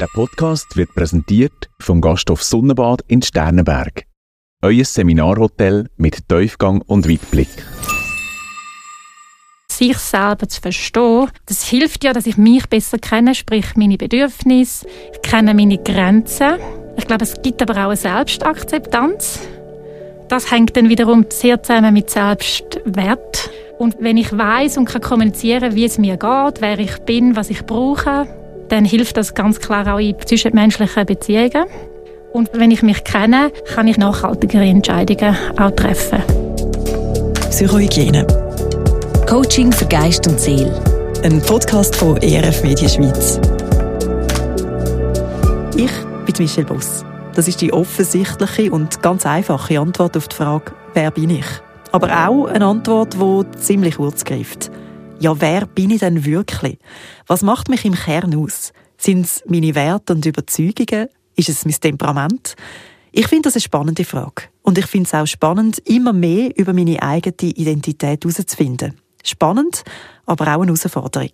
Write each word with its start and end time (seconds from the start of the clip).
Der 0.00 0.06
Podcast 0.06 0.78
wird 0.78 0.94
präsentiert 0.94 1.68
vom 1.78 2.00
Gasthof 2.00 2.42
Sonnenbad 2.42 3.02
in 3.06 3.20
Sternenberg. 3.20 4.06
Euer 4.62 4.86
Seminarhotel 4.86 5.90
mit 5.98 6.26
Tiefgang 6.26 6.80
und 6.80 7.06
Weitblick. 7.06 7.50
Sich 9.70 9.98
selber 9.98 10.48
zu 10.48 10.62
verstehen, 10.62 11.28
das 11.44 11.64
hilft 11.64 12.02
ja, 12.02 12.14
dass 12.14 12.24
ich 12.24 12.38
mich 12.38 12.66
besser 12.70 12.96
kenne, 12.96 13.34
sprich 13.34 13.76
meine 13.76 13.98
Bedürfnisse, 13.98 14.86
ich 15.12 15.20
kenne 15.20 15.52
meine 15.52 15.76
Grenzen. 15.76 16.54
Ich 16.96 17.06
glaube, 17.06 17.24
es 17.24 17.34
gibt 17.42 17.60
aber 17.60 17.74
auch 17.74 17.88
eine 17.88 17.96
Selbstakzeptanz. 17.96 19.40
Das 20.28 20.50
hängt 20.50 20.78
dann 20.78 20.88
wiederum 20.88 21.26
sehr 21.28 21.62
zusammen 21.62 21.92
mit 21.92 22.08
Selbstwert. 22.08 23.50
Und 23.78 23.96
wenn 24.00 24.16
ich 24.16 24.32
weiß 24.32 24.78
und 24.78 24.86
kann 24.86 25.02
kommunizieren, 25.02 25.74
wie 25.74 25.84
es 25.84 25.98
mir 25.98 26.16
geht, 26.16 26.62
wer 26.62 26.78
ich 26.78 26.96
bin, 27.00 27.36
was 27.36 27.50
ich 27.50 27.66
brauche, 27.66 28.39
dann 28.70 28.84
hilft 28.84 29.16
das 29.16 29.34
ganz 29.34 29.58
klar 29.58 29.92
auch 29.92 29.98
in 29.98 30.14
zwischenmenschlichen 30.24 31.04
Beziehungen. 31.04 31.66
Und 32.32 32.50
wenn 32.52 32.70
ich 32.70 32.82
mich 32.82 33.02
kenne, 33.02 33.52
kann 33.74 33.88
ich 33.88 33.98
nachhaltigere 33.98 34.64
Entscheidungen 34.64 35.36
auch 35.58 35.72
treffen. 35.72 36.22
Psychohygiene. 37.50 38.26
Coaching 39.28 39.72
für 39.72 39.86
Geist 39.86 40.26
und 40.28 40.38
Seele. 40.38 40.72
Ein 41.24 41.42
Podcast 41.42 41.96
von 41.96 42.16
ERF 42.18 42.62
Media 42.62 42.88
Schweiz. 42.88 43.40
Ich 45.76 45.90
bin 46.24 46.34
Michelle 46.38 46.66
Boss. 46.66 47.04
Das 47.34 47.48
ist 47.48 47.60
die 47.60 47.72
offensichtliche 47.72 48.70
und 48.70 49.02
ganz 49.02 49.26
einfache 49.26 49.80
Antwort 49.80 50.16
auf 50.16 50.28
die 50.28 50.36
Frage, 50.36 50.72
wer 50.94 51.10
bin 51.10 51.30
ich? 51.30 51.46
Aber 51.92 52.28
auch 52.28 52.46
eine 52.46 52.66
Antwort, 52.66 53.14
die 53.14 53.58
ziemlich 53.58 53.96
kurz 53.96 54.24
greift. 54.24 54.70
Ja, 55.20 55.38
wer 55.38 55.66
bin 55.66 55.90
ich 55.90 56.00
denn 56.00 56.24
wirklich? 56.24 56.78
Was 57.26 57.42
macht 57.42 57.68
mich 57.68 57.84
im 57.84 57.94
Kern 57.94 58.34
aus? 58.34 58.72
Sind 58.96 59.26
es 59.26 59.42
meine 59.46 59.74
Werte 59.74 60.14
und 60.14 60.24
Überzeugungen? 60.24 61.08
Ist 61.36 61.50
es 61.50 61.66
mein 61.66 61.78
Temperament? 61.78 62.56
Ich 63.12 63.28
finde 63.28 63.48
das 63.48 63.54
eine 63.54 63.60
spannende 63.60 64.06
Frage. 64.06 64.44
Und 64.62 64.78
ich 64.78 64.86
finde 64.86 65.08
es 65.08 65.12
auch 65.12 65.26
spannend, 65.26 65.78
immer 65.80 66.14
mehr 66.14 66.56
über 66.56 66.72
meine 66.72 67.02
eigene 67.02 67.52
Identität 67.52 68.24
herauszufinden. 68.24 68.98
Spannend, 69.22 69.84
aber 70.24 70.44
auch 70.46 70.62
eine 70.62 70.68
Herausforderung. 70.68 71.32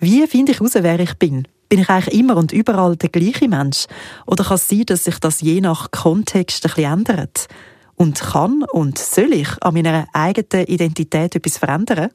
Wie 0.00 0.26
finde 0.26 0.50
ich 0.50 0.58
heraus, 0.58 0.74
wer 0.74 0.98
ich 0.98 1.14
bin? 1.14 1.46
Bin 1.68 1.82
ich 1.82 1.88
eigentlich 1.88 2.18
immer 2.18 2.36
und 2.36 2.52
überall 2.52 2.96
der 2.96 3.10
gleiche 3.10 3.46
Mensch? 3.46 3.86
Oder 4.26 4.42
kann 4.42 4.56
es 4.56 4.68
sein, 4.68 4.86
dass 4.86 5.04
sich 5.04 5.20
das 5.20 5.40
je 5.40 5.60
nach 5.60 5.92
Kontext 5.92 6.66
ein 6.66 6.74
bisschen 6.74 6.92
ändert? 6.92 7.46
Und 7.96 8.20
kann 8.20 8.64
und 8.72 8.98
soll 8.98 9.32
ich 9.32 9.48
an 9.62 9.74
meiner 9.74 10.06
eigenen 10.12 10.66
Identität 10.66 11.36
etwas 11.36 11.58
verändern? 11.58 12.10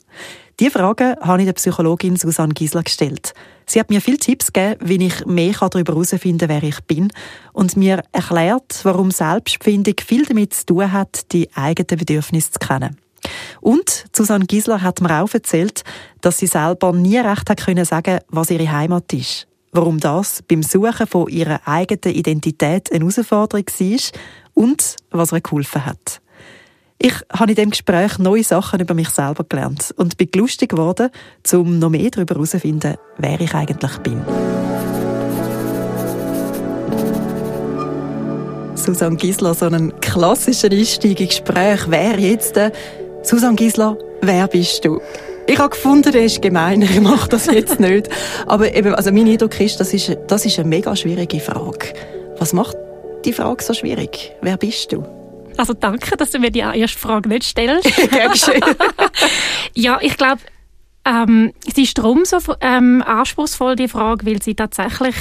Diese 0.59 0.71
Frage 0.71 1.15
habe 1.21 1.41
ich 1.41 1.45
der 1.45 1.53
Psychologin 1.53 2.17
Susanne 2.17 2.53
Gisler 2.53 2.83
gestellt. 2.83 3.33
Sie 3.65 3.79
hat 3.79 3.89
mir 3.89 4.01
viele 4.01 4.17
Tipps 4.17 4.51
gegeben, 4.51 4.81
wie 4.83 5.05
ich 5.05 5.25
mehr 5.25 5.53
darüber 5.53 5.93
herausfinden 5.93 6.47
kann, 6.47 6.49
wer 6.49 6.63
ich 6.63 6.81
bin 6.81 7.13
und 7.53 7.77
mir 7.77 8.03
erklärt, 8.11 8.81
warum 8.83 9.11
Selbstfindung 9.11 9.93
viel 10.05 10.25
damit 10.25 10.53
zu 10.53 10.65
tun 10.65 10.91
hat, 10.91 11.31
die 11.31 11.49
eigenen 11.55 11.99
Bedürfnisse 11.99 12.51
zu 12.51 12.59
kennen. 12.59 12.97
Und 13.61 14.05
Susanne 14.13 14.45
Gisler 14.45 14.81
hat 14.81 15.01
mir 15.01 15.21
auch 15.21 15.33
erzählt, 15.33 15.83
dass 16.21 16.39
sie 16.39 16.47
selber 16.47 16.91
nie 16.91 17.19
recht 17.19 17.49
hat 17.49 17.65
können 17.65 17.85
sagen, 17.85 18.19
was 18.29 18.51
ihre 18.51 18.71
Heimat 18.71 19.13
ist. 19.13 19.47
Warum 19.71 19.99
das 19.99 20.41
beim 20.41 20.63
Suchen 20.63 21.05
von 21.05 21.27
ihrer 21.29 21.61
eigenen 21.65 22.15
Identität 22.15 22.91
eine 22.91 23.01
Herausforderung 23.01 23.65
war 23.67 24.11
und 24.59 24.97
was 25.09 25.31
ihr 25.31 25.39
geholfen 25.39 25.85
hat. 25.85 26.21
Ich 26.97 27.13
habe 27.31 27.51
in 27.51 27.55
dem 27.55 27.69
Gespräch 27.69 28.19
neue 28.19 28.43
Sachen 28.43 28.81
über 28.81 28.93
mich 28.93 29.07
selber 29.07 29.45
gelernt 29.47 29.93
und 29.95 30.17
bin 30.17 30.27
lustig 30.35 30.71
geworden, 30.71 31.09
um 31.53 31.79
noch 31.79 31.89
mehr 31.89 32.09
darüber 32.09 32.35
herauszufinden, 32.35 32.95
wer 33.17 33.39
ich 33.39 33.55
eigentlich 33.55 33.97
bin. 33.99 34.21
Susanne 38.75 39.15
Gisler, 39.15 39.53
so 39.53 39.67
einen 39.67 39.97
klassischen 40.01 40.73
Einstieg 40.73 41.21
in 41.21 41.27
Gespräch 41.27 41.89
wäre 41.89 42.19
jetzt, 42.19 42.57
äh, 42.57 42.71
Susanne 43.23 43.55
Gisler, 43.55 43.97
wer 44.21 44.47
bist 44.47 44.83
du? 44.83 44.99
Ich 45.47 45.57
habe 45.57 45.69
gefunden, 45.69 46.11
der 46.11 46.25
ist 46.25 46.41
gemein, 46.41 46.81
ich 46.81 46.99
mache 46.99 47.29
das 47.29 47.45
jetzt 47.45 47.79
nicht. 47.79 48.09
Aber 48.45 48.75
eben, 48.75 48.93
also 48.93 49.11
mein 49.13 49.27
Eindruck 49.27 49.57
ist, 49.61 49.79
das 49.79 49.93
ist, 49.93 50.17
das 50.27 50.45
ist 50.45 50.59
eine 50.59 50.67
mega 50.67 50.93
schwierige 50.97 51.39
Frage. 51.39 51.93
Was 52.37 52.51
macht 52.51 52.75
die 53.25 53.33
Frage 53.33 53.63
so 53.63 53.73
schwierig? 53.73 54.31
Wer 54.41 54.57
bist 54.57 54.91
du? 54.91 55.03
Also 55.57 55.73
danke, 55.73 56.15
dass 56.15 56.31
du 56.31 56.39
mir 56.39 56.51
die 56.51 56.59
erste 56.59 56.97
Frage 56.97 57.27
nicht 57.27 57.43
stellst. 57.43 57.89
Ja, 59.75 59.99
ich 60.01 60.17
glaube, 60.17 60.41
ähm, 61.05 61.53
es 61.67 61.77
ist 61.77 61.97
darum 61.97 62.25
so 62.25 62.37
ähm, 62.61 63.01
anspruchsvoll, 63.01 63.75
die 63.75 63.87
Frage, 63.87 64.25
weil 64.25 64.41
sie 64.41 64.55
tatsächlich, 64.55 65.15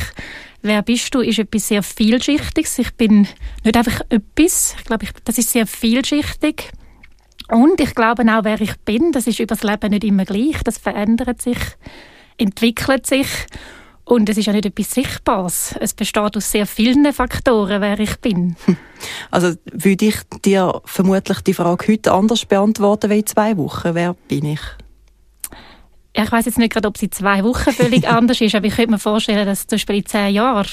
wer 0.62 0.82
bist 0.82 1.14
du, 1.14 1.20
ist 1.20 1.38
etwas 1.38 1.69
sehr 1.69 1.82
vielschichtiges. 1.82 2.78
Ich 2.78 2.94
bin 2.94 3.26
nicht 3.64 3.76
einfach 3.76 4.00
etwas. 4.09 4.75
Ich 4.78 4.84
glaube, 4.84 5.06
das 5.25 5.38
ist 5.38 5.50
sehr 5.50 5.66
vielschichtig. 5.66 6.70
Und 7.48 7.80
ich 7.80 7.94
glaube 7.94 8.25
auch, 8.25 8.44
wer 8.44 8.60
ich 8.60 8.76
bin, 8.80 9.12
das 9.12 9.26
ist 9.26 9.41
über 9.41 9.54
das 9.54 9.62
Leben 9.62 9.91
nicht 9.91 10.04
immer 10.04 10.25
gleich. 10.25 10.62
Das 10.65 10.78
verändert 10.78 11.41
sich, 11.41 11.59
entwickelt 12.36 13.06
sich. 13.06 13.28
Und 14.09 14.27
es 14.31 14.39
ist 14.39 14.47
ja 14.47 14.55
nicht 14.55 14.65
etwas 14.65 14.91
Sichtbares. 14.93 15.75
Es 15.81 15.93
besteht 15.93 16.35
aus 16.35 16.51
sehr 16.51 16.67
vielen 16.67 17.13
Faktoren, 17.13 17.83
wer 17.83 18.01
ich 18.01 18.17
bin. 18.17 18.57
Also 19.31 19.55
würde 19.71 20.07
ich 20.07 20.17
dir 20.45 20.83
vermutlich 20.85 21.41
die 21.43 21.55
Frage 21.55 21.93
heute 21.93 22.11
anders 22.11 22.45
beantworten 22.45 23.11
wie 23.11 23.21
in 23.21 23.27
zwei 23.27 23.57
Wochen. 23.57 23.95
Wer 23.95 24.15
bin 24.27 24.45
ich? 24.45 24.61
Ich 26.15 26.33
weiß 26.33 26.47
jetzt 26.47 26.59
nicht 26.59 26.73
gerade, 26.73 26.89
ob 26.89 26.99
sie 26.99 27.07
in 27.07 27.13
zwei 27.13 27.45
Wochen 27.45 27.71
völlig 27.71 28.09
anders 28.09 28.41
ist, 28.41 28.57
aber 28.57 28.67
ich 28.67 28.75
könnte 28.75 28.91
mir 28.91 28.99
vorstellen, 28.99 29.47
dass 29.47 29.69
zum 29.69 29.77
Beispiel 29.77 29.97
in 29.99 30.07
zehn 30.07 30.35
Jahren 30.35 30.67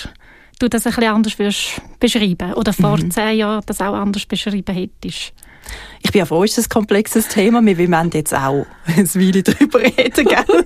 du 0.58 0.68
das 0.68 0.88
ein 0.88 0.96
bisschen 0.96 1.14
anders 1.14 1.38
würdest 1.38 1.82
beschreiben 2.00 2.54
oder 2.54 2.74
vor 2.74 2.98
mhm. 2.98 3.12
zehn 3.12 3.38
Jahren 3.38 3.62
das 3.68 3.80
auch 3.80 3.94
anders 3.94 4.26
beschrieben 4.26 4.74
hättest. 4.74 5.34
Ich 6.02 6.12
bin 6.12 6.20
ja 6.20 6.26
froh, 6.26 6.44
ist 6.44 6.58
ein 6.58 6.68
komplexes 6.68 7.28
Thema. 7.28 7.64
Wir 7.64 7.78
wollen 7.78 8.10
jetzt 8.12 8.34
auch 8.34 8.66
ein 8.88 9.14
Weile 9.14 9.44
darüber 9.44 9.82
reden, 9.82 10.26
gell? 10.26 10.66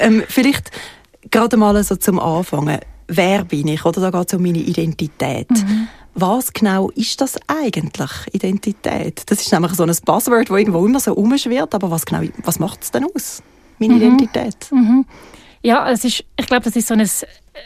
ähm, 0.00 0.22
vielleicht 0.28 0.70
gerade 1.34 1.56
mal 1.56 1.82
so 1.82 1.96
zum 1.96 2.20
Anfangen. 2.20 2.78
Wer 3.08 3.44
bin 3.44 3.68
ich? 3.68 3.84
Oder 3.84 4.00
da 4.00 4.18
geht 4.18 4.28
es 4.28 4.34
um 4.34 4.42
meine 4.42 4.58
Identität. 4.58 5.50
Mhm. 5.50 5.88
Was 6.14 6.52
genau 6.52 6.90
ist 6.90 7.20
das 7.20 7.36
eigentlich, 7.48 8.10
Identität? 8.32 9.22
Das 9.26 9.40
ist 9.40 9.52
nämlich 9.52 9.72
so 9.72 9.82
ein 9.82 9.92
Buzzword, 10.04 10.48
das 10.48 10.56
irgendwo 10.56 10.86
immer 10.86 11.00
so 11.00 11.12
umschwirrt. 11.12 11.74
Aber 11.74 11.90
was 11.90 12.06
genau, 12.06 12.22
was 12.44 12.60
macht 12.60 12.82
es 12.82 12.92
denn 12.92 13.04
aus, 13.12 13.42
meine 13.80 13.94
mhm. 13.94 14.00
Identität? 14.00 14.68
Mhm. 14.70 15.04
Ja, 15.62 15.90
es 15.90 16.04
ist, 16.04 16.24
ich 16.38 16.46
glaube, 16.46 16.64
das 16.64 16.76
ist 16.76 16.86
so 16.86 16.94
ein 16.94 17.08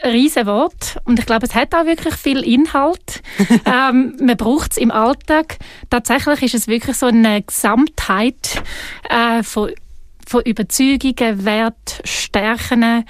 riesen 0.03 0.45
Wort 0.47 0.97
und 1.03 1.19
ich 1.19 1.25
glaube, 1.25 1.45
es 1.45 1.53
hat 1.53 1.75
auch 1.75 1.85
wirklich 1.85 2.15
viel 2.15 2.39
Inhalt. 2.39 3.21
ähm, 3.65 4.15
man 4.19 4.37
braucht 4.37 4.71
es 4.71 4.77
im 4.77 4.89
Alltag. 4.89 5.57
Tatsächlich 5.91 6.41
ist 6.41 6.55
es 6.55 6.67
wirklich 6.67 6.97
so 6.97 7.05
eine 7.05 7.43
Gesamtheit 7.43 8.63
äh, 9.09 9.43
von, 9.43 9.71
von 10.25 10.41
Überzeugungen, 10.41 11.45
Wert, 11.45 12.01
Stärken, 12.03 13.05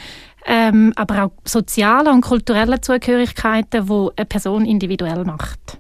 ähm, 0.46 0.94
aber 0.96 1.26
auch 1.26 1.32
soziale 1.44 2.12
und 2.12 2.22
kulturelle 2.22 2.82
Zugehörigkeiten, 2.82 3.88
die 3.88 4.10
eine 4.16 4.26
Person 4.26 4.66
individuell 4.66 5.26
macht. 5.26 5.80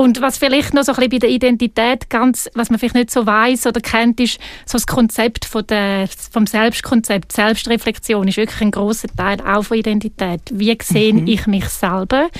Und 0.00 0.22
was 0.22 0.38
vielleicht 0.38 0.72
noch 0.72 0.82
so 0.82 0.92
ein 0.92 0.96
bisschen 0.96 1.10
bei 1.10 1.18
der 1.18 1.28
Identität 1.28 2.08
ganz, 2.08 2.48
was 2.54 2.70
man 2.70 2.78
vielleicht 2.78 2.94
nicht 2.94 3.10
so 3.10 3.26
weiß 3.26 3.66
oder 3.66 3.82
kennt, 3.82 4.18
ist 4.18 4.38
so 4.64 4.78
das 4.78 4.86
Konzept 4.86 5.44
von 5.44 5.66
der, 5.66 6.08
vom 6.32 6.46
Selbstkonzept. 6.46 7.30
Selbstreflexion 7.32 8.26
ist 8.26 8.38
wirklich 8.38 8.62
ein 8.62 8.70
großer 8.70 9.08
Teil 9.14 9.42
auch 9.42 9.62
von 9.62 9.76
Identität. 9.76 10.40
Wie 10.52 10.74
sehe 10.82 11.12
mhm. 11.12 11.26
ich 11.26 11.46
mich 11.46 11.68
selber 11.68 12.30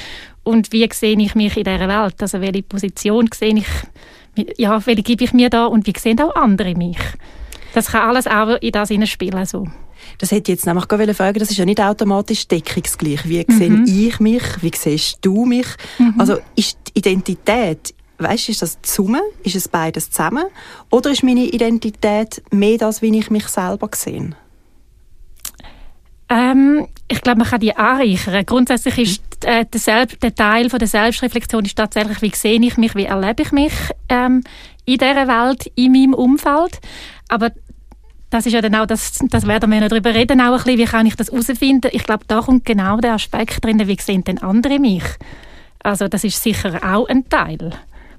und 0.42 0.72
wie 0.72 0.88
sehe 0.90 1.20
ich 1.20 1.34
mich 1.34 1.54
in 1.58 1.64
dieser 1.64 1.86
Welt? 1.86 2.14
Also 2.22 2.40
welche 2.40 2.62
Position 2.62 3.28
sehe 3.34 3.54
ich, 3.54 4.56
ja, 4.56 4.86
welche 4.86 5.02
gebe 5.02 5.24
ich 5.24 5.34
mir 5.34 5.50
da 5.50 5.66
und 5.66 5.86
wie 5.86 5.98
sehen 5.98 6.18
auch 6.18 6.34
andere 6.34 6.74
mich? 6.74 6.96
Das 7.74 7.88
kann 7.88 8.08
alles 8.08 8.26
auch 8.26 8.56
in 8.62 8.72
das 8.72 8.90
spielen 9.10 9.44
so. 9.44 9.66
Das 10.18 10.30
hätte 10.30 10.52
ich 10.52 10.58
jetzt 10.58 10.66
nämlich 10.66 10.88
gerade 10.88 11.14
fragen 11.14 11.38
das 11.38 11.50
ist 11.50 11.56
ja 11.56 11.64
nicht 11.64 11.80
automatisch 11.80 12.46
deckungsgleich. 12.48 13.28
Wie 13.28 13.44
mhm. 13.46 13.86
sehe 13.86 14.08
ich 14.08 14.20
mich? 14.20 14.42
Wie 14.60 14.72
siehst 14.74 15.18
du 15.22 15.44
mich? 15.44 15.66
Mhm. 15.98 16.14
Also 16.18 16.38
ist 16.56 16.78
die 16.88 16.98
Identität, 16.98 17.94
weißt 18.18 18.48
du, 18.48 18.52
ist 18.52 18.62
das 18.62 18.78
zusammen? 18.82 19.22
Ist 19.42 19.56
es 19.56 19.68
beides 19.68 20.10
zusammen? 20.10 20.44
Oder 20.90 21.10
ist 21.10 21.22
meine 21.22 21.44
Identität 21.44 22.42
mehr 22.50 22.78
das, 22.78 23.02
wie 23.02 23.16
ich 23.16 23.30
mich 23.30 23.48
selber 23.48 23.88
sehe? 23.94 24.34
Ähm, 26.30 26.86
ich 27.08 27.22
glaube, 27.22 27.40
man 27.40 27.48
kann 27.48 27.60
die 27.60 27.76
anreichern. 27.76 28.46
Grundsätzlich 28.46 28.98
ist 28.98 29.44
äh, 29.44 29.64
der, 29.64 29.80
Selb 29.80 30.20
der, 30.20 30.34
Teil 30.34 30.70
von 30.70 30.78
der 30.78 30.86
Selbstreflexion 30.86 31.64
ist 31.64 31.76
tatsächlich, 31.76 32.22
wie 32.22 32.30
sehe 32.34 32.60
ich 32.60 32.76
mich, 32.76 32.94
wie 32.94 33.04
erlebe 33.04 33.42
ich 33.42 33.50
mich 33.50 33.72
ähm, 34.08 34.44
in 34.84 34.98
dieser 34.98 35.26
Welt, 35.26 35.70
in 35.74 35.92
meinem 35.92 36.14
Umfeld. 36.14 36.78
Aber 37.28 37.50
das 38.30 38.46
ist 38.46 38.52
ja 38.52 38.62
dann 38.62 38.74
auch, 38.76 38.86
das, 38.86 39.18
das 39.28 39.46
werden 39.46 39.70
wir 39.70 39.80
noch 39.80 39.88
darüber 39.88 40.14
reden, 40.14 40.40
auch 40.40 40.52
ein 40.52 40.56
bisschen, 40.56 40.78
wie 40.78 40.84
kann 40.84 41.06
ich 41.06 41.16
das 41.16 41.30
herausfinden. 41.30 41.90
Ich 41.92 42.04
glaube, 42.04 42.24
da 42.28 42.40
kommt 42.40 42.64
genau 42.64 42.98
der 42.98 43.14
Aspekt 43.14 43.64
drin, 43.64 43.86
wie 43.86 43.96
sehen 44.00 44.24
denn 44.24 44.38
andere 44.38 44.78
mich. 44.78 45.02
Also 45.82 46.08
das 46.08 46.24
ist 46.24 46.42
sicher 46.42 46.80
auch 46.82 47.08
ein 47.08 47.28
Teil, 47.28 47.70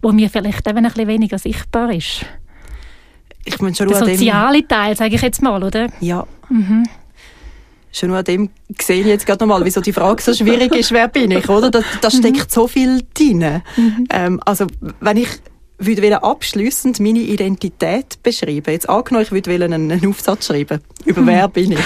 wo 0.01 0.11
mir 0.11 0.29
vielleicht 0.29 0.67
eben 0.67 0.79
ein 0.79 0.83
bisschen 0.83 1.07
weniger 1.07 1.37
sichtbar 1.37 1.93
ist. 1.93 2.25
Ich 3.45 3.59
meine 3.59 3.75
schon 3.75 3.87
der 3.87 3.97
soziale 3.97 4.67
Teil, 4.67 4.95
sage 4.95 5.15
ich 5.15 5.21
jetzt 5.21 5.41
mal, 5.41 5.63
oder? 5.63 5.87
Ja. 5.99 6.27
Mhm. 6.49 6.85
Schon 7.93 8.09
nur 8.09 8.19
an 8.19 8.23
dem 8.23 8.49
sehe 8.79 9.01
ich 9.01 9.07
jetzt 9.07 9.25
gerade 9.25 9.43
nochmal, 9.43 9.65
wieso 9.65 9.81
die 9.81 9.91
Frage 9.91 10.21
so 10.21 10.33
schwierig 10.33 10.73
ist, 10.75 10.91
wer 10.91 11.07
bin 11.07 11.31
ich, 11.31 11.49
oder? 11.49 11.71
Da, 11.71 11.81
da 12.01 12.11
steckt 12.11 12.51
so 12.51 12.67
viel 12.67 13.01
drin. 13.13 13.61
Mhm. 13.75 14.07
Ähm, 14.09 14.39
also, 14.45 14.67
wenn 14.99 15.17
ich 15.17 15.29
würde 15.85 16.23
abschließend 16.23 16.99
meine 16.99 17.19
Identität 17.19 18.21
beschreiben. 18.23 18.71
Jetzt 18.71 18.89
angenommen, 18.89 19.25
ich 19.25 19.31
würde 19.31 19.51
einen, 19.53 19.91
einen 19.91 20.07
Aufsatz 20.07 20.47
schreiben. 20.47 20.81
Über 21.05 21.25
wer 21.25 21.47
bin 21.47 21.73
ich? 21.73 21.79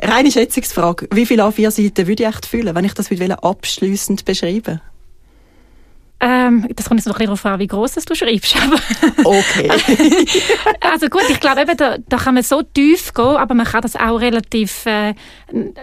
Reine 0.02 0.30
Schätzungsfrage. 0.30 1.08
Wie 1.12 1.26
viele 1.26 1.44
A4 1.44 1.70
Seiten 1.70 2.06
würde 2.06 2.22
ich 2.22 2.28
echt 2.28 2.46
füllen, 2.46 2.74
wenn 2.74 2.84
ich 2.84 2.94
das 2.94 3.10
würde 3.10 3.42
abschließend 3.42 4.24
beschreiben 4.24 4.80
ähm, 6.20 6.66
das 6.74 6.88
kommt 6.88 6.98
jetzt 6.98 7.06
noch 7.06 7.14
ein 7.14 7.18
bisschen 7.18 7.26
darauf 7.26 7.46
an, 7.46 7.60
wie 7.60 7.66
groß 7.68 7.94
du 7.94 8.14
schreibst. 8.14 8.56
okay. 9.24 9.70
also 10.80 11.08
gut, 11.08 11.22
ich 11.28 11.38
glaube, 11.38 11.60
eben, 11.60 11.76
da, 11.76 11.96
da 12.08 12.16
kann 12.16 12.34
man 12.34 12.42
so 12.42 12.62
tief 12.62 13.14
gehen, 13.14 13.36
aber 13.36 13.54
man 13.54 13.66
kann 13.66 13.82
das 13.82 13.94
auch 13.94 14.20
relativ 14.20 14.84
äh, 14.86 15.14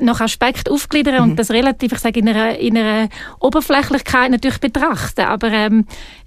nach 0.02 0.20
Aspekten 0.20 0.74
aufgliedern 0.74 1.16
mhm. 1.16 1.32
und 1.32 1.36
das 1.38 1.52
relativ, 1.52 1.94
ich 1.94 2.00
sage, 2.00 2.20
in 2.20 2.28
einer, 2.28 2.58
in 2.60 2.78
einer 2.78 3.08
Oberflächlichkeit 3.40 4.30
natürlich 4.30 4.60
betrachten. 4.60 5.22
Aber 5.22 5.50
ähm, 5.52 5.86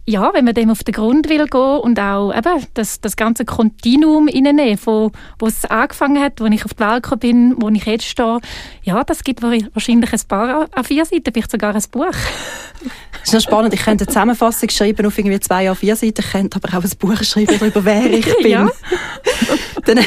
ja, 0.09 0.33
wenn 0.33 0.47
man 0.47 0.55
dem 0.55 0.71
auf 0.71 0.83
den 0.83 0.95
Grund 0.95 1.29
will 1.29 1.47
gehen 1.47 1.61
und 1.61 2.01
auch 2.01 2.33
eben 2.35 2.67
das, 2.73 2.99
das 3.03 3.15
ganze 3.15 3.45
Kontinuum 3.45 4.27
reinnehmen, 4.27 4.79
von 4.79 5.13
wo 5.39 5.47
es 5.47 5.67
angefangen 5.67 6.23
hat, 6.23 6.41
wo 6.41 6.47
ich 6.47 6.65
auf 6.65 6.73
die 6.73 6.83
Welt 6.83 7.03
gekommen 7.03 7.21
bin, 7.21 7.55
wo 7.59 7.69
ich 7.69 7.85
jetzt 7.85 8.07
stehe, 8.07 8.39
ja, 8.83 9.05
das 9.05 9.23
gibt 9.23 9.43
wahrscheinlich 9.43 10.11
ein 10.11 10.21
paar 10.27 10.67
an 10.73 10.85
vier 10.85 11.05
Seiten, 11.05 11.31
vielleicht 11.31 11.51
sogar 11.51 11.75
ein 11.75 11.85
Buch. 11.91 12.07
Das 12.07 13.23
ist 13.25 13.35
noch 13.35 13.41
spannend. 13.43 13.75
Ich 13.75 13.83
könnte 13.83 14.05
eine 14.05 14.09
Zusammenfassung 14.09 14.71
schreiben 14.71 15.05
auf 15.05 15.19
irgendwie 15.19 15.41
zwei 15.41 15.71
a 15.71 15.75
vier 15.75 15.95
Seiten, 15.95 16.21
ich 16.21 16.33
könnte 16.33 16.59
aber 16.63 16.79
auch 16.79 16.83
ein 16.83 16.99
Buch 16.99 17.23
schreiben 17.23 17.59
darüber, 17.59 17.85
wer 17.85 18.11
ich 18.11 18.39
bin. 18.43 18.51
Ja. 18.51 18.71
Dann 19.85 19.99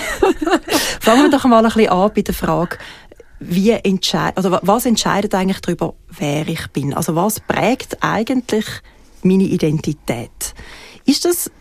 fangen 0.99 1.23
wir 1.23 1.29
doch 1.29 1.45
mal 1.45 1.59
ein 1.59 1.71
bisschen 1.71 1.89
an 1.89 2.11
bei 2.15 2.23
der 2.23 2.33
Frage, 2.33 2.79
wie 3.39 3.69
entscheid, 3.69 4.35
also 4.35 4.57
was 4.63 4.85
entscheidet 4.87 5.35
eigentlich 5.35 5.61
darüber, 5.61 5.93
wer 6.17 6.47
ich 6.47 6.67
bin? 6.69 6.95
Also 6.95 7.15
was 7.15 7.39
prägt 7.39 7.97
eigentlich 8.01 8.65
meine 9.23 9.43
Identität. 9.43 10.53
Ist 11.05 11.25
das, 11.25 11.51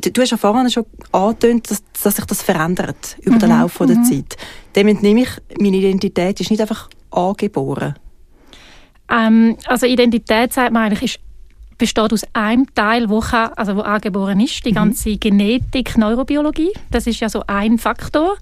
du 0.00 0.20
hast 0.20 0.30
ja 0.30 0.36
vorhin 0.36 0.70
schon 0.70 0.86
angetönt, 1.12 1.70
dass, 1.70 1.82
dass 2.02 2.16
sich 2.16 2.24
das 2.24 2.42
verändert 2.42 3.16
über 3.20 3.36
mhm. 3.36 3.40
den 3.40 3.50
Lauf 3.50 3.78
der 3.78 3.96
mhm. 3.96 4.04
Zeit. 4.04 4.36
Dem 4.74 4.88
entnehme 4.88 5.22
ich, 5.22 5.30
meine 5.60 5.76
Identität 5.76 6.40
ist 6.40 6.50
nicht 6.50 6.60
einfach 6.60 6.88
angeboren. 7.10 7.94
Ähm, 9.10 9.56
also 9.66 9.86
Identität, 9.86 10.52
sagt 10.52 10.72
man 10.72 10.84
eigentlich, 10.84 11.02
ist 11.02 11.20
besteht 11.78 12.12
aus 12.12 12.24
einem 12.32 12.72
Teil, 12.74 13.08
wo, 13.08 13.20
kann, 13.20 13.52
also 13.56 13.76
wo 13.76 13.80
angeboren 13.80 14.40
ist, 14.40 14.64
die 14.64 14.70
mhm. 14.70 14.76
ganze 14.76 15.10
mhm. 15.10 15.20
Genetik, 15.20 15.96
Neurobiologie. 15.96 16.72
Das 16.90 17.06
ist 17.06 17.20
ja 17.20 17.28
so 17.28 17.42
ein 17.46 17.78
Faktor. 17.78 18.36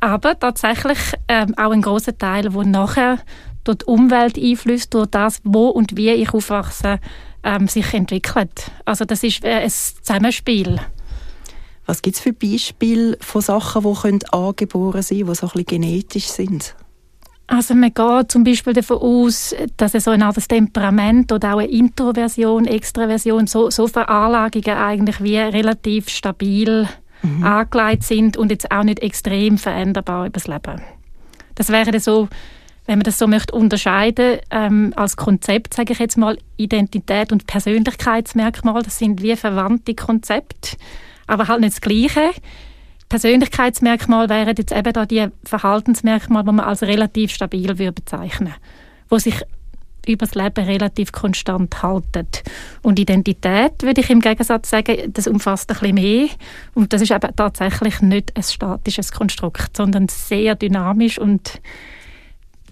Aber 0.00 0.38
tatsächlich 0.38 0.98
ähm, 1.28 1.54
auch 1.58 1.72
ein 1.72 1.82
großer 1.82 2.16
Teil, 2.16 2.54
wo 2.54 2.62
nachher 2.62 3.18
durch 3.64 3.78
die 3.78 3.84
Umwelt 3.84 4.38
einflüsst, 4.38 4.94
durch 4.94 5.08
das, 5.08 5.40
wo 5.44 5.68
und 5.68 5.96
wie 5.96 6.10
ich 6.10 6.32
aufwachse, 6.32 6.98
ähm, 7.42 7.68
sich 7.68 7.92
entwickelt. 7.94 8.70
Also 8.84 9.04
das 9.04 9.22
ist 9.22 9.44
äh, 9.44 9.62
ein 9.62 9.70
Zusammenspiel. 9.70 10.80
Was 11.86 12.02
gibt 12.02 12.16
es 12.16 12.22
für 12.22 12.32
Beispiele 12.32 13.16
von 13.20 13.42
Sachen, 13.42 13.82
die 13.82 14.00
können 14.00 14.20
angeboren 14.30 15.02
sein 15.02 15.18
können, 15.18 15.30
die 15.30 15.34
so 15.34 15.46
ein 15.46 15.52
bisschen 15.52 15.66
genetisch 15.66 16.26
sind? 16.26 16.74
Also 17.46 17.74
man 17.74 17.92
geht 17.92 18.30
zum 18.30 18.44
Beispiel 18.44 18.74
davon 18.74 18.98
aus, 18.98 19.56
dass 19.76 19.92
so 19.92 20.12
ein 20.12 20.22
anderes 20.22 20.46
Temperament 20.46 21.32
oder 21.32 21.54
auch 21.54 21.58
eine 21.58 21.68
Introversion, 21.68 22.64
Extraversion, 22.64 23.48
so, 23.48 23.70
so 23.70 23.88
Veranlagungen 23.88 24.78
eigentlich 24.78 25.20
wie 25.20 25.36
relativ 25.36 26.10
stabil 26.10 26.88
mhm. 27.22 27.42
angelegt 27.42 28.04
sind 28.04 28.36
und 28.36 28.52
jetzt 28.52 28.70
auch 28.70 28.84
nicht 28.84 29.00
extrem 29.00 29.58
veränderbar 29.58 30.26
über 30.26 30.34
das 30.34 30.46
Leben. 30.46 30.80
Das 31.56 31.70
wäre 31.70 31.98
so 31.98 32.28
wenn 32.90 32.98
man 32.98 33.04
das 33.04 33.20
so 33.20 33.28
möchte 33.28 33.54
unterscheiden 33.54 34.40
ähm, 34.50 34.92
als 34.96 35.16
Konzept, 35.16 35.74
sage 35.74 35.92
ich 35.92 36.00
jetzt 36.00 36.18
mal, 36.18 36.36
Identität 36.56 37.30
und 37.30 37.46
Persönlichkeitsmerkmal, 37.46 38.82
das 38.82 38.98
sind 38.98 39.22
wie 39.22 39.36
verwandte 39.36 39.94
Konzepte, 39.94 40.76
aber 41.28 41.46
halt 41.46 41.60
nicht 41.60 41.74
das 41.74 41.80
Gleiche. 41.80 42.32
Persönlichkeitsmerkmal 43.08 44.28
wären 44.28 44.56
jetzt 44.58 44.72
eben 44.72 44.92
da 44.92 45.06
die 45.06 45.28
Verhaltensmerkmale, 45.44 46.46
die 46.46 46.52
man 46.52 46.64
als 46.64 46.82
relativ 46.82 47.30
stabil 47.30 47.78
würde 47.78 47.92
bezeichnen, 47.92 48.54
wo 49.08 49.18
sich 49.18 49.40
über 50.04 50.26
das 50.26 50.34
Leben 50.34 50.64
relativ 50.64 51.12
konstant 51.12 51.84
halten. 51.84 52.26
Und 52.82 52.98
Identität, 52.98 53.84
würde 53.84 54.00
ich 54.00 54.10
im 54.10 54.20
Gegensatz 54.20 54.68
sagen, 54.68 55.12
das 55.12 55.28
umfasst 55.28 55.70
ein 55.70 55.78
bisschen 55.78 55.94
mehr. 55.94 56.28
Und 56.74 56.92
das 56.92 57.02
ist 57.02 57.12
eben 57.12 57.36
tatsächlich 57.36 58.00
nicht 58.00 58.36
ein 58.36 58.42
statisches 58.42 59.12
Konstrukt, 59.12 59.76
sondern 59.76 60.08
sehr 60.08 60.56
dynamisch 60.56 61.20
und 61.20 61.60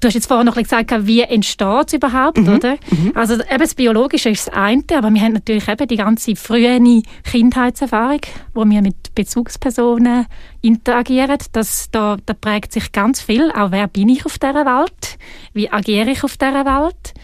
Du 0.01 0.07
hast 0.07 0.15
jetzt 0.15 0.27
vorhin 0.27 0.47
noch 0.47 0.55
gesagt, 0.55 0.93
wie 1.07 1.23
entsteht 1.23 1.87
es 1.89 1.93
überhaupt, 1.93 2.39
mhm. 2.39 2.55
oder? 2.55 2.77
Mhm. 2.91 3.13
Also 3.15 3.35
eben 3.35 3.59
das 3.59 3.75
Biologische 3.75 4.31
ist 4.31 4.47
das 4.47 4.55
eine, 4.55 4.83
aber 4.95 5.13
wir 5.13 5.21
haben 5.21 5.33
natürlich 5.33 5.69
eben 5.69 5.89
die 5.89 5.97
ganze 5.97 6.37
frühe 6.37 6.81
Kindheitserfahrung, 7.25 8.21
wo 8.55 8.65
wir 8.65 8.83
mit 8.83 9.15
Bezugspersonen 9.15 10.27
interagieren. 10.63 11.39
Das, 11.53 11.91
da, 11.91 12.17
da 12.25 12.35
prägt 12.35 12.73
sich 12.73 12.93
ganz 12.93 13.21
viel, 13.21 13.51
auch 13.53 13.73
wer 13.73 13.89
bin 13.89 14.09
ich 14.09 14.25
auf 14.25 14.39
dieser 14.39 14.67
Welt, 14.67 15.19
wie 15.53 15.71
agiere 15.71 16.11
ich 16.11 16.23
auf 16.23 16.37
dieser 16.37 16.65
Welt. 16.65 17.15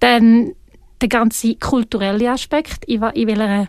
Dann 0.00 0.52
der 1.00 1.08
ganze 1.08 1.56
kulturelle 1.56 2.30
Aspekt, 2.30 2.84
in, 2.84 3.02
in 3.02 3.28
welcher 3.28 3.68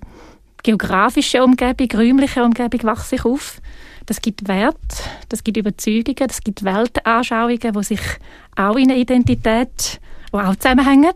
geografischen 0.63 1.41
Umgebung, 1.41 1.87
räumlichen 1.93 2.43
Umgebung 2.43 2.83
wachse 2.83 3.15
ich 3.15 3.25
auf. 3.25 3.61
Das 4.05 4.21
gibt 4.21 4.47
Wert, 4.47 4.75
das 5.29 5.43
gibt 5.43 5.57
Überzeugungen, 5.57 6.27
das 6.27 6.41
gibt 6.41 6.63
Weltanschauungen, 6.63 7.73
die 7.73 7.83
sich 7.83 8.01
auch 8.55 8.75
in 8.75 8.91
eine 8.91 8.99
Identität, 8.99 9.99
die 10.31 10.37
auch 10.37 10.55
zusammenhängen. 10.55 11.13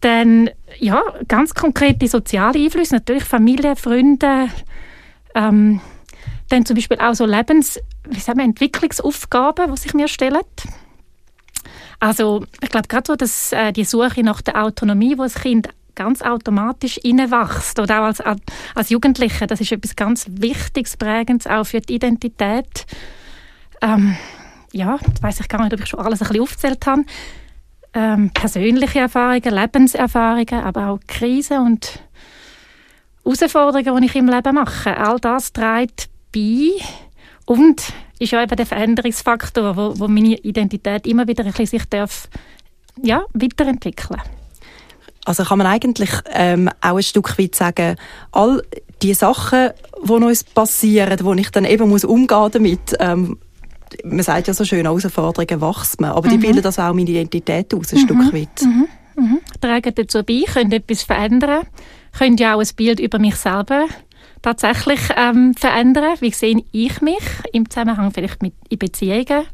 Dann, 0.00 0.50
ja, 0.78 1.02
ganz 1.28 1.52
konkrete 1.52 2.08
soziale 2.08 2.58
Einflüsse, 2.58 2.94
natürlich 2.94 3.24
Familie, 3.24 3.76
Freunde, 3.76 4.48
ähm, 5.34 5.80
dann 6.48 6.64
zum 6.64 6.76
Beispiel 6.76 6.98
auch 6.98 7.14
so 7.14 7.26
Lebens, 7.26 7.78
wie 8.08 8.20
sagen 8.20 8.38
wir, 8.38 8.44
Entwicklungsaufgaben, 8.44 9.72
die 9.72 9.80
sich 9.80 9.94
mir 9.94 10.08
stellen. 10.08 10.40
Also, 11.98 12.44
ich 12.62 12.70
glaube, 12.70 12.88
gerade 12.88 13.06
so, 13.06 13.16
dass 13.16 13.52
äh, 13.52 13.72
die 13.72 13.84
Suche 13.84 14.22
nach 14.22 14.40
der 14.40 14.64
Autonomie, 14.64 15.18
wo 15.18 15.22
das 15.22 15.34
Kind 15.34 15.68
ganz 16.00 16.22
automatisch 16.22 16.98
reinwächst 17.04 17.78
oder 17.78 18.00
auch 18.00 18.04
als, 18.06 18.22
als 18.74 18.88
Jugendliche. 18.88 19.46
Das 19.46 19.60
ist 19.60 19.70
etwas 19.70 19.94
ganz 19.96 20.26
Wichtiges, 20.30 20.96
Prägendes 20.96 21.46
auch 21.46 21.64
für 21.64 21.82
die 21.82 21.96
Identität. 21.96 22.86
Ähm, 23.82 24.16
ja, 24.72 24.98
jetzt 25.06 25.22
weiß 25.22 25.40
ich 25.40 25.48
gar 25.48 25.62
nicht, 25.62 25.74
ob 25.74 25.80
ich 25.80 25.88
schon 25.88 26.00
alles 26.00 26.22
ein 26.22 26.28
bisschen 26.28 26.42
aufgezählt 26.42 26.86
habe. 26.86 27.04
Ähm, 27.92 28.30
persönliche 28.30 29.00
Erfahrungen, 29.00 29.54
Lebenserfahrungen, 29.54 30.64
aber 30.64 30.88
auch 30.88 31.00
Krisen 31.06 31.58
und 31.58 32.00
Herausforderungen, 33.26 34.00
die 34.00 34.08
ich 34.08 34.16
im 34.16 34.28
Leben 34.28 34.54
mache. 34.54 34.96
All 34.96 35.18
das 35.18 35.52
trägt 35.52 36.08
bei 36.32 36.70
und 37.44 37.92
ist 38.18 38.32
ja 38.32 38.42
eben 38.42 38.56
der 38.56 38.64
Veränderungsfaktor, 38.64 39.76
wo, 39.76 39.98
wo 39.98 40.08
meine 40.08 40.38
Identität 40.38 41.06
immer 41.06 41.28
wieder 41.28 41.44
ein 41.44 41.50
bisschen 41.50 41.66
sich 41.66 41.84
darf, 41.90 42.28
ja, 43.02 43.22
weiterentwickeln 43.34 44.16
darf. 44.16 44.39
Also 45.24 45.44
kann 45.44 45.58
man 45.58 45.66
eigentlich 45.66 46.10
ähm, 46.30 46.70
auch 46.80 46.96
ein 46.96 47.02
Stück 47.02 47.38
weit 47.38 47.54
sagen, 47.54 47.96
all 48.32 48.62
die 49.02 49.14
Sachen, 49.14 49.70
die 50.02 50.12
uns 50.12 50.44
passieren, 50.44 51.18
wo 51.22 51.34
ich 51.34 51.50
dann 51.50 51.64
eben 51.64 51.88
muss 51.88 52.04
umgehen 52.04 52.50
damit, 52.50 52.96
ähm, 52.98 53.38
man 54.04 54.22
sagt 54.22 54.48
ja 54.48 54.54
so 54.54 54.64
schön, 54.64 54.84
Herausforderungen 54.84 55.60
wachsen 55.60 56.04
aber 56.04 56.28
mhm. 56.28 56.32
die 56.32 56.38
bilden 56.38 56.62
das 56.62 56.78
auch 56.78 56.94
meine 56.94 57.10
Identität 57.10 57.74
aus, 57.74 57.92
ein 57.92 58.00
mhm. 58.00 58.04
Stück 58.04 58.32
weit. 58.32 58.62
Mhm. 58.62 58.88
Mhm. 59.16 59.40
Tragen 59.60 59.94
dazu 59.94 60.22
bei, 60.22 60.42
können 60.52 60.72
etwas 60.72 61.02
verändern, 61.02 61.66
können 62.16 62.36
ja 62.36 62.54
auch 62.54 62.60
ein 62.60 62.68
Bild 62.76 63.00
über 63.00 63.18
mich 63.18 63.36
selber 63.36 63.86
tatsächlich 64.42 65.00
ähm, 65.16 65.54
verändern. 65.54 66.16
Wie 66.20 66.30
sehe 66.30 66.62
ich 66.72 67.00
mich 67.02 67.22
im 67.52 67.68
Zusammenhang 67.68 68.10
vielleicht 68.12 68.42
mit 68.42 68.54
in 68.68 68.78
Beziehungen 68.78 69.44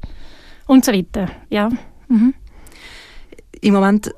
und 0.66 0.84
so 0.84 0.92
weiter. 0.92 1.28
Ja. 1.50 1.70
Mhm. 2.08 2.34
Im 3.60 3.74
Moment 3.74 4.14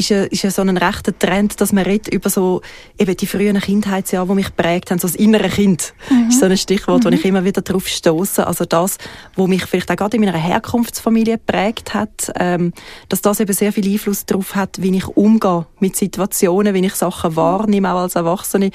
ist 0.00 0.08
ja, 0.08 0.24
ist 0.24 0.42
ja 0.42 0.50
so 0.50 0.62
ein 0.62 0.76
rechter 0.76 1.16
Trend, 1.16 1.60
dass 1.60 1.72
man 1.72 1.84
redet 1.84 2.12
über 2.12 2.30
so 2.30 2.62
eben 2.98 3.16
die 3.16 3.26
frühen 3.26 3.60
Kindheitsjahre, 3.60 4.26
die 4.26 4.34
mich 4.34 4.56
prägt 4.56 4.90
haben, 4.90 4.98
so 4.98 5.06
das 5.06 5.14
innere 5.14 5.48
Kind. 5.48 5.92
Mhm. 6.08 6.30
ist 6.30 6.40
so 6.40 6.46
ein 6.46 6.56
Stichwort, 6.56 7.04
mhm. 7.04 7.10
wo 7.10 7.14
ich 7.14 7.24
immer 7.24 7.44
wieder 7.44 7.60
drauf 7.60 7.86
stoße. 7.86 8.46
Also 8.46 8.64
das, 8.64 8.96
wo 9.36 9.46
mich 9.46 9.66
vielleicht 9.66 9.90
auch 9.90 9.96
gerade 9.96 10.16
in 10.16 10.24
meiner 10.24 10.36
Herkunftsfamilie 10.36 11.38
prägt 11.38 11.94
hat, 11.94 12.32
ähm, 12.36 12.72
dass 13.08 13.20
das 13.20 13.40
eben 13.40 13.52
sehr 13.52 13.72
viel 13.72 13.92
Einfluss 13.92 14.24
darauf 14.24 14.54
hat, 14.56 14.82
wie 14.82 14.96
ich 14.96 15.06
umgehe 15.06 15.66
mit 15.78 15.96
Situationen, 15.96 16.74
wie 16.74 16.84
ich 16.84 16.94
Sachen 16.94 17.36
wahrnehme, 17.36 17.92
auch 17.92 17.98
als 17.98 18.14
Erwachsene. 18.14 18.70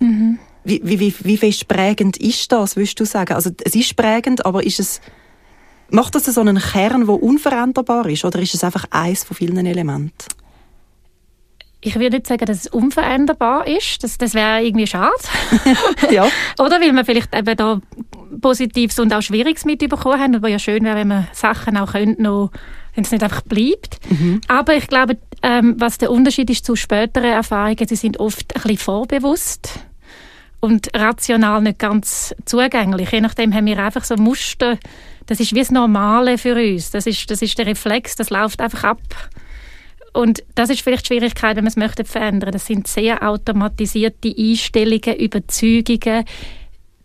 Mhm. 0.00 0.38
Wie, 0.64 0.80
wie, 0.84 1.00
wie, 1.00 1.14
wie 1.22 1.36
fest 1.36 1.68
prägend 1.68 2.16
ist 2.16 2.50
das, 2.50 2.76
würdest 2.76 2.98
du 2.98 3.04
sagen? 3.04 3.34
Also 3.34 3.50
es 3.62 3.74
ist 3.74 3.94
prägend, 3.96 4.46
aber 4.46 4.64
ist 4.64 4.80
es 4.80 5.00
Macht 5.94 6.14
das 6.14 6.24
so 6.24 6.40
einen 6.40 6.58
Kern, 6.58 7.04
der 7.04 7.22
unveränderbar 7.22 8.06
ist, 8.06 8.24
oder 8.24 8.38
ist 8.38 8.54
es 8.54 8.64
einfach 8.64 8.86
eins 8.90 9.24
von 9.24 9.36
vielen 9.36 9.66
Elementen? 9.66 10.14
Ich 11.84 11.96
würde 11.96 12.16
nicht 12.16 12.28
sagen, 12.28 12.46
dass 12.46 12.58
es 12.58 12.66
unveränderbar 12.68 13.66
ist. 13.66 14.02
Das, 14.04 14.16
das 14.16 14.34
wäre 14.34 14.62
irgendwie 14.62 14.86
schade. 14.86 15.12
ja. 16.10 16.28
Oder 16.58 16.80
weil 16.80 16.92
wir 16.92 17.04
vielleicht 17.04 17.34
eben 17.34 17.56
da 17.56 17.80
Positives 18.40 18.98
und 18.98 19.12
auch 19.12 19.20
Schwieriges 19.20 19.64
mitbekommen 19.64 20.20
haben. 20.20 20.36
Aber 20.36 20.48
ja 20.48 20.58
schön 20.58 20.84
wäre, 20.84 20.96
wenn 20.96 21.08
man 21.08 21.26
Sachen 21.32 21.76
auch 21.76 21.92
könnte, 21.92 22.22
noch, 22.22 22.50
wenn 22.94 23.04
es 23.04 23.10
nicht 23.10 23.22
einfach 23.22 23.42
bleibt. 23.42 23.98
Mhm. 24.08 24.40
Aber 24.46 24.76
ich 24.76 24.86
glaube, 24.86 25.18
ähm, 25.42 25.74
was 25.78 25.98
der 25.98 26.12
Unterschied 26.12 26.50
ist 26.50 26.64
zu 26.64 26.76
späteren 26.76 27.32
Erfahrungen, 27.32 27.88
sie 27.88 27.96
sind 27.96 28.20
oft 28.20 28.54
ein 28.54 28.62
bisschen 28.62 28.78
vorbewusst 28.78 29.80
und 30.60 30.88
rational 30.94 31.60
nicht 31.62 31.80
ganz 31.80 32.32
zugänglich. 32.44 33.10
Je 33.10 33.20
nachdem 33.20 33.52
haben 33.52 33.66
wir 33.66 33.78
einfach 33.78 34.04
so 34.04 34.14
Muster, 34.16 34.78
das 35.26 35.40
ist 35.40 35.52
wie 35.52 35.58
das 35.58 35.72
Normale 35.72 36.38
für 36.38 36.54
uns. 36.54 36.92
Das 36.92 37.06
ist, 37.06 37.28
das 37.28 37.42
ist 37.42 37.58
der 37.58 37.66
Reflex, 37.66 38.14
das 38.14 38.30
läuft 38.30 38.60
einfach 38.60 38.84
ab. 38.84 39.00
Und 40.12 40.42
das 40.54 40.70
ist 40.70 40.82
vielleicht 40.82 41.04
die 41.04 41.14
Schwierigkeit, 41.14 41.56
wenn 41.56 41.64
man 41.64 41.70
es 41.70 41.76
möchte 41.76 42.04
verändern. 42.04 42.52
Das 42.52 42.66
sind 42.66 42.86
sehr 42.86 43.22
automatisierte 43.26 44.34
Einstellungen, 44.36 45.16
Überzeugungen. 45.16 46.24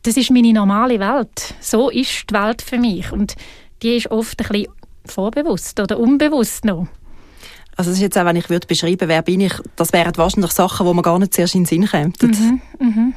Das 0.03 0.17
ist 0.17 0.31
meine 0.31 0.53
normale 0.53 0.99
Welt. 0.99 1.55
So 1.61 1.89
ist 1.89 2.29
die 2.29 2.33
Welt 2.33 2.61
für 2.61 2.77
mich. 2.77 3.11
Und 3.11 3.35
die 3.81 3.95
ist 3.95 4.11
oft 4.11 4.39
ein 4.41 4.47
bisschen 4.47 4.71
vorbewusst 5.05 5.79
oder 5.79 5.99
unbewusst 5.99 6.65
noch. 6.65 6.87
Also 7.77 7.91
das 7.91 7.97
ist 7.97 8.01
jetzt 8.01 8.17
auch, 8.17 8.25
wenn 8.25 8.35
ich 8.35 8.49
würde 8.49 8.67
beschreiben, 8.67 9.07
wer 9.07 9.21
bin 9.21 9.39
ich, 9.39 9.53
das 9.75 9.93
wären 9.93 10.17
wahrscheinlich 10.17 10.51
Sachen, 10.51 10.85
wo 10.85 10.93
man 10.93 11.03
gar 11.03 11.19
nicht 11.19 11.33
zuerst 11.33 11.55
in 11.55 11.61
den 11.61 11.67
Sinn 11.67 11.85
kämen. 11.85 12.13
Mhm, 12.21 12.61
mhm. 12.79 13.13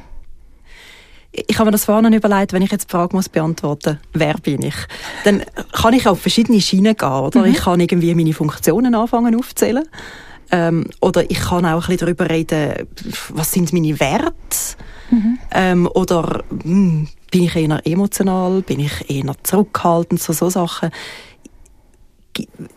Ich 1.31 1.57
habe 1.57 1.67
mir 1.67 1.71
das 1.71 1.85
vorhin 1.85 2.11
überlegt, 2.11 2.51
wenn 2.51 2.61
ich 2.61 2.71
jetzt 2.71 2.89
die 2.89 2.91
Frage 2.91 3.15
muss 3.15 3.29
beantworten 3.29 3.99
wer 4.13 4.33
bin 4.35 4.63
ich? 4.63 4.75
Dann 5.23 5.43
kann 5.71 5.93
ich 5.93 6.07
auf 6.07 6.19
verschiedene 6.19 6.59
Schienen 6.59 6.95
gehen, 6.95 7.09
oder? 7.09 7.41
Mhm. 7.41 7.45
Ich 7.45 7.57
kann 7.57 7.79
irgendwie 7.79 8.13
meine 8.13 8.33
Funktionen 8.33 8.93
anfangen 8.95 9.35
aufzählen. 9.35 9.87
Ähm, 10.51 10.87
oder 10.99 11.29
ich 11.31 11.39
kann 11.39 11.65
auch 11.65 11.73
ein 11.73 11.79
bisschen 11.79 11.97
darüber 11.99 12.29
reden, 12.29 12.87
was 13.29 13.53
sind 13.53 13.71
meine 13.71 13.97
Werte? 13.99 14.33
Mhm. 15.09 15.39
Ähm, 15.51 15.89
oder 15.93 16.43
mh, 16.49 16.63
hm, 16.63 17.07
bin 17.31 17.43
ich 17.43 17.55
eher 17.55 17.79
emotional? 17.85 18.61
Bin 18.61 18.81
ich 18.81 19.09
eher 19.09 19.33
zurückhaltend? 19.43 20.21
So, 20.21 20.33
so 20.33 20.49
Sachen. 20.49 20.91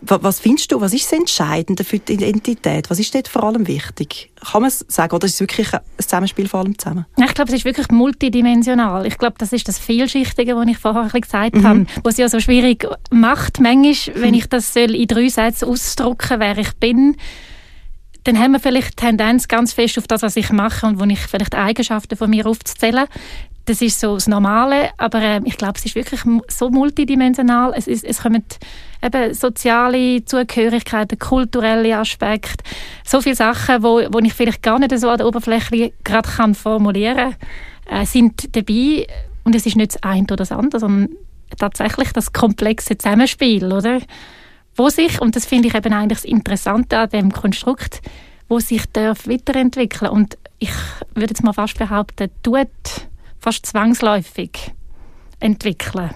Was 0.01 0.39
findest 0.39 0.71
du, 0.71 0.81
was 0.81 0.93
ist 0.93 1.05
das 1.05 1.19
Entscheidende 1.19 1.83
für 1.83 1.99
die 1.99 2.13
Identität? 2.13 2.89
Was 2.89 2.99
ist 2.99 3.15
dort 3.15 3.27
vor 3.27 3.43
allem 3.43 3.67
wichtig? 3.67 4.31
Kann 4.51 4.61
man 4.61 4.67
es 4.69 4.85
sagen 4.87 5.15
oder 5.15 5.25
ist 5.25 5.35
es 5.35 5.39
wirklich 5.39 5.73
ein 5.73 5.79
Zusammenspiel 5.97 6.47
vor 6.47 6.59
allem 6.61 6.77
zusammen? 6.77 7.05
Ich 7.17 7.33
glaube, 7.33 7.49
es 7.49 7.57
ist 7.57 7.65
wirklich 7.65 7.89
multidimensional. 7.89 9.05
Ich 9.05 9.17
glaube, 9.17 9.35
das 9.37 9.53
ist 9.53 9.67
das 9.67 9.79
Vielschichtige, 9.79 10.55
was 10.55 10.67
ich 10.67 10.77
vorher 10.77 11.01
ein 11.01 11.07
bisschen 11.07 11.21
gesagt 11.21 11.55
mhm. 11.55 11.67
habe, 11.67 11.85
was 12.03 12.13
es 12.15 12.19
ja 12.19 12.29
so 12.29 12.39
schwierig 12.39 12.87
macht. 13.11 13.59
Manchmal, 13.59 14.21
wenn 14.21 14.33
ich 14.33 14.47
das 14.47 14.73
soll 14.73 14.93
in 14.93 15.07
drei 15.07 15.29
Sätzen 15.29 15.69
ausdrücken 15.69 16.39
wer 16.39 16.57
ich 16.57 16.73
bin, 16.73 17.15
dann 18.25 18.39
haben 18.39 18.51
wir 18.51 18.59
vielleicht 18.59 18.97
Tendenz 18.97 19.47
ganz 19.47 19.73
fest 19.73 19.97
auf 19.97 20.07
das, 20.07 20.23
was 20.23 20.35
ich 20.35 20.51
mache 20.51 20.85
und 20.85 20.99
wo 20.99 21.05
ich 21.05 21.19
vielleicht 21.19 21.55
Eigenschaften 21.55 22.17
von 22.17 22.29
mir 22.29 22.45
aufzählen. 22.47 23.05
Das 23.65 23.81
ist 23.81 23.99
so 23.99 24.15
das 24.15 24.27
Normale, 24.27 24.89
aber 24.97 25.21
äh, 25.21 25.41
ich 25.45 25.57
glaube, 25.57 25.73
es 25.77 25.85
ist 25.85 25.95
wirklich 25.95 26.21
so 26.47 26.69
multidimensional. 26.69 27.73
Es, 27.75 27.87
ist, 27.87 28.03
es 28.03 28.21
kommen 28.21 28.43
eben 29.03 29.33
soziale 29.33 30.23
Zugehörigkeiten, 30.25 31.17
kulturelle 31.17 31.97
Aspekte, 31.97 32.63
so 33.03 33.21
viele 33.21 33.35
Sachen, 33.35 33.81
wo, 33.81 34.01
wo 34.11 34.19
ich 34.19 34.33
vielleicht 34.33 34.61
gar 34.61 34.77
nicht 34.77 34.97
so 34.99 35.09
an 35.09 35.17
der 35.17 35.27
Oberfläche 35.27 35.93
gerade 36.03 36.29
kann 36.29 36.53
formulieren 36.53 37.35
äh, 37.89 38.05
sind 38.05 38.55
dabei. 38.55 39.07
Und 39.43 39.55
es 39.55 39.65
ist 39.65 39.75
nicht 39.75 39.95
das 39.95 40.03
eine 40.03 40.23
oder 40.23 40.37
das 40.37 40.51
andere, 40.51 40.79
sondern 40.79 41.09
tatsächlich 41.57 42.11
das 42.11 42.33
komplexe 42.33 42.97
Zusammenspiel, 42.97 43.71
oder? 43.71 43.99
Wo 44.75 44.89
sich, 44.89 45.21
und 45.21 45.35
das 45.35 45.45
finde 45.45 45.67
ich 45.69 45.75
eben 45.75 45.93
eigentlich 45.93 46.19
das 46.19 46.25
Interessante 46.25 46.97
an 46.97 47.09
dem 47.09 47.31
Konstrukt, 47.31 48.01
wo 48.47 48.59
sich 48.59 48.85
darf 48.91 49.27
weiterentwickeln 49.27 50.11
und 50.11 50.37
ich 50.59 50.71
würde 51.13 51.31
jetzt 51.31 51.43
mal 51.43 51.53
fast 51.53 51.77
behaupten, 51.77 52.29
tut 52.43 52.67
fast 53.39 53.65
zwangsläufig 53.65 54.73
entwickeln. 55.39 56.11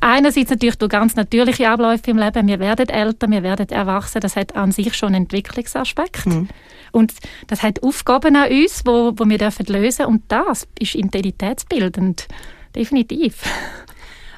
Einerseits 0.00 0.50
natürlich 0.50 0.76
durch 0.76 0.90
ganz 0.90 1.16
natürliche 1.16 1.68
Abläufe 1.68 2.10
im 2.10 2.18
Leben. 2.18 2.46
Wir 2.46 2.60
werden 2.60 2.88
älter, 2.88 3.28
wir 3.28 3.42
werden 3.42 3.68
erwachsen. 3.68 4.20
Das 4.20 4.36
hat 4.36 4.54
an 4.54 4.72
sich 4.72 4.94
schon 4.94 5.08
einen 5.08 5.24
Entwicklungsaspekt. 5.24 6.26
Mhm. 6.26 6.48
Und 6.92 7.12
das 7.48 7.62
hat 7.62 7.82
Aufgaben 7.82 8.36
an 8.36 8.50
uns, 8.50 8.82
wo, 8.84 9.12
wo 9.16 9.28
wir 9.28 9.38
dürfen 9.38 9.66
lösen 9.66 10.06
Und 10.06 10.22
das 10.28 10.68
ist 10.78 10.94
identitätsbildend. 10.94 12.28
Definitiv. 12.74 13.42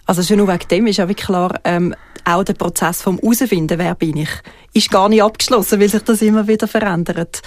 Also 0.07 0.23
schon 0.23 0.39
nur 0.39 0.49
wegen 0.49 0.69
dem 0.69 0.87
ist 0.87 0.97
ja 0.97 1.09
wirklich 1.09 1.27
klar, 1.27 1.61
ähm, 1.65 1.95
auch 2.25 2.45
der 2.45 2.55
Prozess 2.55 3.03
vom 3.03 3.19
Herausfinden, 3.19 3.79
wer 3.79 3.95
bin 3.95 4.17
ich, 4.17 4.31
ist 4.73 4.91
gar 4.91 5.09
nicht 5.09 5.23
abgeschlossen, 5.23 5.81
weil 5.81 5.89
sich 5.89 6.03
das 6.03 6.23
immer 6.23 6.47
wieder 6.49 6.69
verändert. 6.69 7.43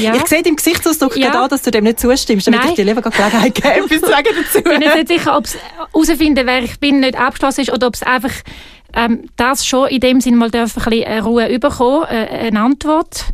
Ja. 0.00 0.14
Ich 0.14 0.26
sehe 0.26 0.40
im 0.42 0.56
Gesichtsausdruck 0.56 1.16
ja. 1.16 1.26
gerade 1.26 1.44
an, 1.44 1.48
dass 1.48 1.62
du 1.62 1.70
dem 1.70 1.84
nicht 1.84 1.98
zustimmst, 1.98 2.46
damit 2.46 2.60
Nein. 2.60 2.68
ich 2.70 2.76
dir 2.76 2.84
lieber 2.84 3.02
Gelegenheit 3.02 3.54
gebe, 3.54 3.68
etwas 3.68 4.00
zu 4.00 4.06
sagen 4.06 4.28
dazu. 4.36 4.58
Ich 4.58 4.64
bin 4.64 4.78
nicht 4.78 5.08
sicher, 5.08 5.36
ob 5.36 5.44
es 5.44 5.56
herausfinden, 5.92 6.46
wer 6.46 6.62
ich 6.62 6.78
bin, 6.78 7.00
nicht 7.00 7.18
abgeschlossen 7.18 7.62
ist 7.62 7.72
oder 7.72 7.88
ob 7.88 7.94
es 7.94 8.02
einfach 8.02 8.32
ähm, 8.94 9.28
das 9.36 9.66
schon 9.66 9.88
in 9.88 10.00
dem 10.00 10.20
Sinne 10.20 10.36
mal 10.36 10.50
darf 10.50 10.76
ein 10.76 10.90
bisschen 10.90 11.20
Ruhe 11.20 11.58
bekommen, 11.58 12.06
äh, 12.08 12.48
eine 12.48 12.60
Antwort. 12.60 13.26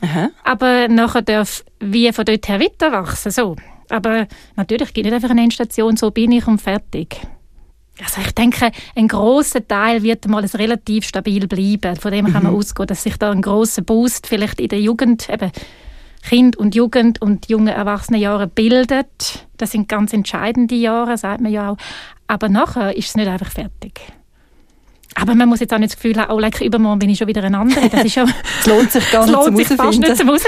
Aha. 0.00 0.30
Aber 0.44 0.88
nachher 0.88 1.22
darf 1.22 1.64
wie 1.80 2.12
von 2.12 2.24
dort 2.24 2.48
her 2.48 2.60
weiter 2.60 2.92
wachsen. 2.92 3.30
So. 3.30 3.56
Aber 3.88 4.26
natürlich 4.56 4.90
es 4.90 4.94
nicht 4.94 5.12
einfach 5.12 5.30
eine 5.30 5.42
Endstation, 5.42 5.96
so 5.96 6.10
bin 6.10 6.32
ich 6.32 6.46
und 6.46 6.60
fertig. 6.60 7.20
Also 8.04 8.20
ich 8.20 8.32
denke, 8.32 8.70
ein 8.96 9.08
großer 9.08 9.66
Teil 9.66 10.02
wird 10.02 10.26
mal 10.26 10.44
relativ 10.44 11.06
stabil 11.06 11.46
bleiben. 11.46 11.96
Von 11.96 12.12
dem 12.12 12.32
kann 12.32 12.42
man 12.42 12.52
mhm. 12.52 12.58
ausgehen, 12.58 12.86
dass 12.86 13.02
sich 13.02 13.16
da 13.16 13.30
ein 13.30 13.42
großer 13.42 13.82
Boost 13.82 14.26
vielleicht 14.26 14.60
in 14.60 14.68
der 14.68 14.80
Jugend, 14.80 15.28
eben 15.28 15.50
Kind 16.22 16.56
und 16.56 16.74
Jugend 16.74 17.20
und 17.20 17.48
junge 17.48 17.72
Erwachsenenjahre 17.72 18.46
bildet. 18.46 19.46
Das 19.56 19.72
sind 19.72 19.88
ganz 19.88 20.12
entscheidende 20.12 20.74
Jahre, 20.74 21.16
sagt 21.18 21.40
man 21.40 21.52
ja 21.52 21.70
auch. 21.70 21.76
Aber 22.26 22.48
nachher 22.48 22.96
ist 22.96 23.08
es 23.08 23.16
nicht 23.16 23.28
einfach 23.28 23.50
fertig. 23.50 24.00
Aber 25.14 25.34
man 25.34 25.48
muss 25.48 25.60
jetzt 25.60 25.74
auch 25.74 25.78
nicht 25.78 25.92
das 25.92 26.00
Gefühl 26.00 26.16
haben, 26.16 26.32
oh, 26.32 26.38
lecker, 26.38 26.64
übermorgen 26.64 27.00
bin 27.00 27.10
ich 27.10 27.18
schon 27.18 27.28
wieder 27.28 27.44
ein 27.44 27.54
anderer. 27.54 27.88
Das 27.88 28.04
ist 28.04 28.14
ja, 28.14 28.24
es 28.60 28.66
lohnt 28.66 28.90
sich 28.90 29.10
gar 29.10 29.26
nicht 29.26 29.34
lohnt 29.34 29.56
sich 29.58 29.68
fast 29.68 29.98
nicht 29.98 30.16
zum. 30.16 30.30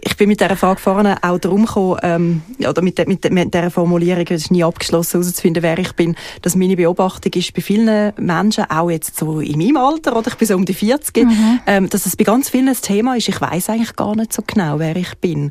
ich 0.00 0.16
bin 0.16 0.28
mit 0.28 0.40
dieser 0.40 0.56
Frage 0.56 0.80
vorne 0.80 1.16
auch 1.22 1.38
darum 1.38 1.66
gekommen, 1.66 1.98
ähm, 2.02 2.42
oder 2.68 2.82
mit, 2.82 3.06
mit, 3.06 3.30
mit 3.30 3.54
dieser 3.54 3.70
Formulierung, 3.70 4.24
es 4.28 4.42
ist 4.42 4.50
nie 4.50 4.64
abgeschlossen, 4.64 5.20
herauszufinden, 5.20 5.62
wer 5.62 5.78
ich 5.78 5.92
bin, 5.92 6.16
dass 6.42 6.56
meine 6.56 6.76
Beobachtung 6.76 7.32
ist 7.32 7.52
bei 7.54 7.62
vielen 7.62 8.12
Menschen, 8.18 8.64
auch 8.70 8.90
jetzt 8.90 9.16
so 9.16 9.40
in 9.40 9.58
meinem 9.58 9.76
Alter, 9.76 10.16
oder 10.16 10.28
ich 10.28 10.36
bin 10.36 10.48
so 10.48 10.56
um 10.56 10.64
die 10.64 10.74
40, 10.74 11.24
mhm. 11.24 11.60
ähm, 11.66 11.88
dass 11.88 12.06
es 12.06 12.16
bei 12.16 12.24
ganz 12.24 12.48
vielen 12.48 12.68
ein 12.68 12.76
Thema 12.80 13.16
ist, 13.16 13.28
ich 13.28 13.40
weiß 13.40 13.70
eigentlich 13.70 13.96
gar 13.96 14.14
nicht 14.14 14.32
so 14.32 14.42
genau, 14.46 14.78
wer 14.78 14.96
ich 14.96 15.14
bin. 15.18 15.50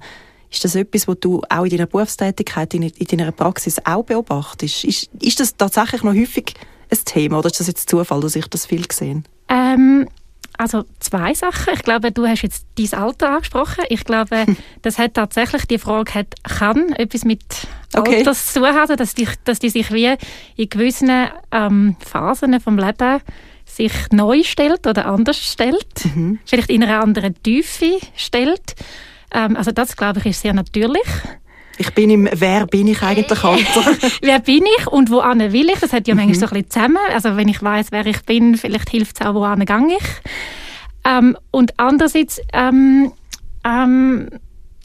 Ist 0.52 0.66
das 0.66 0.76
etwas, 0.76 1.08
was 1.08 1.20
du 1.22 1.42
auch 1.50 1.64
in 1.64 1.70
deiner 1.70 1.86
Berufstätigkeit, 1.86 2.74
in, 2.74 2.84
in 2.84 3.08
deiner 3.08 3.32
Praxis 3.32 3.78
auch 3.86 4.04
beobachtest? 4.04 4.84
Ist, 4.84 5.10
ist 5.22 5.40
das 5.40 5.56
tatsächlich 5.56 6.04
noch 6.04 6.14
häufig 6.14 6.54
ein 6.90 7.00
Thema 7.06 7.40
oder 7.40 7.48
ist 7.48 7.60
das 7.60 7.68
jetzt 7.68 7.90
Zufall, 7.90 8.20
dass 8.20 8.36
ich 8.36 8.48
das 8.48 8.66
viel 8.66 8.86
gesehen 8.86 9.24
ähm, 9.52 10.08
also 10.62 10.86
zwei 11.00 11.34
Sachen. 11.34 11.74
Ich 11.74 11.82
glaube, 11.82 12.12
du 12.12 12.28
hast 12.28 12.44
jetzt 12.44 12.68
dein 12.78 13.00
Alter 13.00 13.32
angesprochen. 13.32 13.84
Ich 13.90 14.04
glaube, 14.04 14.46
das 14.84 15.00
hat 15.00 15.16
tatsächlich 15.16 15.66
die 15.66 15.80
Frage 15.80 16.14
hat, 16.14 16.36
kann 16.44 16.94
etwas 16.94 17.26
mit 17.26 17.42
okay. 17.96 18.18
Alters 18.18 18.54
zu 18.54 18.60
tun 18.60 18.70
haben, 18.70 18.96
dass 18.96 19.16
die, 19.16 19.28
dass 19.44 19.58
die 19.58 19.70
sich 19.70 19.92
wie 19.92 20.16
in 20.56 20.70
gewissen 20.70 21.30
ähm, 21.52 21.96
Phasen 22.00 22.60
vom 22.60 22.78
Leben 22.78 23.22
sich 23.66 23.92
neu 24.12 24.44
stellt 24.44 24.86
oder 24.86 25.08
anders 25.08 25.38
stellt, 25.38 26.06
mhm. 26.16 26.40
vielleicht 26.46 26.70
in 26.70 26.84
einer 26.84 27.02
anderen 27.02 27.42
Tiefe 27.42 28.00
stellt. 28.16 28.76
Ähm, 29.34 29.56
also 29.56 29.72
das, 29.72 29.96
glaube 29.96 30.20
ich, 30.20 30.28
ist 30.28 30.42
sehr 30.42 30.54
natürlich. 30.54 31.08
Ich 31.82 31.96
bin 31.96 32.12
im 32.12 32.30
«Wer 32.32 32.68
bin 32.68 32.88
ich 32.88 33.02
eigentlich?» 33.02 33.44
Alter. 33.44 33.92
wer 34.22 34.40
bin 34.40 34.64
ich 34.78 34.86
und 34.86 35.10
wo 35.10 35.18
will 35.18 35.68
ich? 35.68 35.80
Das 35.80 35.92
hat 35.94 36.08
ja 36.08 36.14
mhm. 36.14 36.22
manchmal 36.22 36.36
so 36.36 36.46
ein 36.46 36.50
bisschen 36.50 36.70
zusammen. 36.70 36.98
Also 37.12 37.36
wenn 37.38 37.48
ich 37.48 37.64
weiß, 37.64 37.88
wer 37.90 38.06
ich 38.06 38.22
bin, 38.22 38.56
vielleicht 38.56 38.92
hilft 38.92 39.20
es 39.20 39.26
auch, 39.26 39.34
wo 39.34 39.42
gehe 39.42 39.98
ich. 39.98 40.04
Ähm, 41.04 41.36
und 41.50 41.80
andererseits, 41.80 42.40
ähm, 42.54 43.12
ähm, 43.66 44.30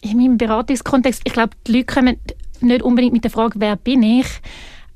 in 0.00 0.16
meinem 0.16 0.38
Beratungskontext, 0.38 1.20
ich 1.24 1.34
glaube, 1.34 1.50
die 1.66 1.72
Leute 1.72 1.84
kommen 1.84 2.16
nicht 2.60 2.82
unbedingt 2.82 3.12
mit 3.12 3.24
der 3.24 3.30
Frage, 3.30 3.60
wer 3.60 3.76
bin 3.76 4.02
ich, 4.02 4.26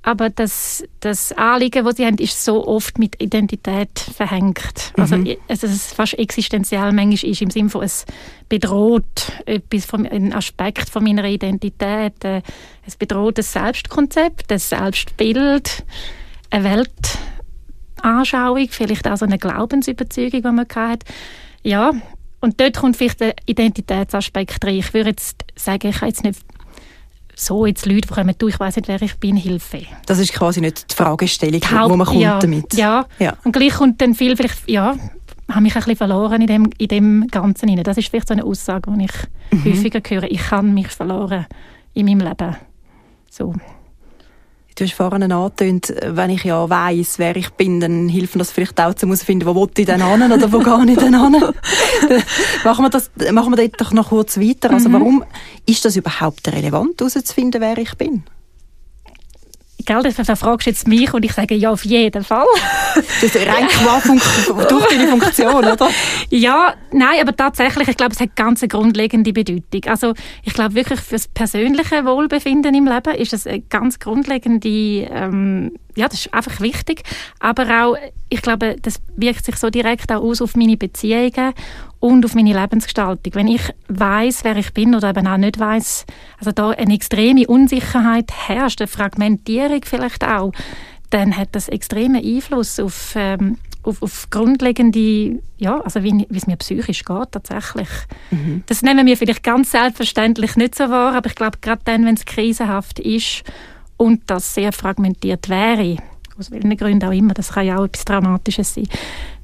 aber 0.03 0.31
das, 0.31 0.83
das 1.01 1.33
Anliegen, 1.33 1.85
das 1.85 1.97
sie 1.97 2.07
haben, 2.07 2.17
ist 2.17 2.43
so 2.43 2.67
oft 2.67 2.99
mit 2.99 3.23
Identität 3.23 3.99
verhängt. 3.99 4.93
Also, 4.97 5.17
mhm. 5.17 5.37
Also, 5.47 5.67
es 5.67 5.75
ist 5.75 5.95
fast 5.95 6.19
existenziell 6.19 6.93
manchmal 6.93 7.31
ist, 7.31 7.43
im 7.43 7.51
Sinne 7.51 7.69
von, 7.69 7.83
es 7.83 8.07
bedroht 8.49 9.33
etwas 9.45 9.85
von, 9.85 10.07
einen 10.07 10.33
Aspekt 10.33 10.89
von 10.89 11.05
meiner 11.05 11.25
Identität. 11.25 12.25
Äh, 12.25 12.41
es 12.87 12.97
bedroht 12.97 13.37
das 13.37 13.53
Selbstkonzept, 13.53 14.51
das 14.51 14.71
Selbstbild, 14.71 15.85
eine 16.49 16.87
Weltanschauung, 18.03 18.69
vielleicht 18.71 19.07
auch 19.07 19.19
so 19.19 19.27
eine 19.27 19.39
Glaubensüberzeugung, 19.39 20.43
die 20.43 20.51
man 20.51 20.67
hat. 20.75 21.05
Ja, 21.63 21.93
und 22.41 22.59
dort 22.59 22.79
kommt 22.79 22.97
vielleicht 22.97 23.21
der 23.21 23.35
Identitätsaspekt 23.45 24.65
rein. 24.65 24.77
Ich 24.77 24.95
würde 24.95 25.11
jetzt 25.11 25.45
sagen, 25.57 25.89
ich 25.89 25.97
habe 25.97 26.07
jetzt 26.07 26.25
nicht 26.25 26.41
so 27.35 27.67
jetzt 27.67 27.87
Leute, 27.87 28.03
die 28.03 28.15
kommen, 28.15 28.35
du, 28.37 28.49
ich 28.49 28.59
weiß 28.59 28.77
nicht, 28.77 28.89
wer 28.89 29.01
ich 29.01 29.17
bin, 29.19 29.37
Hilfe. 29.37 29.83
Das 30.07 30.19
ist 30.19 30.33
quasi 30.33 30.61
nicht 30.61 30.91
die 30.91 30.95
Fragestellung, 30.95 31.61
wo 31.89 31.97
man 31.97 32.07
kommt 32.07 32.21
ja, 32.21 32.39
damit. 32.39 32.75
Ja. 32.75 33.07
ja, 33.19 33.37
und 33.45 33.53
gleich 33.53 33.75
kommt 33.75 34.01
dann 34.01 34.15
viel 34.15 34.37
vielleicht, 34.37 34.69
ja, 34.69 34.97
habe 35.49 35.63
mich 35.63 35.75
ein 35.75 35.81
bisschen 35.81 35.97
verloren 35.97 36.41
in 36.41 36.47
dem, 36.47 36.71
in 36.79 36.89
dem 36.89 37.27
Ganzen. 37.29 37.83
Das 37.83 37.99
ist 37.99 38.09
vielleicht 38.09 38.29
so 38.29 38.35
eine 38.35 38.45
Aussage, 38.45 38.91
die 38.91 39.05
ich 39.05 39.59
mhm. 39.59 39.65
häufiger 39.65 40.01
höre. 40.07 40.31
Ich 40.31 40.51
habe 40.51 40.67
mich 40.67 40.89
verloren 40.89 41.47
in 41.95 42.07
meinem 42.07 42.21
Leben. 42.21 42.57
So. 43.31 43.55
Du 44.81 44.87
hast 44.87 44.95
vorhin 44.95 45.31
angetönt, 45.31 45.93
wenn 46.07 46.31
ich 46.31 46.45
ja 46.45 46.71
weiss, 46.71 47.19
wer 47.19 47.37
ich 47.37 47.51
bin, 47.51 47.81
dann 47.81 48.09
hilft 48.09 48.35
mir 48.35 48.39
das 48.39 48.51
vielleicht 48.51 48.81
auch, 48.81 48.95
zu 48.95 49.07
herausfinden, 49.07 49.45
wo 49.45 49.55
will 49.55 49.69
ich 49.77 49.85
denn 49.85 50.03
hin 50.03 50.33
oder 50.33 50.51
wo 50.51 50.61
gehe 50.61 50.93
ich 50.93 50.99
denn 50.99 51.21
hin. 51.21 51.33
machen, 52.65 52.85
wir 52.87 52.89
das, 52.89 53.11
machen 53.31 53.53
wir 53.53 53.57
dort 53.59 53.79
doch 53.79 53.93
noch 53.93 54.09
kurz 54.09 54.39
weiter. 54.39 54.71
Also 54.71 54.89
mhm. 54.89 54.95
warum 54.95 55.25
ist 55.67 55.85
das 55.85 55.97
überhaupt 55.97 56.49
relevant, 56.49 56.99
herauszufinden, 56.99 57.61
wer 57.61 57.77
ich 57.77 57.95
bin? 57.97 58.23
Gell, 59.91 60.05
dann 60.05 60.37
fragst 60.37 60.67
du 60.69 60.71
jetzt 60.71 60.87
mich 60.87 61.13
und 61.13 61.25
ich 61.25 61.33
sage 61.33 61.57
ja, 61.57 61.73
auf 61.73 61.85
jeden 61.85 62.23
Fall. 62.23 62.47
das 62.95 63.23
ist 63.25 63.35
rein 63.35 63.67
durch 64.69 64.87
deine 64.87 65.09
Funktion, 65.09 65.65
oder? 65.65 65.89
Ja, 66.29 66.75
nein, 66.93 67.21
aber 67.21 67.35
tatsächlich, 67.35 67.89
ich 67.89 67.97
glaube, 67.97 68.13
es 68.13 68.21
hat 68.21 68.37
ganz 68.37 68.63
eine 68.63 68.69
grundlegende 68.69 69.33
Bedeutung. 69.33 69.91
Also 69.91 70.15
ich 70.45 70.55
glaube 70.55 70.77
wirklich 70.77 71.01
für 71.01 71.17
das 71.17 71.27
persönliche 71.27 72.05
Wohlbefinden 72.05 72.73
im 72.73 72.87
Leben 72.87 73.17
ist 73.17 73.33
es 73.33 73.49
eine 73.49 73.63
ganz 73.63 73.99
grundlegende, 73.99 74.69
ähm, 74.69 75.73
ja, 76.01 76.09
das 76.09 76.27
ist 76.27 76.35
einfach 76.35 76.61
wichtig. 76.61 77.03
Aber 77.39 77.85
auch, 77.85 77.97
ich 78.31 78.41
glaube, 78.41 78.77
das 78.81 79.01
wirkt 79.17 79.45
sich 79.45 79.57
so 79.57 79.69
direkt 79.69 80.11
auch 80.11 80.23
aus 80.23 80.41
auf 80.41 80.57
meine 80.57 80.77
Beziehungen 80.77 81.53
und 82.01 82.25
auf 82.25 82.35
meine 82.35 82.59
Lebensgestaltung. 82.59 83.35
Wenn 83.35 83.49
ich 83.49 83.63
weiß, 83.89 84.45
wer 84.45 84.57
ich 84.57 84.73
bin 84.73 84.95
oder 84.95 85.11
eben 85.11 85.27
auch 85.27 85.37
nicht 85.37 85.59
weiß, 85.59 86.07
also 86.39 86.53
da 86.53 86.71
eine 86.71 86.95
extreme 86.95 87.47
Unsicherheit 87.47 88.31
herrscht, 88.49 88.81
eine 88.81 88.89
Fragmentierung 88.89 89.83
vielleicht 89.85 90.25
auch, 90.25 90.53
dann 91.11 91.37
hat 91.37 91.51
das 91.53 91.69
extremen 91.69 92.25
Einfluss 92.25 92.81
auf, 92.81 93.13
ähm, 93.17 93.59
auf, 93.83 94.01
auf 94.01 94.31
grundlegende, 94.31 95.41
ja, 95.59 95.81
also 95.81 96.03
wie, 96.03 96.27
wie 96.31 96.39
es 96.39 96.47
mir 96.47 96.57
psychisch 96.57 97.05
geht 97.05 97.33
tatsächlich. 97.33 97.89
Mhm. 98.31 98.63
Das 98.67 98.81
nehmen 98.81 99.07
wir 99.07 99.17
vielleicht 99.19 99.43
ganz 99.43 99.73
selbstverständlich 99.73 100.57
nicht 100.57 100.77
so 100.77 100.89
wahr, 100.89 101.15
aber 101.15 101.29
ich 101.29 101.35
glaube, 101.35 101.59
gerade 101.61 101.83
dann, 101.85 102.07
wenn 102.07 102.15
es 102.15 102.25
krisenhaft 102.25 103.01
ist 103.01 103.45
und 104.01 104.23
das 104.29 104.55
sehr 104.55 104.73
fragmentiert 104.73 105.51
wäre, 105.51 105.99
aus 106.39 106.51
welchen 106.51 106.75
Gründen 106.75 107.07
auch 107.07 107.13
immer, 107.13 107.35
das 107.35 107.53
kann 107.53 107.67
ja 107.67 107.79
auch 107.79 107.85
etwas 107.85 108.07
Dramatisches 108.07 108.73
sein, 108.73 108.89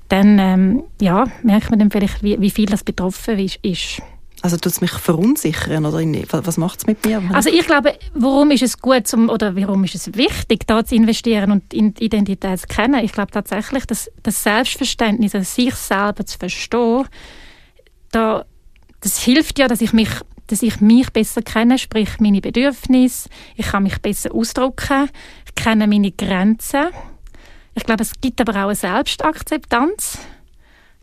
dann 0.08 0.38
ähm, 0.38 0.82
ja, 0.98 1.26
merkt 1.42 1.68
man 1.68 1.78
dann 1.78 1.90
vielleicht, 1.90 2.22
wie, 2.22 2.40
wie 2.40 2.50
viel 2.50 2.64
das 2.64 2.82
betroffen 2.82 3.38
ist. 3.38 4.00
Also 4.40 4.56
tut 4.56 4.72
es 4.72 4.80
mich 4.80 4.92
verunsichern 4.92 5.84
oder 5.84 6.00
was 6.46 6.56
macht 6.56 6.78
es 6.78 6.86
mit 6.86 7.04
mir? 7.04 7.22
Also 7.34 7.50
ich 7.50 7.66
glaube, 7.66 7.98
warum 8.14 8.50
ist 8.50 8.62
es 8.62 8.78
gut 8.78 9.06
zum, 9.06 9.28
oder 9.28 9.54
warum 9.56 9.84
ist 9.84 9.94
es 9.94 10.14
wichtig, 10.14 10.66
da 10.66 10.84
zu 10.84 10.94
investieren 10.94 11.50
und 11.50 11.74
in 11.74 11.92
die 11.92 12.04
Identität 12.04 12.58
zu 12.58 12.66
kennen? 12.66 13.04
Ich 13.04 13.12
glaube 13.12 13.32
tatsächlich, 13.32 13.84
dass 13.84 14.10
das 14.22 14.42
Selbstverständnis, 14.42 15.34
also 15.34 15.44
sich 15.44 15.74
selber 15.74 16.24
zu 16.24 16.38
verstehen, 16.38 17.04
da, 18.10 18.46
das 19.00 19.18
hilft 19.18 19.58
ja, 19.58 19.68
dass 19.68 19.82
ich 19.82 19.92
mich 19.92 20.08
dass 20.46 20.62
ich 20.62 20.80
mich 20.80 21.10
besser 21.12 21.42
kenne, 21.42 21.78
sprich 21.78 22.20
meine 22.20 22.40
Bedürfnisse, 22.40 23.28
ich 23.56 23.66
kann 23.66 23.82
mich 23.82 24.00
besser 24.00 24.34
ausdrücken, 24.34 25.10
ich 25.46 25.54
kenne 25.54 25.86
meine 25.86 26.12
Grenzen, 26.12 26.86
ich 27.74 27.84
glaube, 27.84 28.02
es 28.02 28.20
gibt 28.20 28.40
aber 28.40 28.52
auch 28.52 28.68
eine 28.68 28.74
Selbstakzeptanz. 28.74 30.18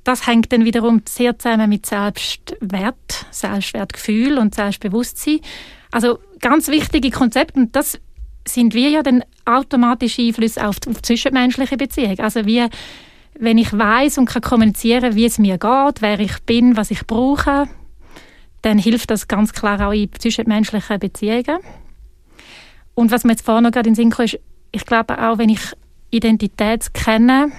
Das 0.03 0.27
hängt 0.27 0.51
dann 0.51 0.65
wiederum 0.65 1.03
sehr 1.07 1.37
zusammen 1.37 1.69
mit 1.69 1.85
Selbstwert, 1.85 3.25
Selbstwertgefühl 3.29 4.37
und 4.37 4.55
Selbstbewusstsein. 4.55 5.39
Also 5.91 6.19
ganz 6.41 6.67
wichtige 6.67 7.11
Konzepte 7.11 7.59
und 7.59 7.75
das 7.75 7.99
sind 8.45 8.73
wir 8.73 8.89
ja 8.89 9.03
dann 9.03 9.23
automatische 9.45 10.23
Einflüsse 10.23 10.67
auf, 10.67 10.77
auf 10.87 11.01
zwischenmenschliche 11.01 11.77
Beziehungen. 11.77 12.19
Also 12.19 12.45
wie, 12.45 12.65
wenn 13.39 13.57
ich 13.57 13.71
weiß 13.71 14.17
und 14.17 14.25
kann 14.25 14.41
kommunizieren, 14.41 15.15
wie 15.15 15.25
es 15.25 15.37
mir 15.37 15.57
geht, 15.57 16.01
wer 16.01 16.19
ich 16.19 16.41
bin, 16.43 16.75
was 16.75 16.91
ich 16.91 17.05
brauche, 17.05 17.69
dann 18.63 18.79
hilft 18.79 19.11
das 19.11 19.27
ganz 19.27 19.53
klar 19.53 19.87
auch 19.87 19.91
in 19.91 20.09
zwischenmenschlichen 20.17 20.99
Beziehungen. 20.99 21.59
Und 22.95 23.11
was 23.11 23.23
mir 23.23 23.33
jetzt 23.33 23.47
noch 23.47 23.61
gerade 23.61 23.89
in 23.89 23.93
den 23.93 23.95
Sinn 23.95 24.09
kam, 24.09 24.25
ist, 24.25 24.39
ich 24.71 24.85
glaube 24.85 25.21
auch, 25.21 25.37
wenn 25.37 25.49
ich 25.49 25.61
Identität 26.09 26.83
zu 26.83 26.91
kennen, 26.91 27.53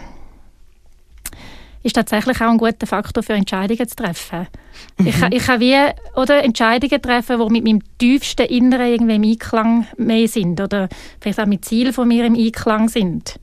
ist 1.83 1.95
tatsächlich 1.95 2.41
auch 2.41 2.49
ein 2.49 2.57
guter 2.57 2.87
Faktor 2.87 3.23
für 3.23 3.35
Entscheidungen 3.35 3.87
zu 3.87 3.97
treffen. 3.97 4.47
Mhm. 4.99 5.07
Ich, 5.07 5.23
ich 5.23 5.45
kann 5.45 5.61
wie 5.61 5.77
oder 6.17 6.43
Entscheidungen 6.43 7.03
treffen, 7.03 7.39
die 7.39 7.53
mit 7.53 7.65
meinem 7.65 7.83
tiefsten 7.99 8.47
Inneren 8.47 8.87
irgendwie 8.87 9.17
im 9.17 9.23
Einklang 9.23 9.87
mehr 9.99 10.27
sind 10.27 10.61
oder 10.61 10.89
vielleicht 11.21 11.41
auch 11.41 11.47
mit 11.47 11.65
Zielen 11.65 11.93
von 11.93 12.09
mir 12.09 12.25
im 12.25 12.35
Einklang 12.35 12.89
sind. 12.89 13.39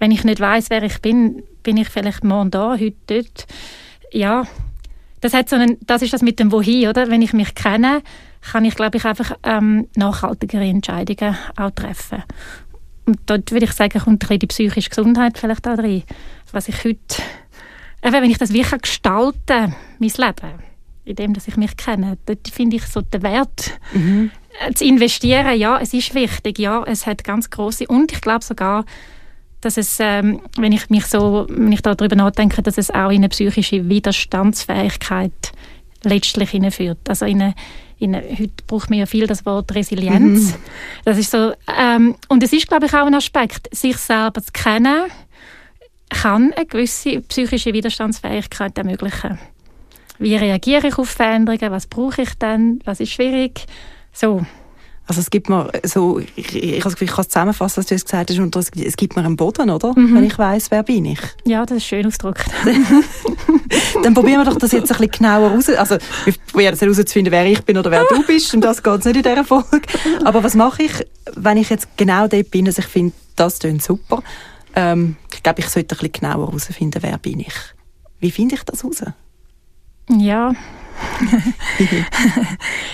Wenn 0.00 0.10
ich 0.10 0.24
nicht 0.24 0.40
weiß, 0.40 0.70
wer 0.70 0.82
ich 0.82 1.00
bin, 1.00 1.44
bin 1.62 1.76
ich 1.76 1.88
vielleicht 1.88 2.24
morgen 2.24 2.50
da, 2.50 2.72
heute 2.72 2.96
dort. 3.06 3.46
Ja, 4.12 4.44
das, 5.24 5.32
hat 5.32 5.48
so 5.48 5.56
einen, 5.56 5.78
das 5.86 6.02
ist 6.02 6.12
das 6.12 6.20
mit 6.20 6.38
dem 6.38 6.52
Wohin, 6.52 6.86
oder? 6.86 7.08
Wenn 7.08 7.22
ich 7.22 7.32
mich 7.32 7.54
kenne, 7.54 8.02
kann 8.42 8.66
ich, 8.66 8.74
glaube 8.74 8.98
ich, 8.98 9.06
einfach 9.06 9.32
ähm, 9.42 9.88
nachhaltigere 9.96 10.64
Entscheidungen 10.64 11.34
auch 11.56 11.70
treffen. 11.70 12.22
Und 13.06 13.18
dort 13.24 13.50
würde 13.50 13.64
ich 13.64 13.72
sagen, 13.72 13.98
kommt 14.00 14.30
ein 14.30 14.38
die 14.38 14.46
psychische 14.46 14.90
Gesundheit 14.90 15.38
vielleicht 15.38 15.66
auch 15.66 15.78
rein. 15.78 16.02
Was 16.52 16.68
ich 16.68 16.84
heute, 16.84 17.22
eben, 18.02 18.12
wenn 18.12 18.30
ich 18.30 18.36
das 18.36 18.52
wirklich 18.52 18.82
gestalten 18.82 19.74
mein 19.98 20.12
Leben, 20.14 20.52
in 21.06 21.16
dem, 21.16 21.32
dass 21.32 21.48
ich 21.48 21.56
mich 21.56 21.74
kenne, 21.78 22.18
dort 22.26 22.46
finde 22.48 22.76
ich 22.76 22.84
so 22.84 23.00
den 23.00 23.22
Wert, 23.22 23.78
mhm. 23.94 24.30
Äh, 24.60 24.74
zu 24.74 24.84
investieren, 24.84 25.58
ja, 25.58 25.80
es 25.80 25.94
ist 25.94 26.14
wichtig, 26.14 26.58
ja, 26.58 26.84
es 26.84 27.06
hat 27.06 27.24
ganz 27.24 27.48
große 27.48 27.86
und 27.88 28.12
ich 28.12 28.20
glaube 28.20 28.44
sogar, 28.44 28.84
dass 29.64 29.76
es, 29.76 29.98
ähm, 30.00 30.40
wenn 30.56 30.72
ich 30.72 30.90
mich 30.90 31.06
so, 31.06 31.46
wenn 31.48 31.72
ich 31.72 31.82
darüber 31.82 32.16
nachdenke, 32.16 32.62
dass 32.62 32.78
es 32.78 32.90
auch 32.90 33.10
in 33.10 33.16
eine 33.16 33.28
psychische 33.28 33.88
Widerstandsfähigkeit 33.88 35.32
letztlich 36.02 36.50
hineinführt. 36.50 36.98
Also 37.08 37.24
in 37.24 37.40
eine, 37.40 37.54
in 37.98 38.14
eine, 38.14 38.28
heute 38.28 38.52
braucht 38.66 38.90
man 38.90 38.98
ja 38.98 39.06
viel 39.06 39.26
das 39.26 39.46
Wort 39.46 39.74
Resilienz. 39.74 40.52
Mhm. 40.52 40.54
Das 41.04 41.18
ist 41.18 41.30
so, 41.30 41.52
ähm, 41.78 42.16
und 42.28 42.42
es 42.42 42.52
ist, 42.52 42.68
glaube 42.68 42.86
ich, 42.86 42.94
auch 42.94 43.06
ein 43.06 43.14
Aspekt, 43.14 43.74
sich 43.74 43.96
selber 43.96 44.42
zu 44.42 44.52
kennen, 44.52 45.04
kann 46.10 46.52
eine 46.52 46.66
gewisse 46.66 47.20
psychische 47.22 47.72
Widerstandsfähigkeit 47.72 48.76
ermöglichen. 48.76 49.38
Wie 50.18 50.36
reagiere 50.36 50.88
ich 50.88 50.98
auf 50.98 51.08
Veränderungen? 51.08 51.72
Was 51.72 51.86
brauche 51.86 52.22
ich 52.22 52.34
dann? 52.38 52.80
Was 52.84 53.00
ist 53.00 53.12
schwierig? 53.12 53.66
So. 54.12 54.44
Also 55.06 55.20
es 55.20 55.28
gibt 55.28 55.50
mir 55.50 55.70
so, 55.82 56.18
ich, 56.18 56.54
ich, 56.54 56.54
ich 56.54 56.80
kann 56.82 56.92
es 56.92 57.28
zusammenfassen, 57.28 57.76
was 57.76 57.86
du 57.86 57.94
jetzt 57.94 58.06
gesagt 58.06 58.30
hast, 58.30 58.38
und 58.38 58.56
es, 58.56 58.70
es 58.70 58.96
gibt 58.96 59.16
mir 59.16 59.24
einen 59.24 59.36
Boden, 59.36 59.68
oder? 59.68 59.92
Mhm. 59.94 60.14
Wenn 60.14 60.24
ich 60.24 60.38
weiß, 60.38 60.70
wer 60.70 60.82
bin 60.82 61.04
ich. 61.04 61.20
Ja, 61.44 61.66
das 61.66 61.78
ist 61.78 61.86
schön 61.86 62.06
ausgedrückt. 62.06 62.44
Dann 64.02 64.14
probieren 64.14 64.40
wir 64.40 64.50
doch 64.50 64.58
das 64.58 64.72
jetzt 64.72 64.90
ein 64.90 64.98
bisschen 64.98 65.10
genauer 65.10 65.50
raus. 65.50 65.68
Also 65.68 65.98
wir 66.24 66.34
probieren 66.50 66.74
herauszufinden, 66.76 67.30
wer 67.30 67.44
ich 67.44 67.62
bin 67.64 67.76
oder 67.76 67.90
wer 67.90 68.04
du 68.04 68.22
bist, 68.26 68.54
und 68.54 68.62
das 68.62 68.82
geht 68.82 69.04
nicht 69.04 69.16
in 69.16 69.22
dieser 69.22 69.44
Folge. 69.44 69.82
Aber 70.24 70.42
was 70.42 70.54
mache 70.54 70.84
ich, 70.84 70.92
wenn 71.34 71.58
ich 71.58 71.68
jetzt 71.68 71.88
genau 71.98 72.26
dort 72.26 72.50
bin, 72.50 72.64
dass 72.64 72.78
ich 72.78 72.86
finde, 72.86 73.12
das 73.36 73.58
klingt 73.58 73.82
super. 73.82 74.22
Ähm, 74.74 75.16
ich 75.32 75.42
glaube, 75.42 75.60
ich 75.60 75.68
sollte 75.68 75.94
ein 75.94 75.98
bisschen 75.98 76.12
genauer 76.12 76.46
herausfinden, 76.46 77.02
wer 77.02 77.18
bin 77.18 77.40
ich. 77.40 77.54
Wie 78.20 78.30
finde 78.30 78.54
ich 78.54 78.62
das 78.62 78.82
heraus? 78.82 79.02
Ja, 80.08 80.54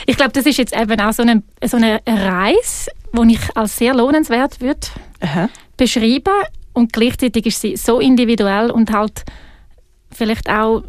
ich 0.07 0.17
glaube, 0.17 0.33
das 0.33 0.47
ist 0.47 0.59
jetzt 0.59 0.77
eben 0.77 1.01
auch 1.01 1.13
so 1.13 1.23
eine, 1.23 1.43
so 1.65 1.77
eine 1.77 2.01
Reise, 2.07 2.91
die 3.13 3.33
ich 3.35 3.57
als 3.57 3.77
sehr 3.77 3.95
lohnenswert 3.95 4.61
würde 4.61 4.87
beschreiben 5.77 6.33
und 6.73 6.93
gleichzeitig 6.93 7.47
ist 7.47 7.61
sie 7.61 7.77
so 7.77 8.01
individuell 8.01 8.71
und 8.71 8.93
halt 8.93 9.25
vielleicht 10.11 10.49
auch 10.49 10.83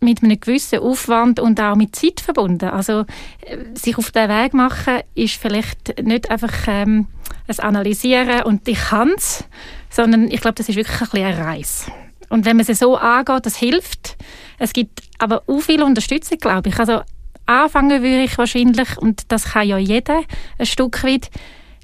mit 0.00 0.22
einem 0.22 0.38
gewissen 0.38 0.80
Aufwand 0.80 1.40
und 1.40 1.60
auch 1.60 1.76
mit 1.76 1.96
Zeit 1.96 2.20
verbunden. 2.20 2.68
Also 2.68 3.04
äh, 3.40 3.56
sich 3.74 3.96
auf 3.96 4.10
den 4.10 4.28
Weg 4.28 4.52
machen 4.52 5.00
ist 5.14 5.36
vielleicht 5.36 6.02
nicht 6.02 6.30
einfach 6.30 6.52
ähm, 6.68 7.06
ein 7.48 7.58
Analysieren 7.58 8.42
und 8.42 8.68
ich 8.68 8.78
kann 8.78 9.12
es, 9.16 9.44
sondern 9.90 10.30
ich 10.30 10.40
glaube, 10.40 10.54
das 10.56 10.68
ist 10.68 10.76
wirklich 10.76 11.00
ein 11.00 11.08
bisschen 11.08 11.24
eine 11.24 11.38
Reise. 11.38 11.92
Und 12.34 12.46
wenn 12.46 12.56
man 12.56 12.66
sie 12.66 12.74
so 12.74 12.96
angeht, 12.96 13.46
das 13.46 13.54
hilft. 13.54 14.16
Es 14.58 14.72
gibt 14.72 15.02
aber 15.20 15.44
auch 15.46 15.60
viel 15.60 15.84
Unterstützung, 15.84 16.38
glaube 16.38 16.68
ich. 16.68 16.78
Also 16.80 17.02
anfangen 17.46 18.02
würde 18.02 18.24
ich 18.24 18.36
wahrscheinlich, 18.36 18.98
und 18.98 19.30
das 19.30 19.52
kann 19.52 19.68
ja 19.68 19.78
jeder 19.78 20.22
ein 20.58 20.66
Stück 20.66 21.04
weit, 21.04 21.30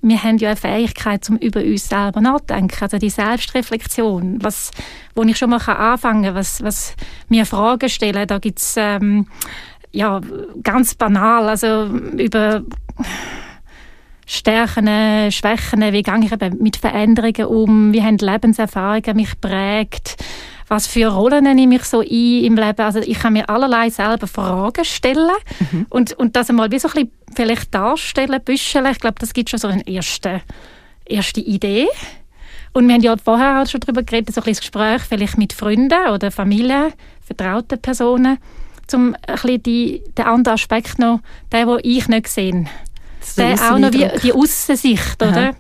wir 0.02 0.20
haben 0.20 0.38
ja 0.38 0.48
eine 0.48 0.56
Fähigkeit, 0.56 1.30
um 1.30 1.36
über 1.36 1.60
uns 1.60 1.88
selber 1.88 2.20
nachzudenken. 2.20 2.78
Also 2.80 2.98
die 2.98 3.10
Selbstreflexion, 3.10 4.42
was, 4.42 4.72
wo 5.14 5.22
ich 5.22 5.38
schon 5.38 5.50
mal 5.50 5.58
anfangen 5.58 6.24
kann, 6.24 6.34
was, 6.34 6.64
was 6.64 6.96
mir 7.28 7.46
Fragen 7.46 7.88
stellen, 7.88 8.26
da 8.26 8.40
gibt 8.40 8.58
es 8.58 8.74
ähm, 8.76 9.28
ja, 9.92 10.20
ganz 10.64 10.96
banal, 10.96 11.48
also 11.48 11.84
über 11.84 12.64
Stärken, 14.32 15.32
Schwächen, 15.32 15.80
wie 15.92 16.04
gehe 16.04 16.20
ich 16.22 16.30
eben 16.30 16.62
mit 16.62 16.76
Veränderungen 16.76 17.46
um, 17.46 17.92
wie 17.92 18.00
haben 18.00 18.16
Lebenserfahrungen 18.16 19.16
mich 19.16 19.40
prägt, 19.40 20.22
was 20.68 20.86
für 20.86 21.08
Rollen 21.08 21.52
nehme 21.56 21.74
ich 21.74 21.82
so 21.82 21.98
ein 21.98 22.06
im 22.06 22.54
Leben. 22.54 22.80
Also 22.80 23.00
ich 23.00 23.18
kann 23.18 23.32
mir 23.32 23.50
allerlei 23.50 23.90
selber 23.90 24.28
Fragen 24.28 24.84
stellen 24.84 25.32
mhm. 25.72 25.86
und, 25.90 26.12
und 26.12 26.36
das 26.36 26.48
einmal 26.48 26.70
wie 26.70 26.78
so 26.78 26.86
ein 26.86 26.92
bisschen 26.92 27.10
vielleicht 27.34 27.74
darstellen, 27.74 28.40
büscheln. 28.44 28.86
Ich 28.86 29.00
glaube, 29.00 29.16
das 29.18 29.32
gibt 29.32 29.50
schon 29.50 29.58
so 29.58 29.66
eine 29.66 29.84
erste, 29.84 30.42
erste 31.06 31.40
Idee. 31.40 31.88
Und 32.72 32.86
wir 32.86 32.94
haben 32.94 33.02
ja 33.02 33.16
vorher 33.16 33.60
auch 33.60 33.66
schon 33.66 33.80
darüber 33.80 34.04
geredet, 34.04 34.32
so 34.32 34.42
ein 34.42 34.44
bisschen 34.44 34.60
Gespräch 34.60 35.02
vielleicht 35.08 35.38
mit 35.38 35.52
Freunden 35.52 36.08
oder 36.08 36.30
Familie, 36.30 36.92
vertrauten 37.20 37.80
Personen, 37.82 38.38
um 38.94 39.16
ein 39.26 39.34
bisschen 39.34 39.62
die, 39.64 40.04
den 40.16 40.24
anderen 40.24 40.54
Aspekt 40.54 41.00
noch, 41.00 41.18
den, 41.52 41.66
den 41.66 41.78
ich 41.82 42.06
nicht 42.06 42.28
sehe. 42.28 42.66
Der 43.37 43.54
auch 43.54 43.78
noch 43.78 43.92
wie 43.92 44.09
die 44.22 44.33
Aussicht, 44.33 45.22
oder? 45.22 45.54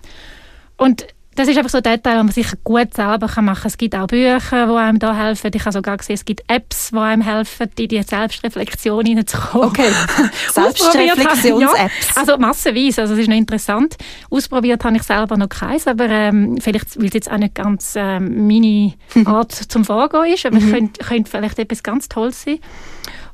Und 0.76 1.06
das 1.36 1.48
ist 1.48 1.56
einfach 1.56 1.70
so 1.70 1.78
ein 1.78 1.82
Detail, 1.84 2.16
den 2.16 2.26
man 2.26 2.32
sicher 2.32 2.56
gut 2.64 2.92
selber 2.92 3.26
machen 3.26 3.46
kann. 3.46 3.56
Es 3.64 3.78
gibt 3.78 3.94
auch 3.94 4.06
Bücher, 4.08 4.66
die 4.66 4.72
einem 4.72 4.98
da 4.98 5.16
helfen. 5.16 5.50
Ich 5.54 5.60
habe 5.62 5.72
sogar 5.72 5.96
gesehen, 5.96 6.16
es 6.16 6.24
gibt 6.24 6.42
Apps, 6.48 6.90
die 6.90 6.98
einem 6.98 7.22
helfen, 7.22 7.70
in 7.78 7.88
die 7.88 8.02
Selbstreflexion 8.02 9.06
hineinzukommen. 9.06 9.68
Okay, 9.68 9.88
Selbstreflexions-Apps. 10.52 12.08
Ja, 12.08 12.20
also 12.20 12.36
massenweise, 12.36 13.02
also 13.02 13.14
es 13.14 13.20
ist 13.20 13.28
noch 13.28 13.36
interessant. 13.36 13.96
Ausprobiert 14.28 14.84
habe 14.84 14.96
ich 14.96 15.02
selber 15.02 15.36
noch 15.36 15.48
keins, 15.48 15.86
aber 15.86 16.08
ähm, 16.10 16.58
vielleicht, 16.60 16.98
weil 16.98 17.06
es 17.06 17.14
jetzt 17.14 17.30
auch 17.30 17.38
nicht 17.38 17.54
ganz 17.54 17.94
ähm, 17.96 18.46
meine 18.46 18.94
Art 19.24 19.52
zum 19.52 19.84
Vorgehen 19.84 20.34
ist, 20.34 20.44
aber 20.44 20.58
es 20.58 20.64
mhm. 20.64 20.72
könnte, 20.72 21.04
könnte 21.04 21.30
vielleicht 21.30 21.58
etwas 21.58 21.82
ganz 21.82 22.08
Tolles 22.08 22.42
sein. 22.42 22.58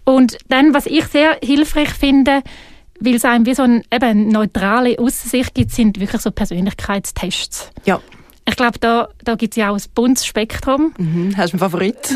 Und 0.04 0.38
dann, 0.48 0.74
was 0.74 0.86
ich 0.86 1.06
sehr 1.06 1.38
hilfreich 1.42 1.90
finde, 1.90 2.42
weil 3.00 3.14
es 3.14 3.24
einem 3.24 3.46
wie 3.46 3.54
so 3.54 3.62
eine 3.62 3.82
eben 3.92 4.28
neutrale 4.28 4.98
Aussicht 4.98 5.54
gibt, 5.54 5.72
sind 5.72 6.00
wirklich 6.00 6.22
so 6.22 6.30
Persönlichkeitstests. 6.30 7.70
Ja. 7.84 8.00
Ich 8.48 8.54
glaube, 8.54 8.78
da, 8.78 9.08
da 9.24 9.34
gibt 9.34 9.54
es 9.54 9.56
ja 9.56 9.70
auch 9.70 9.74
ein 9.74 9.82
buntes 9.94 10.24
Spektrum. 10.24 10.94
Mhm. 10.98 11.36
Hast 11.36 11.52
du 11.52 11.54
einen 11.54 11.58
Favorit? 11.58 12.14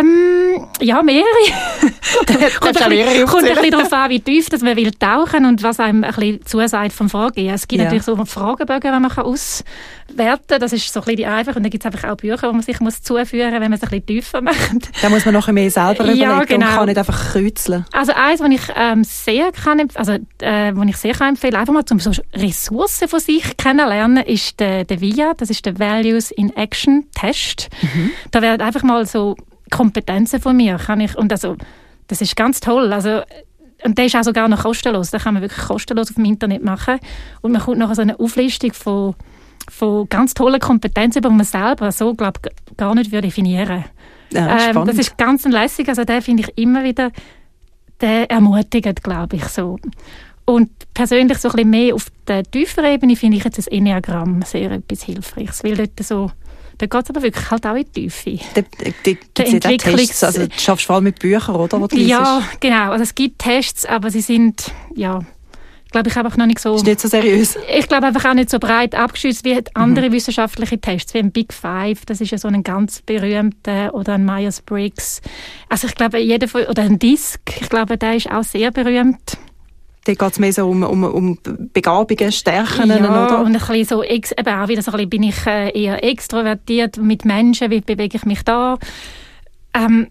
Ähm, 0.00 0.66
ja, 0.80 1.02
mehrere. 1.02 1.24
kommt, 2.60 2.80
ein 2.80 2.90
bisschen, 2.90 3.26
kommt 3.26 3.44
ein 3.44 3.54
bisschen 3.54 3.70
darauf 3.70 3.92
an, 3.92 4.10
wie 4.10 4.20
tief 4.20 4.48
dass 4.48 4.62
man 4.62 4.76
will 4.76 4.92
tauchen 4.92 5.44
und 5.46 5.62
was 5.62 5.80
einem 5.80 6.04
ein 6.04 6.12
bisschen 6.12 6.46
zusagt 6.46 6.92
vom 6.92 7.08
Vorgehen. 7.08 7.54
Es 7.54 7.68
gibt 7.68 7.78
ja. 7.78 7.84
natürlich 7.84 8.04
so 8.04 8.16
Fragebögen, 8.24 8.92
die 8.92 9.00
man 9.00 9.10
auswerten 9.10 9.64
kann. 10.16 10.60
Das 10.60 10.72
ist 10.72 10.92
so 10.92 11.00
ein 11.00 11.04
bisschen 11.04 11.16
die 11.16 11.26
einfach. 11.26 11.56
Und 11.56 11.62
dann 11.62 11.70
gibt 11.70 11.84
es 11.84 11.92
einfach 11.92 12.08
auch 12.10 12.16
Bücher, 12.16 12.48
die 12.48 12.52
man 12.52 12.62
sich 12.62 12.80
muss 12.80 13.02
zuführen 13.02 13.50
muss, 13.50 13.60
wenn 13.60 13.70
man 13.70 13.72
es 13.74 13.82
ein 13.82 13.88
bisschen 13.88 14.06
tiefer 14.06 14.40
macht. 14.40 14.90
Da 15.02 15.08
muss 15.08 15.24
man 15.24 15.34
noch 15.34 15.48
mehr 15.48 15.70
selber 15.70 16.04
überlegen 16.04 16.20
ja, 16.20 16.44
genau. 16.44 16.66
und 16.66 16.74
kann 16.74 16.86
nicht 16.86 16.98
einfach 16.98 17.32
kreuzeln. 17.32 17.84
Also 17.92 18.12
eins, 18.14 18.40
was 18.40 18.50
ich 18.50 18.62
ähm, 18.76 19.04
sehr 19.04 19.52
kann, 19.52 19.88
also 19.94 20.12
äh, 20.40 20.72
was 20.74 20.88
ich 20.88 20.96
sehr 20.96 21.14
kann 21.14 21.30
empfehlen, 21.30 21.56
einfach 21.56 21.72
mal 21.72 21.84
um 21.90 22.00
so 22.00 22.10
Ressourcen 22.34 23.08
von 23.08 23.20
sich 23.20 23.56
kennenlernen, 23.56 24.24
ist 24.24 24.60
der, 24.60 24.84
der 24.84 25.00
VIA. 25.00 25.34
Das 25.36 25.50
ist 25.50 25.64
der 25.66 25.78
Values 25.78 26.30
in 26.30 26.54
Action 26.56 27.06
Test. 27.14 27.68
Mhm. 27.82 28.10
Da 28.30 28.42
werden 28.42 28.60
einfach 28.60 28.82
mal 28.82 29.06
so 29.06 29.36
Kompetenzen 29.76 30.40
von 30.40 30.56
mir 30.56 30.78
kann 30.78 31.00
ich 31.00 31.16
und 31.16 31.32
also 31.32 31.56
das 32.06 32.20
ist 32.20 32.36
ganz 32.36 32.60
toll. 32.60 32.92
Also 32.92 33.22
und 33.84 33.98
der 33.98 34.06
ist 34.06 34.16
auch 34.16 34.22
sogar 34.22 34.48
noch 34.48 34.62
kostenlos. 34.62 35.10
Den 35.10 35.20
kann 35.20 35.34
man 35.34 35.42
wirklich 35.42 35.66
kostenlos 35.66 36.08
auf 36.08 36.14
dem 36.14 36.24
Internet 36.24 36.64
machen 36.64 36.98
und 37.42 37.52
man 37.52 37.60
kommt 37.60 37.78
noch 37.78 37.94
so 37.94 38.02
eine 38.02 38.18
Auflistung 38.18 38.72
von 38.72 39.14
von 39.70 40.08
ganz 40.08 40.34
tollen 40.34 40.60
Kompetenzen, 40.60 41.22
die 41.22 41.28
man 41.28 41.44
selber 41.44 41.90
so 41.90 42.14
glaub, 42.14 42.38
gar 42.76 42.94
nicht 42.94 43.12
definieren 43.12 43.84
ja, 44.32 44.70
ähm, 44.70 44.86
Das 44.86 44.98
ist 44.98 45.16
ganz 45.16 45.44
lässig. 45.44 45.88
Also 45.88 46.04
den 46.04 46.22
finde 46.22 46.42
ich 46.42 46.58
immer 46.58 46.84
wieder 46.84 47.10
der 48.00 48.30
ermutigend, 48.30 49.02
glaube 49.02 49.36
ich 49.36 49.44
so. 49.44 49.78
Und 50.44 50.70
persönlich 50.92 51.38
so 51.38 51.48
ein 51.48 51.52
bisschen 51.52 51.70
mehr 51.70 51.94
auf 51.94 52.08
der 52.26 52.42
tieferen 52.42 52.92
Ebene 52.92 53.16
finde 53.16 53.38
ich 53.38 53.44
jetzt 53.44 53.58
das 53.58 53.66
Enneagramm 53.66 54.42
sehr 54.42 54.70
etwas 54.72 55.02
Hilfreiches, 55.04 55.64
weil 55.64 55.76
dort 55.76 56.00
so 56.02 56.30
da 56.78 56.86
geht 56.86 57.02
es 57.04 57.10
aber 57.10 57.22
wirklich 57.22 57.50
halt 57.50 57.66
auch 57.66 57.74
in 57.74 57.84
die 57.94 58.08
Tiefe. 58.08 58.38
Da, 58.54 58.62
da, 59.34 59.76
Tests, 59.76 60.24
also 60.24 60.46
du 60.46 60.58
schaffst 60.58 60.86
vor 60.86 60.96
allem 60.96 61.04
mit 61.04 61.18
Büchern, 61.18 61.56
oder? 61.56 61.80
Wo 61.80 61.86
ja, 61.92 62.42
genau. 62.60 62.90
Also 62.90 63.02
es 63.02 63.14
gibt 63.14 63.38
Tests, 63.40 63.86
aber 63.86 64.10
sie 64.10 64.20
sind, 64.20 64.72
ja, 64.94 65.20
glaube 65.94 66.08
ich 66.08 66.16
einfach 66.16 66.36
noch 66.36 66.46
nicht 66.46 66.58
so... 66.58 66.74
Ist 66.74 66.86
nicht 66.86 67.00
so 67.00 67.06
seriös? 67.06 67.56
Ich 67.72 67.86
glaube 67.86 68.06
einfach 68.06 68.24
auch 68.28 68.34
nicht 68.34 68.50
so 68.50 68.58
breit 68.58 68.96
abgeschützt 68.96 69.44
wie 69.44 69.62
andere 69.74 70.08
mhm. 70.08 70.12
wissenschaftliche 70.12 70.80
Tests, 70.80 71.14
wie 71.14 71.18
ein 71.18 71.30
Big 71.30 71.52
Five, 71.52 72.04
das 72.04 72.20
ist 72.20 72.32
ja 72.32 72.38
so 72.38 72.48
ein 72.48 72.64
ganz 72.64 73.00
berühmter, 73.02 73.94
oder 73.94 74.14
ein 74.14 74.24
Myers-Briggs. 74.24 75.22
Also 75.68 75.86
ich 75.86 75.94
glaube, 75.94 76.18
jeder 76.18 76.48
von, 76.48 76.64
oder 76.64 76.82
ein 76.82 76.98
Disk, 76.98 77.40
ich 77.60 77.68
glaube, 77.68 77.96
der 77.96 78.16
ist 78.16 78.28
auch 78.28 78.42
sehr 78.42 78.72
berühmt. 78.72 79.38
Da 80.04 80.12
geht 80.12 80.32
es 80.32 80.38
mehr 80.38 80.52
so 80.52 80.68
um, 80.68 80.82
um, 80.82 81.04
um 81.04 81.38
Begabungen, 81.72 82.30
Stärken, 82.30 82.90
ja, 82.90 82.96
oder? 82.98 83.40
und 83.40 83.46
ein 83.46 83.52
bisschen 83.52 83.84
so, 83.84 84.02
eben 84.02 84.48
auch 84.48 84.68
wieder 84.68 84.82
so 84.82 84.90
ein 84.90 84.96
bisschen, 84.96 85.10
bin 85.10 85.22
ich 85.22 85.46
äh, 85.46 85.70
eher 85.70 86.04
extrovertiert 86.04 86.98
mit 86.98 87.24
Menschen, 87.24 87.70
wie 87.70 87.80
bewege 87.80 88.18
ich 88.18 88.24
mich 88.24 88.42
da? 88.42 88.78
Ähm, 89.72 90.08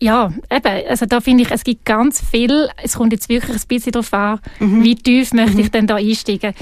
ja, 0.00 0.32
eben, 0.50 0.88
also 0.88 1.06
da 1.06 1.20
finde 1.20 1.44
ich, 1.44 1.50
es 1.50 1.64
gibt 1.64 1.84
ganz 1.84 2.20
viel, 2.20 2.68
es 2.82 2.94
kommt 2.94 3.12
jetzt 3.12 3.28
wirklich 3.28 3.56
ein 3.56 3.68
bisschen 3.68 3.92
darauf 3.92 4.12
an, 4.12 4.40
mhm. 4.60 4.84
wie 4.84 4.94
tief 4.96 5.32
möchte 5.32 5.60
ich 5.60 5.66
mhm. 5.66 5.72
denn 5.72 5.86
da 5.86 5.96
einsteigen 5.96 6.54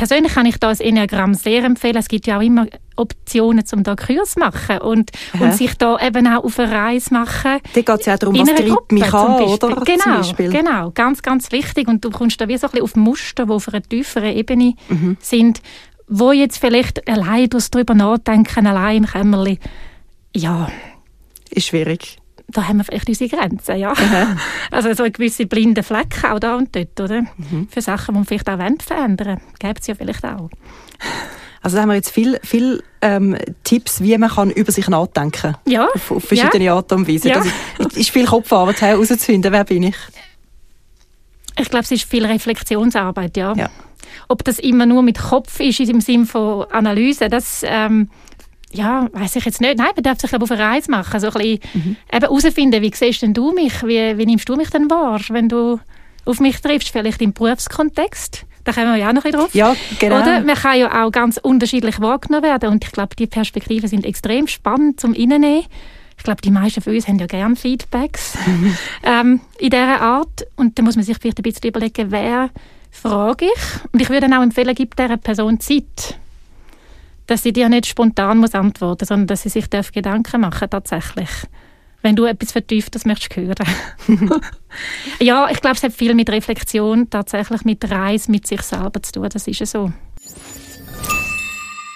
persönlich 0.00 0.32
kann 0.32 0.46
ich 0.46 0.56
das 0.56 0.80
Enneagramm 0.80 1.34
sehr 1.34 1.62
empfehlen. 1.62 1.96
Es 1.96 2.08
gibt 2.08 2.26
ja 2.26 2.38
auch 2.38 2.42
immer 2.42 2.66
Optionen, 2.96 3.62
um 3.74 3.82
da 3.82 3.94
Kurs 3.96 4.32
zu 4.32 4.40
machen 4.40 4.78
und, 4.78 5.10
und 5.38 5.52
sich 5.52 5.74
da 5.74 5.98
eben 5.98 6.26
auch 6.26 6.42
auf 6.42 6.58
eine 6.58 6.72
Reise 6.72 7.12
machen. 7.12 7.58
Da 7.74 7.80
geht 7.82 8.00
es 8.00 8.06
ja 8.06 8.16
darum, 8.16 8.34
was 8.38 8.48
treibt 8.48 8.92
mich 8.92 9.12
an, 9.12 9.42
oder? 9.42 9.82
Genau, 9.84 10.32
genau, 10.36 10.90
ganz, 10.92 11.20
ganz 11.20 11.52
wichtig. 11.52 11.86
Und 11.86 12.02
du 12.02 12.08
kommst 12.08 12.40
da 12.40 12.48
wie 12.48 12.56
so 12.56 12.68
ein 12.68 12.70
bisschen 12.70 12.84
auf 12.84 12.96
Muster, 12.96 13.44
die 13.44 13.52
auf 13.52 13.68
einer 13.68 13.82
tieferen 13.82 14.34
Ebene 14.34 14.72
mhm. 14.88 15.18
sind, 15.20 15.60
wo 16.08 16.32
jetzt 16.32 16.56
vielleicht 16.56 17.06
allein 17.06 17.50
durchs 17.50 17.70
drüber 17.70 17.92
nachdenken, 17.92 18.66
allein 18.66 19.04
im 19.04 19.06
Kämmerchen, 19.06 19.58
ja... 20.34 20.70
Ist 21.50 21.66
schwierig 21.66 22.19
da 22.52 22.68
haben 22.68 22.78
wir 22.78 22.84
vielleicht 22.84 23.08
unsere 23.08 23.30
Grenzen, 23.30 23.78
ja. 23.78 23.92
Mhm. 23.92 24.38
Also 24.70 24.92
so 24.92 25.04
gewisse 25.04 25.46
blinde 25.46 25.82
Flecken 25.82 26.30
auch 26.30 26.38
da 26.38 26.56
und 26.56 26.74
dort, 26.74 27.00
oder? 27.00 27.22
Mhm. 27.22 27.68
Für 27.70 27.80
Sachen, 27.80 28.14
die 28.14 28.18
man 28.18 28.24
vielleicht 28.26 28.48
auch 28.48 28.58
verändern. 28.82 29.40
Gibt 29.58 29.80
es 29.80 29.86
ja 29.86 29.94
vielleicht 29.94 30.24
auch. 30.24 30.50
Also 31.62 31.76
da 31.76 31.82
haben 31.82 31.90
wir 31.90 31.96
jetzt 31.96 32.10
viele 32.10 32.40
viel, 32.42 32.82
ähm, 33.02 33.36
Tipps, 33.64 34.00
wie 34.00 34.16
man 34.16 34.30
kann 34.30 34.50
über 34.50 34.72
sich 34.72 34.88
nachdenken 34.88 35.32
kann. 35.32 35.56
Ja. 35.66 35.88
Auf, 35.94 36.10
auf 36.10 36.24
verschiedene 36.24 36.64
ja. 36.64 36.74
Art 36.74 36.90
und 36.92 37.06
Weise. 37.06 37.28
Ja. 37.28 37.42
Das 37.78 37.96
ist 37.96 38.10
viel 38.10 38.26
Kopfarbeit 38.26 38.80
herauszufinden, 38.80 39.52
wer 39.52 39.64
bin 39.64 39.82
ich. 39.84 39.96
Ich 41.58 41.68
glaube, 41.68 41.84
es 41.84 41.90
ist 41.90 42.04
viel 42.04 42.24
Reflexionsarbeit, 42.24 43.36
ja. 43.36 43.52
ja. 43.54 43.68
Ob 44.28 44.44
das 44.44 44.58
immer 44.58 44.86
nur 44.86 45.02
mit 45.02 45.18
Kopf 45.18 45.60
ist, 45.60 45.80
im 45.80 46.00
Sinne 46.00 46.24
von 46.24 46.64
Analyse, 46.70 47.28
das 47.28 47.62
ähm, 47.64 48.08
ja, 48.72 49.08
weiß 49.12 49.36
ich 49.36 49.44
jetzt 49.44 49.60
nicht. 49.60 49.78
Nein, 49.78 49.90
man 49.94 50.02
darf 50.02 50.20
sich 50.20 50.32
aber 50.32 50.44
auf 50.44 50.50
eine 50.50 50.62
Reise 50.62 50.90
machen. 50.90 51.20
So 51.20 51.28
ein 51.28 51.32
bisschen 51.32 51.58
mhm. 51.74 51.96
eben 52.12 52.20
herausfinden, 52.22 52.82
wie 52.82 52.92
siehst 52.94 53.22
denn 53.22 53.34
du 53.34 53.52
mich? 53.52 53.82
Wie, 53.82 54.16
wie 54.16 54.26
nimmst 54.26 54.48
du 54.48 54.56
mich 54.56 54.70
denn 54.70 54.88
wahr, 54.90 55.20
wenn 55.30 55.48
du 55.48 55.80
auf 56.24 56.40
mich 56.40 56.60
triffst? 56.60 56.90
Vielleicht 56.90 57.20
im 57.20 57.32
Berufskontext? 57.32 58.44
Da 58.64 58.72
kommen 58.72 58.92
wir 58.92 58.96
ja 58.96 59.08
auch 59.08 59.14
noch 59.14 59.24
ein 59.24 59.32
drauf. 59.32 59.54
Ja, 59.54 59.74
genau. 59.98 60.20
Oder? 60.20 60.40
Man 60.40 60.54
kann 60.54 60.78
ja 60.78 61.04
auch 61.04 61.10
ganz 61.10 61.38
unterschiedlich 61.38 62.00
wahrgenommen 62.00 62.44
werden. 62.44 62.70
Und 62.70 62.84
ich 62.84 62.92
glaube, 62.92 63.16
die 63.16 63.26
Perspektiven 63.26 63.88
sind 63.88 64.04
extrem 64.04 64.46
spannend 64.46 65.00
zum 65.00 65.14
Innennehmen. 65.14 65.64
Ich 66.18 66.24
glaube, 66.24 66.42
die 66.42 66.50
meisten 66.50 66.82
von 66.82 66.94
uns 66.94 67.08
haben 67.08 67.18
ja 67.18 67.26
gerne 67.26 67.56
Feedbacks 67.56 68.36
mhm. 68.46 68.76
ähm, 69.02 69.40
in 69.58 69.70
dieser 69.70 70.00
Art. 70.00 70.46
Und 70.56 70.78
da 70.78 70.82
muss 70.82 70.94
man 70.94 71.04
sich 71.04 71.16
vielleicht 71.18 71.38
ein 71.38 71.42
bisschen 71.42 71.68
überlegen, 71.68 72.10
wer 72.10 72.50
frage 72.90 73.46
ich. 73.46 73.92
Und 73.92 74.02
ich 74.02 74.10
würde 74.10 74.26
auch 74.26 74.42
empfehlen, 74.42 74.74
gib 74.74 74.94
dieser 74.94 75.16
Person 75.16 75.58
Zeit 75.58 76.18
dass 77.30 77.44
sie 77.44 77.52
dir 77.52 77.68
nicht 77.68 77.86
spontan 77.86 78.38
muss 78.38 78.54
antworten 78.54 79.02
muss, 79.02 79.08
sondern 79.08 79.28
dass 79.28 79.42
sie 79.42 79.50
sich 79.50 79.70
Gedanken 79.70 80.40
machen 80.40 80.68
tatsächlich. 80.68 81.28
Wenn 82.02 82.16
du 82.16 82.24
etwas 82.24 82.50
Vertieftes 82.50 83.04
möchtest 83.04 83.36
hören. 83.36 83.66
ja, 85.20 85.48
ich 85.50 85.60
glaube, 85.60 85.76
es 85.76 85.82
hat 85.82 85.92
viel 85.92 86.14
mit 86.14 86.28
Reflexion, 86.28 87.08
tatsächlich 87.08 87.64
mit 87.64 87.88
Reise, 87.88 88.32
mit 88.32 88.48
sich 88.48 88.62
selber 88.62 89.00
zu 89.02 89.12
tun. 89.12 89.28
Das 89.30 89.46
ist 89.46 89.60
ja 89.60 89.66
so. 89.66 89.92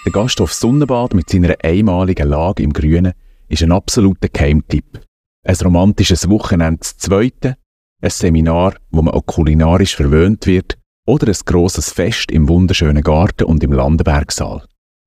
Der 0.04 0.12
Gasthof 0.12 0.52
Sonnenbad 0.52 1.14
mit 1.14 1.30
seiner 1.30 1.56
einmaligen 1.64 2.28
Lage 2.28 2.62
im 2.62 2.72
Grünen 2.72 3.14
ist 3.48 3.62
ein 3.62 3.72
absoluter 3.72 4.28
Keimtipp. 4.28 5.00
Ein 5.42 5.56
romantisches 5.56 6.28
Wochenende 6.28 6.80
zu 6.80 6.96
zweite, 6.98 7.56
ein 8.02 8.10
Seminar, 8.10 8.74
wo 8.90 9.02
man 9.02 9.14
auch 9.14 9.26
kulinarisch 9.26 9.96
verwöhnt 9.96 10.46
wird, 10.46 10.78
oder 11.06 11.26
ein 11.26 11.38
grosses 11.44 11.90
Fest 11.90 12.30
im 12.30 12.48
wunderschönen 12.48 13.02
Garten 13.02 13.44
und 13.44 13.64
im 13.64 13.72
Landenbergsaal. 13.72 14.64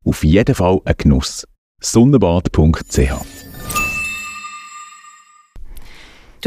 Auf 0.07 0.23
jeden 0.23 0.55
Fall 0.55 0.79
ein 0.85 0.95
Genuss. 0.97 1.45
Sonnenbad.ch 1.81 3.36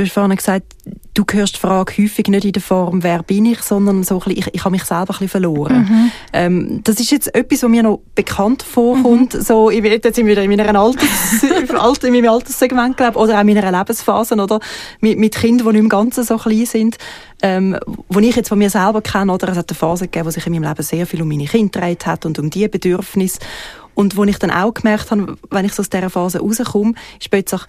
Du 0.00 0.06
hast 0.06 0.14
vorhin 0.14 0.34
gesagt, 0.34 0.64
du 1.12 1.24
hörst 1.30 1.56
die 1.56 1.60
Frage 1.60 1.92
häufig 1.98 2.26
nicht 2.28 2.46
in 2.46 2.52
der 2.52 2.62
Form, 2.62 3.02
wer 3.02 3.22
bin 3.22 3.44
ich, 3.44 3.60
sondern 3.60 4.02
so 4.02 4.14
ein 4.14 4.20
bisschen, 4.20 4.38
ich, 4.38 4.54
ich 4.54 4.64
habe 4.64 4.70
mich 4.70 4.84
selber 4.84 5.02
ein 5.02 5.06
bisschen 5.08 5.28
verloren. 5.28 5.82
Mhm. 5.82 6.12
Ähm, 6.32 6.80
das 6.84 6.98
ist 7.00 7.10
jetzt 7.10 7.34
etwas, 7.34 7.62
was 7.62 7.68
mir 7.68 7.82
noch 7.82 8.00
bekannt 8.14 8.62
vorkommt. 8.62 9.34
Mhm. 9.34 9.42
So, 9.42 9.68
ich, 9.68 9.84
jetzt 9.84 10.14
sind 10.14 10.24
wir 10.24 10.32
wieder 10.32 10.42
in, 10.42 10.48
meiner 10.48 10.74
Alters, 10.74 11.42
in 12.02 12.12
meinem 12.14 12.30
Alterssegment, 12.30 12.96
glaube 12.96 13.18
oder 13.18 13.36
auch 13.36 13.40
in 13.42 13.48
meiner 13.48 13.70
Lebensphase, 13.70 14.36
oder? 14.36 14.58
Mit, 15.02 15.18
mit 15.18 15.34
Kindern, 15.34 15.66
die 15.66 15.72
nicht 15.74 15.82
im 15.82 15.88
Ganzen 15.90 16.24
so 16.24 16.38
klein 16.38 16.64
sind. 16.64 16.96
Ähm, 17.42 17.78
wo 18.08 18.20
ich 18.20 18.36
jetzt 18.36 18.48
von 18.48 18.58
mir 18.58 18.70
selber 18.70 19.02
kenne, 19.02 19.30
oder? 19.34 19.50
Es 19.50 19.58
hat 19.58 19.68
eine 19.68 19.76
Phase 19.76 20.06
gegeben, 20.06 20.28
wo 20.28 20.30
sich 20.30 20.46
in 20.46 20.54
meinem 20.54 20.66
Leben 20.66 20.82
sehr 20.82 21.06
viel 21.06 21.20
um 21.20 21.28
meine 21.28 21.44
Kinder 21.44 21.80
gedreht 21.80 22.06
hat 22.06 22.24
und 22.24 22.38
um 22.38 22.48
die 22.48 22.68
Bedürfnisse. 22.68 23.40
Und 23.94 24.16
wo 24.16 24.24
ich 24.24 24.38
dann 24.38 24.50
auch 24.50 24.72
gemerkt 24.72 25.10
habe, 25.10 25.36
wenn 25.50 25.66
ich 25.66 25.74
so 25.74 25.82
aus 25.82 25.90
dieser 25.90 26.08
Phase 26.08 26.38
rauskomme, 26.40 26.94
ist 27.20 27.30
plötzlich 27.30 27.60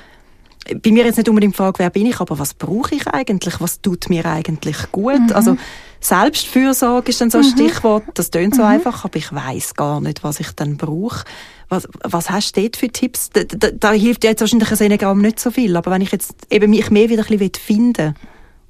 bei 0.82 0.91
mir 0.91 1.06
jetzt 1.06 1.17
nicht 1.17 1.28
unbedingt 1.30 1.54
die 1.54 1.58
Frage, 1.58 1.80
wer 1.80 1.89
bin 1.89 2.06
ich, 2.06 2.19
aber 2.19 2.38
was 2.39 2.54
brauche 2.54 2.93
ich 2.95 3.08
eigentlich? 3.08 3.60
Was 3.60 3.82
tut 3.82 4.10
mir 4.10 4.26
eigentlich 4.26 4.91
gut? 4.91 5.19
Mhm. 5.19 5.34
Also 5.34 5.58
Selbstfürsorge 6.00 7.10
ist 7.10 7.21
dann 7.21 7.30
so 7.30 7.39
ein 7.39 7.45
Mhm. 7.45 7.50
Stichwort. 7.52 8.04
Das 8.15 8.32
tönt 8.32 8.56
so 8.56 8.63
einfach, 8.63 9.06
aber 9.06 9.15
ich 9.17 9.34
weiß 9.34 9.76
gar 9.76 10.02
nicht, 10.02 10.24
was 10.24 10.39
ich 10.39 10.52
dann 10.52 10.78
brauche. 10.78 11.26
Was, 11.69 11.88
was 12.04 12.30
hast 12.30 12.58
du 12.58 12.62
dort 12.62 12.76
für 12.78 12.89
Tipps? 12.89 13.30
Da, 13.30 13.43
da, 13.43 13.69
da 13.71 13.91
hilft 13.91 14.24
jetzt 14.24 14.41
wahrscheinlich 14.41 14.71
ein 14.71 14.78
Enegramm 14.80 15.21
nicht 15.21 15.39
so 15.39 15.52
viel, 15.52 15.76
aber 15.78 15.91
wenn 15.91 16.02
ich 16.02 16.12
jetzt 16.12 16.34
eben 16.50 16.69
mich 16.69 16.89
mehr 16.91 17.10
wieder 17.10 17.24
ein 17.24 17.38
bisschen 17.38 17.54
finden 17.56 18.15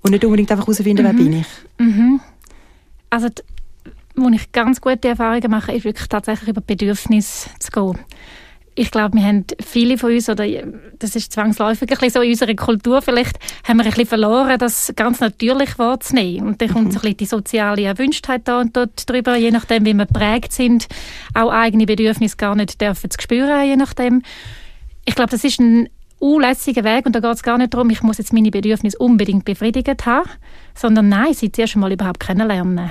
und 0.01 0.12
nicht 0.12 0.23
unbedingt 0.23 0.51
einfach 0.51 0.67
herausfinden, 0.67 1.04
wer 1.04 1.13
bin 1.13 1.34
ich? 1.34 1.47
Mhm. 1.80 2.19
Also, 3.10 3.27
wo 4.15 4.30
ich 4.30 4.51
ganz 4.51 4.80
gute 4.82 5.08
Erfahrungen 5.08 5.49
mache, 5.49 5.71
ist 5.71 5.84
wirklich 5.84 6.08
tatsächlich 6.10 6.49
über 6.49 6.62
Bedürfnisse 6.62 7.49
zu 7.60 7.71
gehen. 7.71 7.99
Ich 8.82 8.89
glaube, 8.89 9.15
wir 9.15 9.24
haben 9.24 9.46
viele 9.63 9.96
von 9.96 10.12
uns, 10.12 10.28
oder 10.28 10.44
das 10.98 11.15
ist 11.15 11.32
zwangsläufig 11.32 11.84
ein 11.84 11.88
bisschen 11.88 12.10
so 12.10 12.22
in 12.22 12.32
unserer 12.32 12.56
Kultur, 12.56 13.04
vielleicht 13.04 13.38
haben 13.63 13.78
wir 13.78 13.84
ein 13.84 13.91
bisschen 13.91 14.08
verloren, 14.08 14.58
das 14.58 14.91
ganz 14.96 15.20
natürlich 15.20 15.78
wahrzunehmen. 15.78 16.48
Und 16.48 16.63
dann 16.63 16.70
kommt 16.70 16.91
so 16.91 16.98
ein 16.98 17.02
bisschen 17.02 17.17
die 17.17 17.26
soziale 17.28 17.84
Erwünschtheit 17.84 18.48
da 18.48 18.60
und 18.60 18.76
dort 18.76 19.08
drüber, 19.08 19.36
je 19.36 19.52
nachdem, 19.52 19.86
wie 19.86 19.94
wir 19.94 20.08
prägt 20.08 20.52
sind, 20.52 20.88
auch 21.36 21.52
eigene 21.52 21.86
Bedürfnisse 21.86 22.38
gar 22.38 22.56
nicht 22.56 22.82
dürfen 22.82 23.12
zu 23.12 23.22
spüren, 23.22 23.67
je 23.67 23.76
nachdem. 23.76 24.24
Ich 25.06 25.13
glaube, 25.13 25.30
das 25.30 25.44
ist 25.44 25.60
ein 25.60 25.88
unlässiger 26.17 26.84
Weg 26.84 27.06
und 27.06 27.13
da 27.13 27.20
geht 27.20 27.36
es 27.36 27.44
gar 27.44 27.60
nicht 27.60 27.76
darum, 27.76 27.91
ich 27.91 28.02
muss 28.02 28.17
jetzt 28.17 28.34
meine 28.34 28.50
Bedürfnisse 28.50 28.98
unbedingt 28.98 29.46
befriedigt 29.46 30.08
haben, 30.08 30.28
sondern 30.74 31.08
nein, 31.08 31.36
sie 31.36 31.52
zuerst 31.52 31.76
einmal 31.76 31.91
überhaupt 31.91 32.20
kennenlernen. 32.20 32.89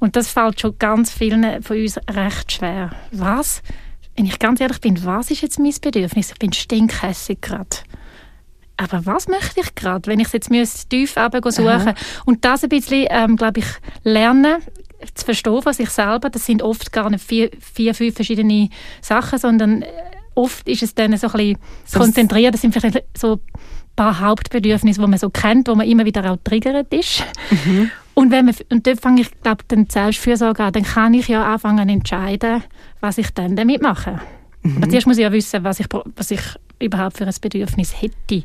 Und 0.00 0.16
das 0.16 0.30
fällt 0.30 0.62
schon 0.62 0.78
ganz 0.78 1.12
vielen 1.12 1.62
von 1.62 1.76
uns 1.76 1.98
recht 2.10 2.52
schwer. 2.52 2.92
Was? 3.12 3.62
Wenn 4.18 4.26
ich 4.26 4.40
ganz 4.40 4.60
ehrlich 4.60 4.80
bin, 4.80 5.04
was 5.04 5.30
ist 5.30 5.42
jetzt 5.42 5.60
mein 5.60 5.72
Bedürfnis? 5.80 6.32
Ich 6.32 6.38
bin 6.40 6.52
stinkhässig 6.52 7.40
gerade. 7.40 7.68
Aber 8.76 9.06
was 9.06 9.28
möchte 9.28 9.60
ich 9.60 9.76
gerade, 9.76 10.10
wenn 10.10 10.18
ich 10.18 10.26
es 10.26 10.32
jetzt 10.32 10.50
müsste, 10.50 10.88
tief 10.88 11.14
suchen 11.14 11.68
Aha. 11.68 11.94
Und 12.24 12.44
das 12.44 12.64
ein 12.64 12.68
bisschen, 12.68 13.06
ähm, 13.10 13.36
glaube 13.36 13.60
ich, 13.60 13.66
lernen, 14.02 14.56
zu 15.14 15.24
verstehen 15.24 15.62
von 15.62 15.72
sich 15.72 15.90
selber. 15.90 16.30
Das 16.30 16.44
sind 16.46 16.62
oft 16.62 16.90
gar 16.90 17.10
nicht 17.10 17.22
vier, 17.22 17.50
vier 17.60 17.94
fünf 17.94 18.16
verschiedene 18.16 18.70
Sachen, 19.00 19.38
sondern 19.38 19.82
äh, 19.82 19.86
oft 20.34 20.68
ist 20.68 20.82
es 20.82 20.96
dann 20.96 21.16
so 21.16 21.28
ein 21.28 21.32
bisschen 21.34 21.58
So 21.84 22.00
konzentriert. 22.00 22.54
Das 22.54 22.60
sind 22.62 22.74
vielleicht 22.74 23.04
so 23.16 23.34
ein 23.34 23.40
paar 23.94 24.18
Hauptbedürfnisse, 24.18 25.00
die 25.00 25.06
man 25.06 25.18
so 25.20 25.30
kennt, 25.30 25.68
wo 25.68 25.76
man 25.76 25.86
immer 25.86 26.04
wieder 26.04 26.28
auch 26.28 26.38
triggert 26.42 26.92
ist. 26.92 27.22
Und, 28.18 28.32
wenn 28.32 28.46
man, 28.46 28.54
und 28.70 28.84
dort 28.84 29.00
fange 29.00 29.20
ich, 29.20 29.30
glaube 29.42 29.62
dann 29.68 29.86
Selbstfürsorge 29.88 30.64
an. 30.64 30.72
Dann 30.72 30.82
kann 30.82 31.14
ich 31.14 31.28
ja 31.28 31.54
anfangen 31.54 31.88
entscheiden, 31.88 32.64
was 33.00 33.16
ich 33.16 33.30
dann 33.30 33.54
damit 33.54 33.80
mache. 33.80 34.20
Aber 34.76 34.88
zuerst 34.88 35.06
muss 35.06 35.18
ich 35.18 35.22
ja 35.22 35.30
wissen, 35.30 35.62
was 35.62 35.78
ich, 35.78 35.86
was 36.16 36.32
ich 36.32 36.40
überhaupt 36.80 37.16
für 37.16 37.24
ein 37.24 37.34
Bedürfnis 37.40 38.02
hätte. 38.02 38.42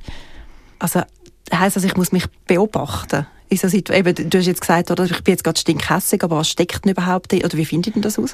Also 0.77 1.01
heisst 1.51 1.75
das, 1.75 1.85
ich 1.85 1.97
muss 1.97 2.11
mich 2.11 2.25
beobachten? 2.45 3.25
In 3.49 3.57
so 3.57 3.67
Situ- 3.67 3.93
eben, 3.93 4.29
du 4.29 4.37
hast 4.37 4.45
jetzt 4.45 4.61
gesagt, 4.61 4.91
oder, 4.91 5.05
ich 5.05 5.23
bin 5.23 5.33
jetzt 5.33 5.43
gerade 5.43 5.59
stinkhässig, 5.59 6.23
aber 6.23 6.37
was 6.37 6.49
steckt 6.49 6.85
denn 6.85 6.91
überhaupt 6.91 7.31
drin? 7.31 7.43
Oder 7.43 7.57
wie 7.57 7.65
findet 7.65 7.95
denn 7.95 8.03
das 8.03 8.19
raus? 8.19 8.33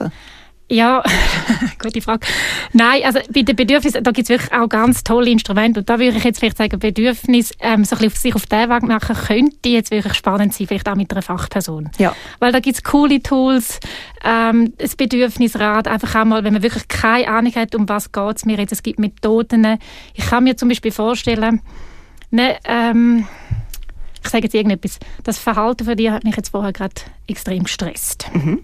Ja, 0.72 1.04
gute 1.82 2.00
Frage. 2.00 2.28
Nein, 2.74 3.02
also 3.04 3.20
bei 3.34 3.42
den 3.42 3.56
Bedürfnissen, 3.56 4.04
da 4.04 4.12
gibt 4.12 4.26
es 4.26 4.30
wirklich 4.30 4.52
auch 4.54 4.70
ganz 4.70 5.04
tolle 5.04 5.32
Instrumente. 5.32 5.80
Und 5.80 5.90
da 5.90 5.98
würde 6.00 6.18
ich 6.18 6.24
jetzt 6.24 6.40
vielleicht 6.40 6.58
sagen, 6.58 6.78
Bedürfnis, 6.78 7.54
ähm, 7.60 7.84
so 7.86 7.96
ein 7.96 8.00
bisschen 8.00 8.12
auf 8.12 8.18
sich 8.18 8.36
auf 8.36 8.46
den 8.46 8.70
Weg 8.70 8.84
machen, 8.84 9.16
könnte 9.16 9.70
jetzt 9.70 9.90
wirklich 9.90 10.14
spannend 10.14 10.54
sein, 10.54 10.68
vielleicht 10.68 10.88
auch 10.88 10.96
mit 10.96 11.12
einer 11.12 11.24
Fachperson. 11.24 11.90
Ja. 11.98 12.16
Weil 12.40 12.52
da 12.52 12.60
gibt 12.60 12.76
es 12.78 12.84
coole 12.84 13.22
Tools, 13.24 13.80
ähm, 14.24 14.74
das 14.78 14.96
Bedürfnisrat, 14.96 15.88
einfach 15.88 16.14
auch 16.22 16.26
mal, 16.26 16.44
wenn 16.44 16.54
man 16.54 16.62
wirklich 16.62 16.88
keine 16.88 17.28
Ahnung 17.30 17.56
hat, 17.56 17.74
um 17.74 17.90
was 17.90 18.12
geht 18.12 18.36
es 18.38 18.46
mir 18.46 18.58
jetzt, 18.60 18.72
es 18.72 18.84
gibt 18.84 19.00
Methoden. 19.00 19.80
Ich 20.14 20.28
kann 20.28 20.44
mir 20.44 20.56
zum 20.56 20.70
Beispiel 20.70 20.92
vorstellen, 20.92 21.62
ne, 22.30 22.58
ähm, 22.66 23.28
ich 24.24 24.30
sage 24.30 24.44
jetzt 24.44 24.54
irgendetwas, 24.54 25.00
das 25.24 25.40
Verhalten 25.40 25.86
von 25.86 25.96
dir 25.98 26.12
hat 26.14 26.24
mich 26.26 26.36
jetzt 26.36 26.50
vorher 26.50 26.74
gerade 26.74 26.94
extrem 27.26 27.64
gestresst. 27.64 28.28
N- 28.34 28.60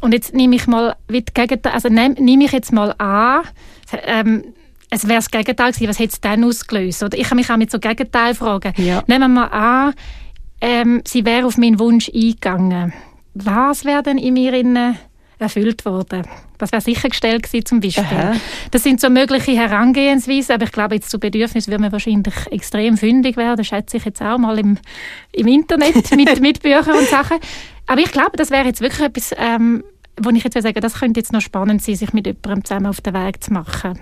Und 0.00 0.12
jetzt 0.12 0.34
nehme 0.34 0.56
ich 0.56 0.66
mal 0.66 0.96
wie 1.08 1.22
Gegenteil, 1.22 1.72
also 1.72 1.88
nehme 1.88 2.14
nehm 2.18 2.40
ich 2.40 2.52
jetzt 2.52 2.72
mal 2.72 2.94
an, 2.98 3.42
ähm, 4.04 4.44
es 4.90 5.06
wäre 5.06 5.18
das 5.18 5.30
Gegenteil 5.30 5.72
gewesen, 5.72 5.88
was 5.88 5.98
hätte 5.98 6.14
es 6.14 6.20
dann 6.20 6.44
ausgelöst? 6.44 7.02
Oder 7.02 7.18
ich 7.18 7.28
kann 7.28 7.36
mich 7.36 7.50
auch 7.50 7.56
mit 7.56 7.70
so 7.70 7.78
Gegenteilfragen. 7.78 8.72
Ja. 8.76 9.02
Nehmen 9.06 9.32
wir 9.32 9.40
mal 9.40 9.46
an, 9.46 9.94
ähm, 10.60 11.02
sie 11.06 11.24
wäre 11.24 11.46
auf 11.46 11.58
meinen 11.58 11.78
Wunsch 11.78 12.10
eingegangen. 12.12 12.92
Was 13.34 13.84
wäre 13.84 14.02
denn 14.02 14.18
in 14.18 14.34
mir 14.34 14.52
innen 14.54 14.96
erfüllt 15.38 15.84
worden? 15.84 16.26
Was 16.58 16.72
wäre 16.72 16.82
sichergestellt 16.82 17.44
gewesen 17.44 17.66
zum 17.66 17.80
Beispiel? 17.80 18.04
Aha. 18.04 18.34
Das 18.72 18.82
sind 18.82 19.00
so 19.00 19.08
mögliche 19.08 19.52
Herangehensweisen, 19.52 20.54
aber 20.54 20.64
ich 20.64 20.72
glaube, 20.72 20.96
jetzt 20.96 21.10
zu 21.10 21.20
Bedürfnissen 21.20 21.70
würde 21.70 21.82
man 21.82 21.92
wahrscheinlich 21.92 22.34
extrem 22.50 22.96
fündig 22.96 23.36
werden, 23.36 23.64
schätze 23.64 23.98
ich 23.98 24.04
jetzt 24.04 24.20
auch 24.20 24.38
mal 24.38 24.58
im, 24.58 24.78
im 25.32 25.46
Internet 25.46 26.10
mit, 26.16 26.40
mit 26.40 26.62
Büchern 26.62 26.98
und 26.98 27.08
Sachen. 27.08 27.38
Aber 27.88 28.00
ich 28.00 28.12
glaube, 28.12 28.36
das 28.36 28.50
wäre 28.50 28.66
jetzt 28.66 28.80
wirklich 28.80 29.00
etwas, 29.00 29.34
ähm, 29.36 29.82
wo 30.20 30.30
ich 30.30 30.44
jetzt 30.44 30.54
würde 30.54 30.68
sagen, 30.68 30.80
das 30.80 30.94
könnte 30.94 31.18
jetzt 31.18 31.32
noch 31.32 31.40
spannend 31.40 31.82
sein, 31.82 31.96
sich 31.96 32.12
mit 32.12 32.26
jemandem 32.26 32.64
zusammen 32.64 32.86
auf 32.86 33.00
den 33.00 33.14
Weg 33.14 33.42
zu 33.42 33.52
machen. 33.52 33.98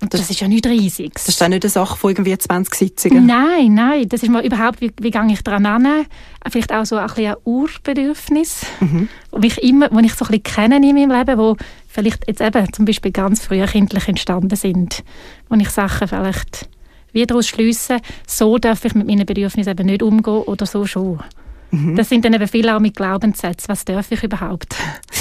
Und 0.00 0.12
das, 0.12 0.28
ist 0.28 0.40
ja 0.40 0.48
nicht 0.48 0.66
Riesiges. 0.66 1.14
Das 1.14 1.28
ist 1.28 1.40
dann 1.40 1.52
nicht 1.52 1.64
eine 1.64 1.70
Sache 1.70 1.96
von 1.96 2.10
irgendwie 2.10 2.36
20 2.36 2.74
Sitzungen. 2.74 3.24
Nein, 3.24 3.72
nein, 3.72 4.06
das 4.08 4.22
ist 4.22 4.28
mal 4.28 4.44
überhaupt, 4.44 4.80
wie, 4.80 4.92
wie 5.00 5.10
gehe 5.10 5.32
ich 5.32 5.42
daran 5.42 5.64
an? 5.64 6.06
Vielleicht 6.50 6.72
auch 6.72 6.84
so 6.84 6.96
ein 6.96 7.06
bisschen 7.06 7.28
ein 7.28 7.36
Urbedürfnis, 7.44 8.66
wo 9.30 9.38
ich 9.38 9.62
immer, 9.62 9.88
wo 9.92 10.00
ich 10.00 10.12
so 10.12 10.26
ein 10.26 10.30
bisschen 10.30 10.42
kenne 10.42 10.76
in 10.76 10.94
meinem 10.94 11.10
Leben, 11.10 11.38
wo 11.38 11.56
vielleicht 11.88 12.26
jetzt 12.26 12.42
eben 12.42 12.70
zum 12.72 12.84
Beispiel 12.84 13.12
ganz 13.12 13.46
früh 13.46 13.64
kindlich 13.64 14.08
entstanden 14.08 14.56
sind, 14.56 15.04
wo 15.48 15.56
ich 15.56 15.70
Sachen 15.70 16.08
vielleicht 16.08 16.68
wieder 17.12 17.26
daraus 17.26 17.46
schliessen, 17.46 18.00
so 18.26 18.58
darf 18.58 18.84
ich 18.84 18.94
mit 18.94 19.06
meinen 19.06 19.24
Bedürfnissen 19.24 19.70
eben 19.70 19.86
nicht 19.86 20.02
umgehen 20.02 20.42
oder 20.42 20.66
so 20.66 20.84
schon. 20.84 21.20
Das 21.96 22.08
sind 22.08 22.24
dann 22.24 22.34
eben 22.34 22.46
viele 22.48 22.74
auch 22.76 22.80
mit 22.80 22.96
Glaubenssätzen. 22.96 23.68
Was 23.68 23.84
darf 23.84 24.10
ich 24.10 24.22
überhaupt? 24.22 24.74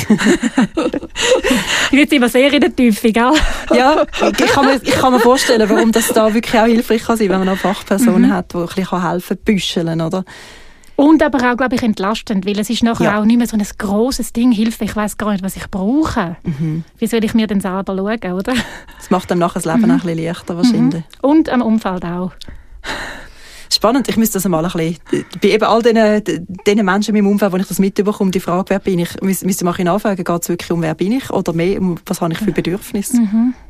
jetzt 1.92 2.14
immer 2.14 2.30
sehr 2.30 2.52
in 2.54 2.62
der 2.62 2.76
Tiefe, 2.76 3.12
gell? 3.12 3.32
Ja, 3.74 4.06
ich 4.22 4.48
kann, 4.52 4.66
mir, 4.66 4.80
ich 4.82 4.92
kann 4.96 5.14
mir 5.14 5.20
vorstellen, 5.20 5.70
warum 5.70 5.92
das 5.92 6.08
da 6.10 6.34
wirklich 6.34 6.60
auch 6.60 6.66
hilfreich 6.66 7.04
kann 7.04 7.18
sein, 7.18 7.30
wenn 7.30 7.40
man 7.40 7.50
eine 7.50 7.58
Fachperson 7.58 8.32
hat, 8.32 8.54
die 8.54 8.58
ein 8.58 8.66
bisschen 8.68 9.10
helfen 9.10 9.38
kann, 9.38 9.44
büscheln, 9.46 10.02
oder? 10.02 10.24
Und 10.96 11.24
aber 11.24 11.52
auch, 11.52 11.58
glaube 11.58 11.76
ich, 11.76 11.82
entlastend, 11.82 12.46
weil 12.46 12.60
es 12.60 12.70
ist 12.70 12.84
nachher 12.84 13.06
Ja. 13.06 13.20
auch 13.20 13.26
nicht 13.26 13.38
mehr 13.38 13.48
so 13.48 13.58
ein 13.58 13.66
grosses 13.80 14.32
Ding, 14.32 14.52
Hilfe, 14.52 14.86
ich 14.86 14.96
weiß 14.96 15.18
gar 15.18 15.32
nicht, 15.32 15.44
was 15.44 15.56
ich 15.56 15.70
brauche. 15.72 16.36
Wie 17.00 17.08
soll 17.08 17.24
ich 17.24 17.34
mir 17.34 17.48
denn 17.48 17.62
selber 17.62 17.96
schauen, 17.98 18.34
oder? 18.34 18.54
Das 18.98 19.10
macht 19.10 19.32
einem 19.32 19.40
nachher 19.40 19.60
das 19.62 19.66
Leben 19.66 19.86
auch 19.90 19.96
ein 19.96 20.00
bisschen 20.02 20.24
leichter 20.24 20.56
wahrscheinlich. 20.56 21.04
Und 21.22 21.50
am 21.50 21.62
Umfeld 21.64 22.06
auch. 22.06 22.32
Spannend, 23.74 24.08
ich 24.08 24.18
müsste 24.18 24.34
das 24.34 24.48
mal 24.48 24.64
ein 24.64 24.72
bisschen, 24.72 25.26
bei 25.42 25.50
eben 25.50 25.64
all 25.64 25.82
diesen, 25.82 26.46
diesen 26.66 26.86
Menschen 26.86 27.16
in 27.16 27.24
meinem 27.24 27.32
Umfeld, 27.32 27.52
wo 27.52 27.58
ich 27.58 27.68
das 27.68 27.80
mitbekomme, 27.80 28.32
die 28.32 28.40
Frage, 28.40 28.70
wer 28.70 28.80
bin 28.80 29.00
ich, 29.00 29.22
müsste 29.22 29.66
man 29.66 29.76
nachfragen, 29.84 30.24
geht 30.24 30.42
es 30.42 30.50
wirklich 30.50 30.72
um 30.72 30.82
wer 30.82 30.94
bin 30.94 31.14
ich 31.14 31.30
oder 31.30 31.54
mehr 31.54 31.82
um 31.82 31.98
was 32.06 32.22
habe 32.22 32.34
ich 32.34 32.40
für 32.40 32.52
Bedürfnisse? 32.52 33.18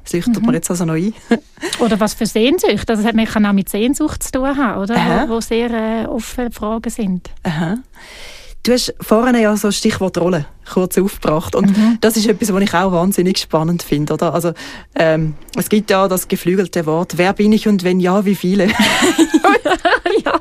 Das 0.03 0.13
leuchtet 0.13 0.45
mir 0.45 0.53
jetzt 0.53 0.69
also 0.69 0.85
noch 0.85 0.95
ein. 0.95 1.13
Oder 1.79 1.97
was 1.99 2.13
für 2.13 2.25
Sehnsucht. 2.25 2.89
Also, 2.89 3.01
das 3.01 3.05
hat 3.05 3.15
man 3.15 3.25
kann 3.25 3.45
auch 3.45 3.53
mit 3.53 3.69
Sehnsucht 3.69 4.21
zu 4.21 4.31
tun 4.31 4.57
haben, 4.57 4.81
oder? 4.81 4.95
Aha. 4.95 5.25
Wo, 5.27 5.35
wo 5.35 5.41
sehr 5.41 5.71
äh, 5.71 6.05
offene 6.07 6.51
Fragen 6.51 6.89
sind. 6.89 7.29
Aha. 7.43 7.77
Du 8.63 8.71
hast 8.71 8.93
vorhin 9.01 9.35
ja 9.35 9.55
so 9.57 9.67
das 9.67 9.77
Stichwort 9.77 10.17
Rolle 10.17 10.45
kurz 10.71 10.97
aufgebracht 10.97 11.53
und 11.53 11.75
das 11.99 12.15
ist 12.15 12.27
etwas, 12.27 12.53
was 12.53 12.63
ich 12.63 12.73
auch 12.73 12.93
wahnsinnig 12.93 13.37
spannend 13.37 13.83
finde, 13.83 14.13
oder? 14.13 14.33
Also 14.33 14.53
ähm, 14.95 15.35
es 15.57 15.67
gibt 15.67 15.89
ja 15.91 16.07
das 16.07 16.29
geflügelte 16.29 16.85
Wort, 16.85 17.17
wer 17.17 17.33
bin 17.33 17.51
ich 17.51 17.67
und 17.67 17.83
wenn 17.83 17.99
ja, 17.99 18.23
wie 18.23 18.35
viele? 18.35 18.67
ja. 20.25 20.39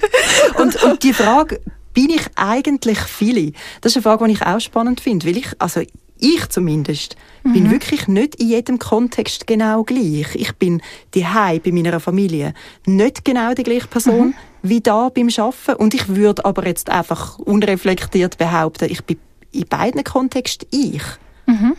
und, 0.56 0.80
und 0.84 1.02
die 1.02 1.12
Frage, 1.12 1.60
bin 1.94 2.10
ich 2.10 2.22
eigentlich 2.36 3.00
viele? 3.00 3.52
Das 3.80 3.92
ist 3.92 3.96
eine 3.96 4.02
Frage, 4.04 4.26
die 4.26 4.34
ich 4.34 4.46
auch 4.46 4.60
spannend 4.60 5.00
finde, 5.00 5.26
weil 5.26 5.36
ich, 5.36 5.48
also 5.58 5.80
ich 6.20 6.48
zumindest, 6.48 7.16
bin 7.42 7.72
wirklich 7.72 8.06
nicht 8.06 8.36
in 8.36 8.50
jedem 8.50 8.78
Kontext 8.78 9.48
genau 9.48 9.82
gleich. 9.82 10.36
Ich 10.36 10.54
bin 10.54 10.80
die 11.14 11.24
bei 11.24 11.72
meiner 11.72 11.98
Familie 11.98 12.54
nicht 12.86 13.24
genau 13.24 13.54
die 13.54 13.64
gleiche 13.64 13.88
Person 13.88 14.34
wie 14.62 14.80
da 14.80 15.08
beim 15.08 15.28
Arbeiten 15.36 15.74
und 15.82 15.94
ich 15.94 16.08
würde 16.08 16.44
aber 16.44 16.66
jetzt 16.66 16.90
einfach 16.90 17.38
unreflektiert 17.38 18.38
behaupten, 18.38 18.90
ich 18.90 19.04
bin 19.04 19.18
in 19.52 19.66
beiden 19.66 20.02
Kontexten 20.04 20.68
ich. 20.70 21.02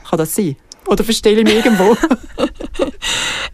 Kann 0.10 0.18
das 0.18 0.36
sein? 0.36 0.56
Oder 0.88 1.04
verstehe 1.04 1.38
ich 1.38 1.44
mich 1.44 1.56
irgendwo? 1.56 1.96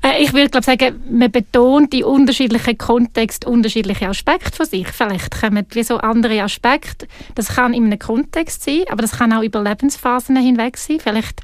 Äh, 0.02 0.24
ich 0.24 0.34
würde 0.34 0.50
glaube 0.50 0.66
sagen, 0.66 1.04
man 1.10 1.30
betont 1.30 1.94
in 1.94 2.06
unterschiedlichen 2.06 2.78
Kontexten 2.78 3.52
unterschiedliche 3.52 4.08
Aspekte 4.08 4.56
von 4.56 4.66
sich. 4.66 4.88
Vielleicht 4.88 5.42
kommen 5.42 5.66
wie 5.72 5.84
so 5.84 5.98
andere 5.98 6.42
Aspekte. 6.42 7.08
Das 7.36 7.56
kann 7.56 7.74
in 7.74 7.86
einem 7.86 8.00
Kontext 8.00 8.64
sein, 8.64 8.84
aber 8.90 9.02
das 9.02 9.18
kann 9.18 9.34
auch 9.34 9.44
über 9.44 9.62
Lebensphasen 9.62 10.38
hinweg 10.38 10.78
sein. 10.78 11.00
Vielleicht 11.02 11.44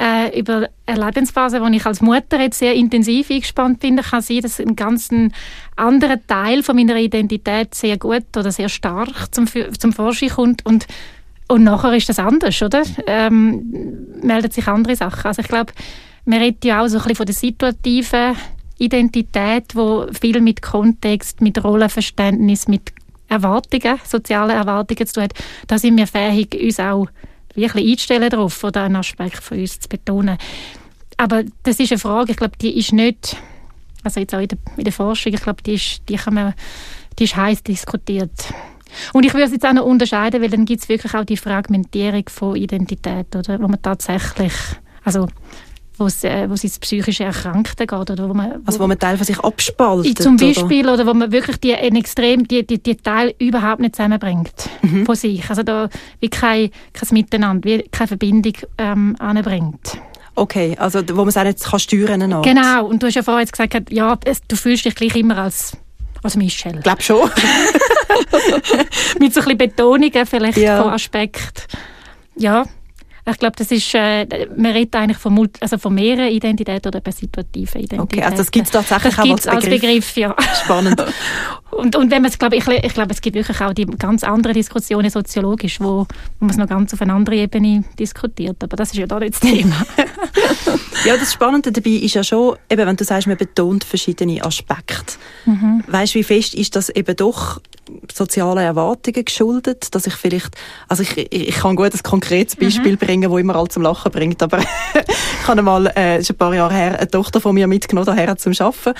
äh, 0.00 0.36
über 0.38 0.68
eine 0.86 1.06
Lebensphase, 1.06 1.60
wo 1.60 1.66
ich 1.66 1.86
als 1.86 2.00
Mutter 2.00 2.40
jetzt 2.40 2.58
sehr 2.58 2.74
intensiv 2.74 3.30
eingespannt 3.30 3.80
bin, 3.80 3.96
kann 3.96 4.22
sein, 4.22 4.40
dass 4.40 4.60
ein 4.60 4.76
ganz 4.76 5.10
anderer 5.76 6.18
Teil 6.26 6.62
von 6.62 6.76
meiner 6.76 6.96
Identität 6.96 7.74
sehr 7.74 7.96
gut 7.96 8.36
oder 8.36 8.50
sehr 8.50 8.68
stark 8.68 9.32
zum, 9.32 9.46
zum 9.78 9.92
Vorschein 9.92 10.30
kommt 10.30 10.66
und 10.66 10.86
und 11.48 11.64
nachher 11.64 11.92
ist 11.92 12.08
das 12.08 12.18
anders, 12.18 12.62
oder? 12.62 12.82
Ähm, 13.06 14.06
melden 14.22 14.50
sich 14.50 14.66
andere 14.66 14.96
Sachen. 14.96 15.26
Also 15.26 15.42
ich 15.42 15.48
glaube, 15.48 15.72
man 16.24 16.40
redet 16.40 16.64
ja 16.64 16.82
auch 16.82 16.88
so 16.88 16.96
ein 16.96 17.02
bisschen 17.02 17.16
von 17.16 17.26
der 17.26 17.34
situativen 17.34 18.36
Identität, 18.78 19.74
wo 19.74 20.06
viel 20.12 20.40
mit 20.40 20.62
Kontext, 20.62 21.40
mit 21.40 21.62
Rollenverständnis, 21.62 22.66
mit 22.66 22.92
Erwartungen, 23.28 23.98
sozialen 24.04 24.50
Erwartungen 24.50 25.06
zu 25.06 25.14
tun 25.14 25.22
hat, 25.24 25.34
da 25.66 25.78
sind 25.78 25.96
wir 25.96 26.06
fähig, 26.06 26.54
uns 26.60 26.80
auch 26.80 27.06
wirklich 27.54 27.90
einzustellen 27.90 28.30
darauf 28.30 28.62
oder 28.64 28.84
einen 28.84 28.96
Aspekt 28.96 29.42
von 29.42 29.58
uns 29.58 29.80
zu 29.80 29.88
betonen. 29.88 30.38
Aber 31.16 31.44
das 31.62 31.78
ist 31.78 31.92
eine 31.92 31.98
Frage, 31.98 32.32
ich 32.32 32.36
glaube, 32.36 32.56
die 32.60 32.76
ist 32.76 32.92
nicht, 32.92 33.36
also 34.02 34.20
jetzt 34.20 34.34
auch 34.34 34.40
in 34.40 34.48
der, 34.48 34.58
in 34.76 34.84
der 34.84 34.92
Forschung, 34.92 35.32
ich 35.32 35.42
glaube, 35.42 35.62
die 35.62 35.74
ist, 35.74 36.02
die 36.08 36.16
kann 36.16 36.34
man, 36.34 36.54
die 37.18 37.24
ist 37.24 37.36
heiß 37.36 37.62
diskutiert. 37.62 38.52
Und 39.12 39.24
ich 39.24 39.32
würde 39.34 39.46
es 39.46 39.52
jetzt 39.52 39.66
auch 39.66 39.72
noch 39.72 39.84
unterscheiden, 39.84 40.42
weil 40.42 40.50
dann 40.50 40.64
gibt 40.64 40.82
es 40.82 40.88
wirklich 40.88 41.14
auch 41.14 41.24
die 41.24 41.36
Fragmentierung 41.36 42.24
von 42.28 42.56
Identität, 42.56 43.34
oder, 43.36 43.60
wo 43.60 43.68
man 43.68 43.80
tatsächlich, 43.82 44.52
also 45.04 45.28
wo 45.96 46.06
es, 46.06 46.24
äh, 46.24 46.48
wo 46.48 46.54
es 46.54 46.64
ins 46.64 46.78
psychische 46.78 47.24
Erkrankte 47.24 47.86
geht. 47.86 48.10
Oder 48.10 48.28
wo 48.28 48.34
man, 48.34 48.50
wo, 48.50 48.66
also 48.66 48.80
wo 48.80 48.86
man 48.86 48.98
Teil 48.98 49.16
von 49.16 49.26
sich 49.26 49.38
abspaltet? 49.38 50.18
Zum 50.18 50.36
Beispiel, 50.36 50.84
oder, 50.84 50.94
oder 50.94 51.06
wo 51.06 51.14
man 51.14 51.30
wirklich 51.32 51.58
die, 51.58 51.74
ein 51.74 51.96
extrem, 51.96 52.46
die, 52.48 52.66
die, 52.66 52.82
die 52.82 52.96
Teile 52.96 53.34
überhaupt 53.38 53.80
nicht 53.80 53.96
zusammenbringt 53.96 54.68
mhm. 54.82 55.06
von 55.06 55.14
sich. 55.14 55.48
Also 55.48 55.62
da 55.62 55.88
wie 56.20 56.28
kein, 56.28 56.70
kein 56.92 57.08
Miteinander, 57.12 57.68
wie 57.68 57.82
keine 57.90 58.08
Verbindung 58.08 58.54
ähm, 58.78 59.16
anbringt. 59.18 59.98
Okay, 60.36 60.76
also 60.78 61.00
wo 61.10 61.18
man 61.18 61.28
es 61.28 61.36
auch 61.36 61.44
nicht 61.44 61.62
kann 61.62 61.78
steuren 61.78 62.28
kann. 62.28 62.42
Genau, 62.42 62.86
und 62.86 63.02
du 63.02 63.06
hast 63.06 63.14
ja 63.14 63.22
vorher 63.22 63.42
jetzt 63.42 63.52
gesagt, 63.52 63.92
ja, 63.92 64.18
du 64.48 64.56
fühlst 64.56 64.84
dich 64.84 64.96
gleich 64.96 65.14
immer 65.14 65.38
als, 65.38 65.76
als 66.24 66.36
Michelle. 66.36 66.78
Ich 66.78 66.82
glaube 66.82 67.02
schon. 67.02 67.30
Mit 69.20 69.32
so 69.34 69.40
ein 69.40 69.44
bisschen 69.44 69.58
Betonungen 69.58 70.26
vielleicht 70.26 70.58
ja. 70.58 70.82
von 70.82 70.92
Aspekten. 70.92 71.62
Ja, 72.36 72.64
ich 73.26 73.38
glaube, 73.38 73.56
das 73.56 73.70
ist, 73.70 73.94
äh, 73.94 74.26
man 74.56 74.72
redet 74.72 74.94
eigentlich 74.96 75.16
von, 75.16 75.48
also 75.60 75.78
von 75.78 75.94
mehreren 75.94 76.30
Identitäten 76.30 76.88
oder 76.88 77.00
situativen 77.10 77.80
Identitäten. 77.80 78.00
Okay, 78.00 78.22
also 78.22 78.36
das 78.36 78.50
gibt 78.50 78.66
es 78.66 78.72
tatsächlich 78.72 79.14
das 79.14 79.24
gibt's 79.24 79.46
als, 79.46 79.64
Begriff. 79.64 79.82
als 79.82 79.82
Begriff. 79.82 80.16
ja. 80.16 80.36
Spannend. 80.62 81.04
und, 81.70 81.96
und 81.96 82.10
wenn 82.10 82.20
man 82.20 82.30
es, 82.30 82.38
glaube 82.38 82.56
ich, 82.56 82.68
ich 82.68 82.92
glaube, 82.92 83.12
es 83.12 83.22
gibt 83.22 83.34
wirklich 83.34 83.60
auch 83.62 83.72
die 83.72 83.86
ganz 83.86 84.24
andere 84.24 84.52
Diskussionen 84.52 85.08
soziologisch, 85.08 85.80
wo, 85.80 86.00
wo 86.00 86.06
man 86.40 86.50
es 86.50 86.56
noch 86.58 86.68
ganz 86.68 86.92
auf 86.92 87.00
einer 87.00 87.14
anderen 87.14 87.38
Ebene 87.38 87.84
diskutiert. 87.98 88.62
Aber 88.62 88.76
das 88.76 88.90
ist 88.90 88.98
ja 88.98 89.06
da 89.06 89.18
nicht 89.18 89.34
das 89.34 89.40
Thema. 89.40 89.86
ja, 91.06 91.16
das 91.16 91.32
Spannende 91.32 91.72
dabei 91.72 91.90
ist 91.90 92.14
ja 92.14 92.22
schon, 92.22 92.56
eben, 92.68 92.86
wenn 92.86 92.96
du 92.96 93.04
sagst, 93.04 93.26
man 93.26 93.38
betont 93.38 93.84
verschiedene 93.84 94.44
Aspekte. 94.44 95.14
Mhm. 95.46 95.82
Weißt 95.86 96.14
du, 96.14 96.18
wie 96.18 96.24
fest 96.24 96.54
ist 96.54 96.76
das 96.76 96.90
eben 96.90 97.16
doch 97.16 97.60
sozialen 98.12 98.58
Erwartungen 98.58 99.24
geschuldet, 99.24 99.94
dass 99.94 100.06
ich 100.06 100.14
vielleicht, 100.14 100.56
also 100.88 101.02
ich, 101.02 101.16
ich 101.16 101.54
kann 101.54 101.76
gut 101.76 101.92
ein 101.92 102.02
konkretes 102.02 102.56
mhm. 102.56 102.64
Beispiel 102.64 102.92
mhm. 102.92 102.98
bringen, 102.98 103.13
wo 103.22 103.38
immer 103.38 103.56
all 103.56 103.68
zum 103.68 103.82
Lachen 103.82 104.10
bringt, 104.10 104.42
aber 104.42 104.58
ich 105.38 105.48
habe 105.48 105.62
mal, 105.62 105.86
äh, 105.96 106.18
ist 106.18 106.30
ein 106.30 106.36
paar 106.36 106.54
Jahre 106.54 106.74
her, 106.74 106.98
eine 106.98 107.08
Tochter 107.08 107.40
von 107.40 107.54
mir 107.54 107.66
mitgenommen 107.66 108.06
daher 108.06 108.36
zum 108.36 108.52
Arbeiten, 108.58 108.94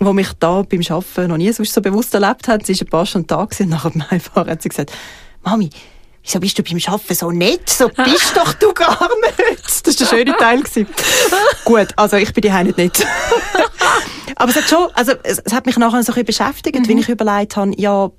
wo 0.00 0.12
mich 0.12 0.28
da 0.38 0.62
beim 0.62 0.82
Arbeiten 0.88 1.28
noch 1.28 1.36
nie 1.36 1.52
so 1.52 1.80
bewusst 1.80 2.14
erlebt 2.14 2.48
hat. 2.48 2.66
Sie 2.66 2.72
ist 2.72 2.82
ein 2.82 2.88
paar 2.88 3.06
Stunden 3.06 3.28
da 3.28 3.44
gewesen, 3.44 3.64
und 3.64 3.70
nach 3.70 3.90
dem 3.90 4.02
Einfahren 4.10 4.50
hat 4.50 4.62
sie 4.62 4.68
gesagt, 4.68 4.92
Mami, 5.42 5.70
wieso 6.22 6.40
bist 6.40 6.58
du 6.58 6.62
beim 6.62 6.80
Arbeiten 6.86 7.14
so 7.14 7.30
nett? 7.30 7.68
So 7.68 7.88
bist 7.88 8.36
doch 8.36 8.52
du 8.54 8.72
gar 8.72 9.08
nicht. 9.22 9.64
Das 9.64 9.84
war 9.86 9.92
der 9.94 10.06
schöne 10.06 10.36
Teil. 10.36 10.62
Gut, 11.64 11.88
also 11.96 12.16
ich 12.16 12.32
bin 12.32 12.42
die 12.42 12.64
nicht 12.64 12.78
nett. 12.78 13.06
Aber 14.36 14.50
es 14.50 14.56
hat 14.56 14.68
schon, 14.68 14.88
also 14.94 15.12
es, 15.22 15.42
hat 15.50 15.64
mich 15.66 15.78
nachher 15.78 16.02
so 16.02 16.12
ein 16.12 16.24
bisschen 16.24 16.46
beschäftigt, 16.46 16.78
mhm. 16.78 16.88
wenn 16.88 16.98
ich 16.98 17.08
überlegt 17.08 17.56
habe, 17.56 17.72
ja, 17.76 18.10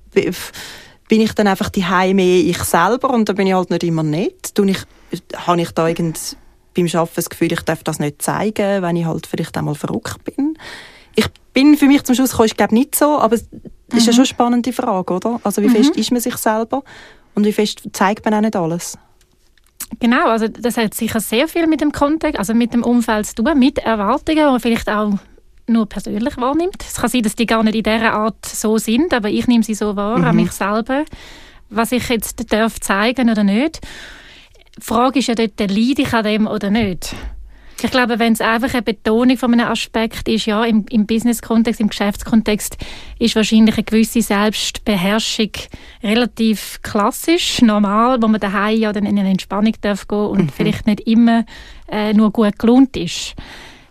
bin 1.08 1.22
ich 1.22 1.34
dann 1.34 1.48
einfach 1.48 1.70
die 1.70 1.86
mehr 2.14 2.40
ich 2.40 2.60
selber 2.60 3.10
und 3.12 3.30
da 3.30 3.34
bin 3.34 3.48
ich 3.48 3.54
halt 3.54 3.70
nicht 3.70 3.84
immer 3.84 4.04
nett. 4.04 4.54
Tue 4.56 4.72
ich, 4.72 4.80
habe 5.36 5.62
ich 5.62 5.72
da 5.72 5.88
irgend 5.88 6.38
beim 6.76 6.88
Arbeiten 6.94 7.16
das 7.16 7.30
Gefühl, 7.30 7.52
ich 7.52 7.62
darf 7.62 7.84
das 7.84 8.00
nicht 8.00 8.22
zeigen, 8.22 8.82
wenn 8.82 8.96
ich 8.96 9.06
halt 9.06 9.26
vielleicht 9.26 9.58
einmal 9.58 9.76
verrückt 9.76 10.24
bin. 10.24 10.58
Ich 11.16 11.28
bin 11.54 11.76
für 11.76 11.88
mich 11.88 12.04
zum 12.04 12.16
Schluss 12.16 12.32
gekommen, 12.32 12.48
ich 12.48 12.58
glaube 12.58 12.76
nicht 12.76 12.96
so, 12.96 13.18
aber 13.18 13.36
es 13.36 13.42
ist 13.42 13.52
ja 13.92 13.98
mhm. 13.98 14.02
schon 14.02 14.14
eine 14.16 14.26
spannende 14.26 14.74
Frage, 14.74 15.14
oder? 15.14 15.40
Also 15.44 15.62
wie 15.64 15.68
mhm. 15.68 15.76
fest 15.76 15.96
ist 15.96 16.12
man 16.12 16.22
sich 16.22 16.38
selber? 16.38 16.84
Und 17.34 17.46
wie 17.46 17.54
fest 17.54 17.82
zeigt 17.94 18.26
man 18.26 18.36
auch 18.36 18.42
nicht 18.42 18.56
alles? 18.56 18.98
Genau, 20.00 20.28
also 20.28 20.48
das 20.48 20.78
hat 20.78 20.94
sicher 20.94 21.20
sehr 21.20 21.48
viel 21.48 21.66
mit 21.66 21.82
dem 21.82 21.92
Kontext, 21.92 22.38
also 22.38 22.54
mit 22.54 22.74
dem 22.74 22.84
Umfeld 22.84 23.26
zu 23.26 23.36
tun, 23.36 23.58
mit 23.58 23.80
Erwartungen, 23.80 24.54
die 24.54 24.60
vielleicht 24.60 24.90
auch 24.90 25.14
nur 25.68 25.88
persönlich 25.88 26.38
wahrnimmt. 26.38 26.84
Es 26.86 26.96
kann 26.96 27.10
sein, 27.10 27.24
dass 27.24 27.36
die 27.36 27.46
gar 27.46 27.64
nicht 27.64 27.76
in 27.76 27.84
dieser 27.84 28.14
Art 28.14 28.46
so 28.46 28.78
sind, 28.78 29.14
aber 29.14 29.30
ich 29.30 29.48
nehme 29.48 29.64
sie 29.64 29.74
so 29.74 29.96
wahr, 29.96 30.18
mhm. 30.18 30.26
an 30.26 30.36
mich 30.36 30.52
selber, 30.52 31.06
was 31.70 31.92
ich 31.92 32.08
jetzt 32.10 32.52
darf 32.52 32.80
zeigen 32.80 33.30
oder 33.30 33.44
nicht. 33.44 33.82
Die 34.78 34.82
Frage 34.82 35.20
ist 35.20 35.28
ja 35.28 35.36
dort, 35.36 35.60
leide 35.60 36.02
ich 36.02 36.14
an 36.14 36.24
dem 36.24 36.48
oder 36.48 36.70
nicht? 36.70 37.16
Ich 37.84 37.92
glaube, 37.92 38.18
wenn 38.18 38.34
es 38.34 38.42
einfach 38.42 38.74
eine 38.74 38.82
Betonung 38.82 39.38
von 39.38 39.54
einem 39.54 39.68
Aspekt 39.68 40.28
ist, 40.28 40.48
ja, 40.48 40.64
im, 40.64 40.86
im 40.90 41.06
Business-Kontext, 41.06 41.80
im 41.80 41.90
Geschäftskontext, 41.90 42.76
ist 43.20 43.36
wahrscheinlich 43.36 43.76
eine 43.76 43.84
gewisse 43.84 44.22
Selbstbeherrschung 44.24 45.52
relativ 46.02 46.80
klassisch, 46.82 47.62
normal, 47.62 48.20
wo 48.22 48.28
man 48.28 48.42
daheim 48.42 48.80
ja 48.80 48.92
dann 48.92 49.06
in 49.06 49.20
eine 49.20 49.30
Entspannung 49.30 49.74
darf 49.82 50.08
gehen 50.08 50.18
und 50.18 50.46
mhm. 50.46 50.50
vielleicht 50.50 50.88
nicht 50.88 51.02
immer 51.02 51.46
äh, 51.92 52.14
nur 52.14 52.32
gut 52.32 52.58
gelohnt 52.58 52.98
ist. 52.98 53.36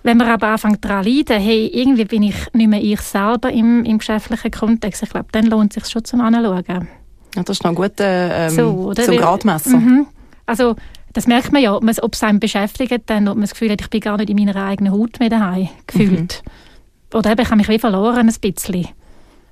Wenn 0.07 0.19
man 0.19 0.29
aber 0.29 0.47
anfängt 0.47 0.85
daran 0.85 1.03
zu 1.03 1.11
leiden, 1.11 1.41
hey, 1.41 1.67
irgendwie 1.67 2.05
bin 2.05 2.23
ich 2.23 2.37
nicht 2.53 2.69
mehr 2.69 2.81
ich 2.81 3.01
selber 3.01 3.51
im, 3.51 3.85
im 3.85 3.99
geschäftlichen 3.99 4.53
Kontext, 4.53 5.03
ich 5.03 5.11
glaube, 5.11 5.27
dann 5.33 5.47
lohnt 5.47 5.77
es 5.77 5.83
sich 5.83 5.93
schon 5.93 6.05
zum 6.05 6.21
Anschauen. 6.21 6.65
Ja, 6.69 7.43
das 7.43 7.57
ist 7.57 7.65
noch 7.65 7.73
ein 7.73 7.75
guter 7.75 8.47
ähm, 8.47 8.51
so, 8.51 8.95
zum 8.95 9.17
Gradmesser. 9.17 9.77
Mhm. 9.77 10.07
Also 10.47 10.77
das 11.13 11.27
merkt 11.27 11.53
man 11.53 11.61
ja, 11.61 11.75
ob, 11.75 11.83
ob 12.03 12.15
es 12.15 12.23
einem 12.23 12.39
beschäftigt, 12.39 13.03
dann, 13.07 13.27
ob 13.27 13.35
man 13.35 13.43
das 13.43 13.51
Gefühl 13.51 13.73
hat, 13.73 13.81
ich 13.81 13.91
bin 13.91 14.01
gar 14.01 14.17
nicht 14.17 14.31
in 14.31 14.37
meiner 14.37 14.55
eigenen 14.65 14.93
Haut 14.93 15.19
mehr 15.19 15.29
daheim 15.29 15.71
gefühlt. 15.89 16.43
Mhm. 16.45 17.19
Oder 17.19 17.33
eben, 17.33 17.41
ich 17.41 17.49
habe 17.49 17.57
mich 17.57 17.69
wie 17.69 17.79
verloren 17.81 18.29
ein 18.29 18.35
bisschen 18.41 18.87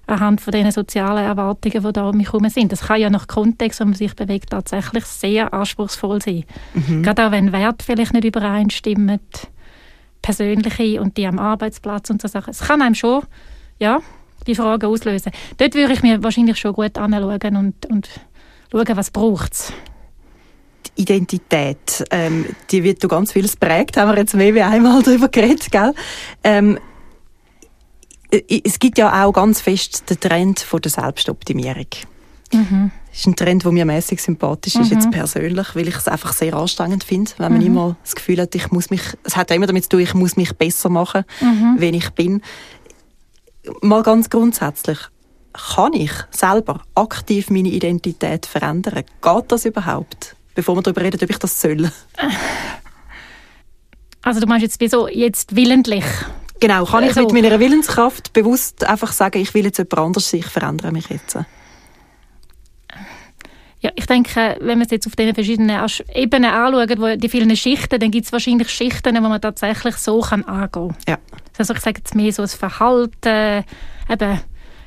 anhand 0.06 0.40
von 0.40 0.52
den 0.52 0.70
sozialen 0.70 1.24
Erwartungen, 1.24 1.82
die 1.82 1.92
da 1.92 2.08
um 2.08 2.16
mich 2.16 2.32
herum 2.32 2.48
sind. 2.48 2.70
Das 2.70 2.82
kann 2.82 3.00
ja 3.00 3.10
nach 3.10 3.26
Kontext, 3.26 3.80
wo 3.80 3.84
man 3.84 3.94
sich 3.94 4.14
bewegt, 4.14 4.50
tatsächlich 4.50 5.04
sehr 5.04 5.52
anspruchsvoll 5.52 6.20
sein. 6.22 6.44
Mhm. 6.74 7.02
Gerade 7.02 7.26
auch 7.26 7.32
wenn 7.32 7.52
Werte 7.52 7.84
vielleicht 7.84 8.12
nicht 8.12 8.24
übereinstimmen, 8.24 9.20
persönliche 10.24 11.02
und 11.02 11.18
die 11.18 11.26
am 11.26 11.38
Arbeitsplatz 11.38 12.08
und 12.08 12.22
so 12.22 12.28
Sachen. 12.28 12.50
Es 12.50 12.60
kann 12.60 12.80
einem 12.80 12.94
schon, 12.94 13.22
ja, 13.78 14.00
die 14.46 14.54
Fragen 14.54 14.86
auslösen. 14.86 15.32
Dort 15.58 15.74
würde 15.74 15.92
ich 15.92 16.02
mir 16.02 16.22
wahrscheinlich 16.22 16.58
schon 16.58 16.72
gut 16.72 16.96
anschauen 16.96 17.56
und, 17.56 17.86
und 17.86 18.08
schauen, 18.72 18.96
was 18.96 19.10
braucht 19.10 19.52
es. 19.52 19.72
Identität, 20.96 22.04
ähm, 22.10 22.46
die 22.70 22.82
wird 22.82 23.02
durch 23.02 23.10
ganz 23.10 23.32
vieles 23.32 23.56
prägt, 23.56 23.98
haben 23.98 24.10
wir 24.12 24.18
jetzt 24.18 24.34
mehr 24.34 24.54
wie 24.54 24.62
einmal 24.62 25.02
darüber 25.04 25.28
geredet, 25.28 25.70
gell? 25.70 25.92
Ähm, 26.42 26.78
es 28.30 28.78
gibt 28.78 28.96
ja 28.96 29.24
auch 29.24 29.32
ganz 29.32 29.60
fest 29.60 30.08
den 30.08 30.18
Trend 30.18 30.60
von 30.60 30.80
der 30.80 30.90
Selbstoptimierung. 30.90 31.86
Mhm. 32.52 32.90
Das 33.14 33.20
ist 33.20 33.26
ein 33.28 33.36
Trend, 33.36 33.64
der 33.64 33.70
mir 33.70 33.84
mäßig 33.84 34.20
sympathisch 34.20 34.74
ist, 34.74 34.90
mhm. 34.90 34.98
jetzt 34.98 35.10
persönlich, 35.12 35.76
weil 35.76 35.86
ich 35.86 35.96
es 35.96 36.08
einfach 36.08 36.32
sehr 36.32 36.54
anstrengend 36.54 37.04
finde, 37.04 37.30
wenn 37.38 37.52
man 37.52 37.60
mhm. 37.60 37.66
immer 37.66 37.96
das 38.02 38.16
Gefühl 38.16 38.40
hat, 38.40 38.54
ich 38.56 38.72
muss 38.72 38.90
mich, 38.90 39.02
es 39.22 39.36
hat 39.36 39.50
ja 39.50 39.56
immer 39.56 39.66
damit 39.66 39.84
zu 39.84 39.90
tun, 39.90 40.00
ich 40.00 40.14
muss 40.14 40.36
mich 40.36 40.52
besser 40.54 40.88
machen, 40.88 41.24
mhm. 41.40 41.76
wenn 41.78 41.94
ich 41.94 42.10
bin. 42.10 42.42
Mal 43.82 44.02
ganz 44.02 44.30
grundsätzlich, 44.30 44.98
kann 45.52 45.92
ich 45.92 46.10
selber 46.32 46.82
aktiv 46.96 47.50
meine 47.50 47.68
Identität 47.68 48.46
verändern? 48.46 49.04
Geht 49.22 49.44
das 49.46 49.64
überhaupt? 49.64 50.34
bevor 50.54 50.76
wir 50.76 50.82
darüber 50.82 51.02
reden, 51.02 51.20
ob 51.22 51.30
ich 51.30 51.38
das 51.38 51.60
soll. 51.60 51.90
Also 54.26 54.40
du 54.40 54.46
meinst 54.46 54.62
jetzt 54.62 54.80
wieso 54.80 55.06
jetzt 55.06 55.54
willentlich? 55.54 56.02
Genau, 56.58 56.86
kann 56.86 57.02
ich 57.02 57.10
also. 57.10 57.24
mit 57.24 57.32
meiner 57.32 57.60
Willenskraft 57.60 58.32
bewusst 58.32 58.82
einfach 58.82 59.12
sagen, 59.12 59.38
ich 59.38 59.52
will 59.52 59.66
jetzt 59.66 59.76
jemand 59.76 59.98
anders 59.98 60.30
sein, 60.30 60.40
ich 60.40 60.46
verändere 60.46 60.92
mich 60.92 61.10
jetzt? 61.10 61.36
Ja, 63.84 63.90
ich 63.96 64.06
denke, 64.06 64.56
wenn 64.60 64.78
man 64.78 64.86
es 64.86 64.90
jetzt 64.92 65.06
auf 65.06 65.14
den 65.14 65.34
verschiedenen 65.34 65.78
Ebenen 66.14 66.50
anschaut, 66.50 66.98
wo 66.98 67.16
die 67.16 67.28
vielen 67.28 67.54
Schichten, 67.54 68.00
dann 68.00 68.10
gibt 68.10 68.24
es 68.24 68.32
wahrscheinlich 68.32 68.70
Schichten, 68.70 69.14
wo 69.14 69.28
man 69.28 69.42
tatsächlich 69.42 69.96
so 69.96 70.22
kann 70.22 70.42
angehen 70.44 70.88
kann. 70.88 70.96
Ja. 71.06 71.18
Also 71.58 71.74
ich 71.74 71.80
sage 71.80 71.98
jetzt 71.98 72.14
mehr 72.14 72.32
so 72.32 72.40
das 72.40 72.54
Verhalten, 72.54 73.62
eben, 74.08 74.40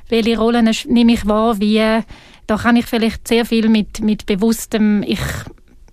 welche 0.09 0.37
Rollen 0.39 0.71
nehme 0.87 1.13
ich 1.13 1.27
wahr, 1.27 1.59
wie, 1.59 2.01
da 2.47 2.57
kann 2.57 2.75
ich 2.75 2.87
vielleicht 2.87 3.27
sehr 3.27 3.45
viel 3.45 3.69
mit, 3.69 4.01
mit 4.01 4.25
bewusstem, 4.25 5.03
ich 5.03 5.21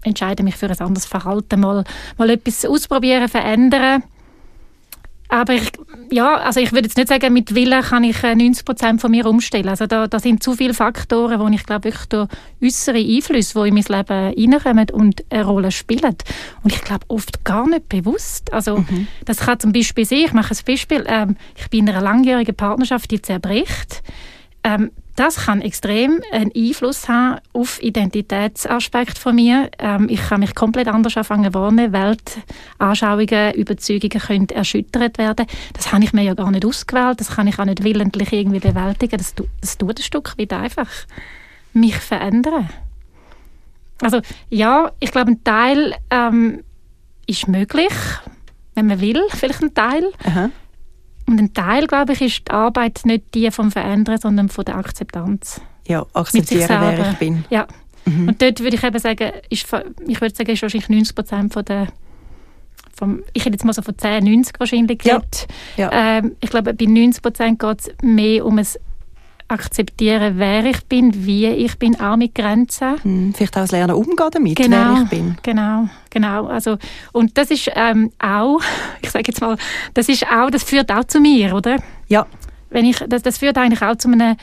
entscheide 0.02 0.42
mich 0.42 0.56
für 0.56 0.70
ein 0.70 0.80
anderes 0.80 1.04
Verhalten, 1.04 1.60
mal, 1.60 1.84
mal 2.16 2.30
etwas 2.30 2.64
ausprobieren, 2.64 3.28
verändern. 3.28 4.02
Aber 5.28 5.54
ich, 5.54 5.72
ja, 6.10 6.36
also 6.36 6.60
ich 6.60 6.72
würde 6.72 6.86
jetzt 6.86 6.96
nicht 6.96 7.08
sagen, 7.08 7.32
mit 7.32 7.54
Willen 7.54 7.82
kann 7.82 8.04
ich 8.04 8.22
90 8.22 8.60
äh, 8.60 8.64
Prozent 8.64 9.00
von 9.00 9.10
mir 9.10 9.26
umstellen. 9.26 9.68
Also 9.68 9.86
da, 9.86 10.06
da 10.06 10.20
sind 10.20 10.42
zu 10.42 10.54
viele 10.54 10.74
Faktoren, 10.74 11.40
wo 11.40 11.48
ich 11.48 11.64
glaube 11.64 11.84
wirklich 11.84 12.06
durch 12.06 12.28
äußere 12.62 12.98
Einflüsse, 12.98 13.62
die 13.62 13.68
in 13.68 13.74
mein 13.74 13.84
Leben 13.88 14.54
reinkommen 14.54 14.90
und 14.90 15.24
eine 15.30 15.44
Rolle 15.44 15.70
spielen. 15.72 16.14
Und 16.62 16.72
ich 16.72 16.82
glaube 16.82 17.06
oft 17.08 17.44
gar 17.44 17.66
nicht 17.66 17.88
bewusst. 17.88 18.52
Also 18.52 18.78
mhm. 18.78 19.08
das 19.24 19.38
kann 19.38 19.58
zum 19.58 19.72
Beispiel 19.72 20.04
sein, 20.04 20.18
ich 20.26 20.32
mache 20.32 20.54
ein 20.54 20.60
Beispiel, 20.66 21.04
ähm, 21.08 21.36
ich 21.56 21.68
bin 21.70 21.80
in 21.80 21.94
einer 21.94 22.02
langjährigen 22.02 22.54
Partnerschaft, 22.54 23.10
die 23.10 23.22
zerbricht. 23.22 24.02
Ähm, 24.62 24.90
das 25.16 25.36
kann 25.36 25.60
extrem 25.60 26.20
einen 26.32 26.50
Einfluss 26.56 27.08
haben 27.08 27.40
auf 27.52 27.80
Identitätsaspekt 27.82 29.16
von 29.18 29.36
mir. 29.36 29.70
Ähm, 29.78 30.08
ich 30.10 30.20
kann 30.20 30.40
mich 30.40 30.54
komplett 30.54 30.88
anders 30.88 31.16
anfangen 31.16 31.54
wahrnehmen. 31.54 31.92
Weltanschauungen, 31.92 33.54
Überzeugungen 33.54 34.20
können 34.20 34.48
erschüttert 34.48 35.18
werden. 35.18 35.46
Das 35.72 35.92
habe 35.92 36.04
ich 36.04 36.12
mir 36.12 36.22
ja 36.22 36.34
gar 36.34 36.50
nicht 36.50 36.64
ausgewählt. 36.64 37.20
Das 37.20 37.36
kann 37.36 37.46
ich 37.46 37.58
auch 37.58 37.64
nicht 37.64 37.84
willentlich 37.84 38.32
irgendwie 38.32 38.58
bewältigen. 38.58 39.18
Das, 39.18 39.34
das 39.60 39.78
tut 39.78 40.00
ein 40.00 40.02
Stück 40.02 40.36
weit 40.36 40.52
einfach 40.52 40.90
mich 41.72 41.96
verändern. 41.96 42.68
Also 44.00 44.20
ja, 44.50 44.90
ich 44.98 45.12
glaube, 45.12 45.32
ein 45.32 45.44
Teil 45.44 45.94
ähm, 46.10 46.64
ist 47.26 47.46
möglich, 47.48 47.92
wenn 48.74 48.86
man 48.86 49.00
will, 49.00 49.22
vielleicht 49.30 49.62
ein 49.62 49.74
Teil. 49.74 50.10
Aha. 50.24 50.50
Und 51.26 51.40
ein 51.40 51.54
Teil, 51.54 51.86
glaube 51.86 52.12
ich, 52.12 52.20
ist 52.20 52.48
die 52.48 52.52
Arbeit 52.52 53.00
nicht 53.04 53.34
die 53.34 53.50
vom 53.50 53.70
Verändern, 53.70 54.18
sondern 54.18 54.48
von 54.48 54.64
der 54.64 54.76
Akzeptanz. 54.76 55.60
Ja, 55.86 56.04
akzeptieren, 56.12 56.68
wer 56.68 57.10
ich 57.12 57.18
bin. 57.18 57.44
Ja. 57.50 57.66
Mhm. 58.04 58.28
Und 58.28 58.42
dort 58.42 58.60
würde 58.60 58.76
ich 58.76 58.84
eben 58.84 58.98
sagen, 58.98 59.32
ist, 59.48 59.66
ich 60.06 60.20
würde 60.20 60.34
sagen, 60.34 60.50
ist 60.50 60.62
wahrscheinlich 60.62 60.88
90 60.88 61.14
Prozent 61.14 61.52
von 61.52 61.64
der 61.64 61.88
vom, 62.96 63.24
ich 63.32 63.44
hätte 63.44 63.54
jetzt 63.54 63.64
mal 63.64 63.72
so 63.72 63.82
von 63.82 63.98
10, 63.98 64.24
90 64.24 64.60
wahrscheinlich. 64.60 65.02
Ja. 65.02 65.20
Ja. 65.76 65.90
Ähm, 65.92 66.36
ich 66.40 66.50
glaube, 66.50 66.74
bei 66.74 66.84
90 66.84 67.22
Prozent 67.22 67.58
geht 67.58 67.80
es 67.80 67.90
mehr 68.02 68.46
um 68.46 68.58
ein 68.58 68.66
akzeptieren, 69.48 70.34
wer 70.38 70.64
ich 70.64 70.84
bin, 70.84 71.26
wie 71.26 71.46
ich 71.46 71.78
bin, 71.78 72.00
auch 72.00 72.16
mit 72.16 72.34
Grenzen. 72.34 73.02
Hm, 73.02 73.34
vielleicht 73.34 73.56
auch 73.56 73.62
das 73.62 73.72
Lernen 73.72 73.94
umgehen 73.94 74.30
damit, 74.30 74.56
genau, 74.56 74.94
wer 74.94 75.02
ich 75.02 75.08
bin. 75.08 75.36
Genau, 75.42 75.88
genau. 76.10 76.46
Also, 76.46 76.78
und 77.12 77.36
das 77.36 77.50
ist 77.50 77.70
ähm, 77.74 78.10
auch, 78.18 78.60
ich 79.02 79.10
sage 79.10 79.24
jetzt 79.28 79.40
mal, 79.40 79.56
das 79.94 80.08
ist 80.08 80.26
auch, 80.26 80.50
das 80.50 80.62
führt 80.62 80.90
auch 80.90 81.04
zu 81.04 81.20
mir, 81.20 81.54
oder? 81.54 81.76
Ja. 82.08 82.26
Wenn 82.70 82.86
ich, 82.86 82.98
das, 83.08 83.22
das 83.22 83.38
führt 83.38 83.56
eigentlich 83.58 83.82
auch 83.82 83.96
zu 83.96 84.08
einem, 84.08 84.36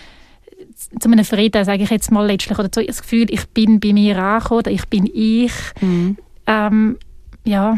zu 1.00 1.10
einem 1.10 1.26
Frieden, 1.26 1.66
sage 1.66 1.84
ich 1.84 1.90
jetzt 1.90 2.12
mal 2.12 2.26
letztlich, 2.26 2.58
oder 2.58 2.72
zu 2.72 2.84
das 2.84 3.02
Gefühl, 3.02 3.26
ich 3.30 3.48
bin 3.50 3.80
bei 3.80 3.94
mir 3.94 4.18
angekommen, 4.18 4.60
oder 4.60 4.72
ich 4.72 4.88
bin 4.88 5.10
ich. 5.12 5.54
Mhm. 5.82 6.18
Ähm, 6.48 6.98
ja, 7.44 7.78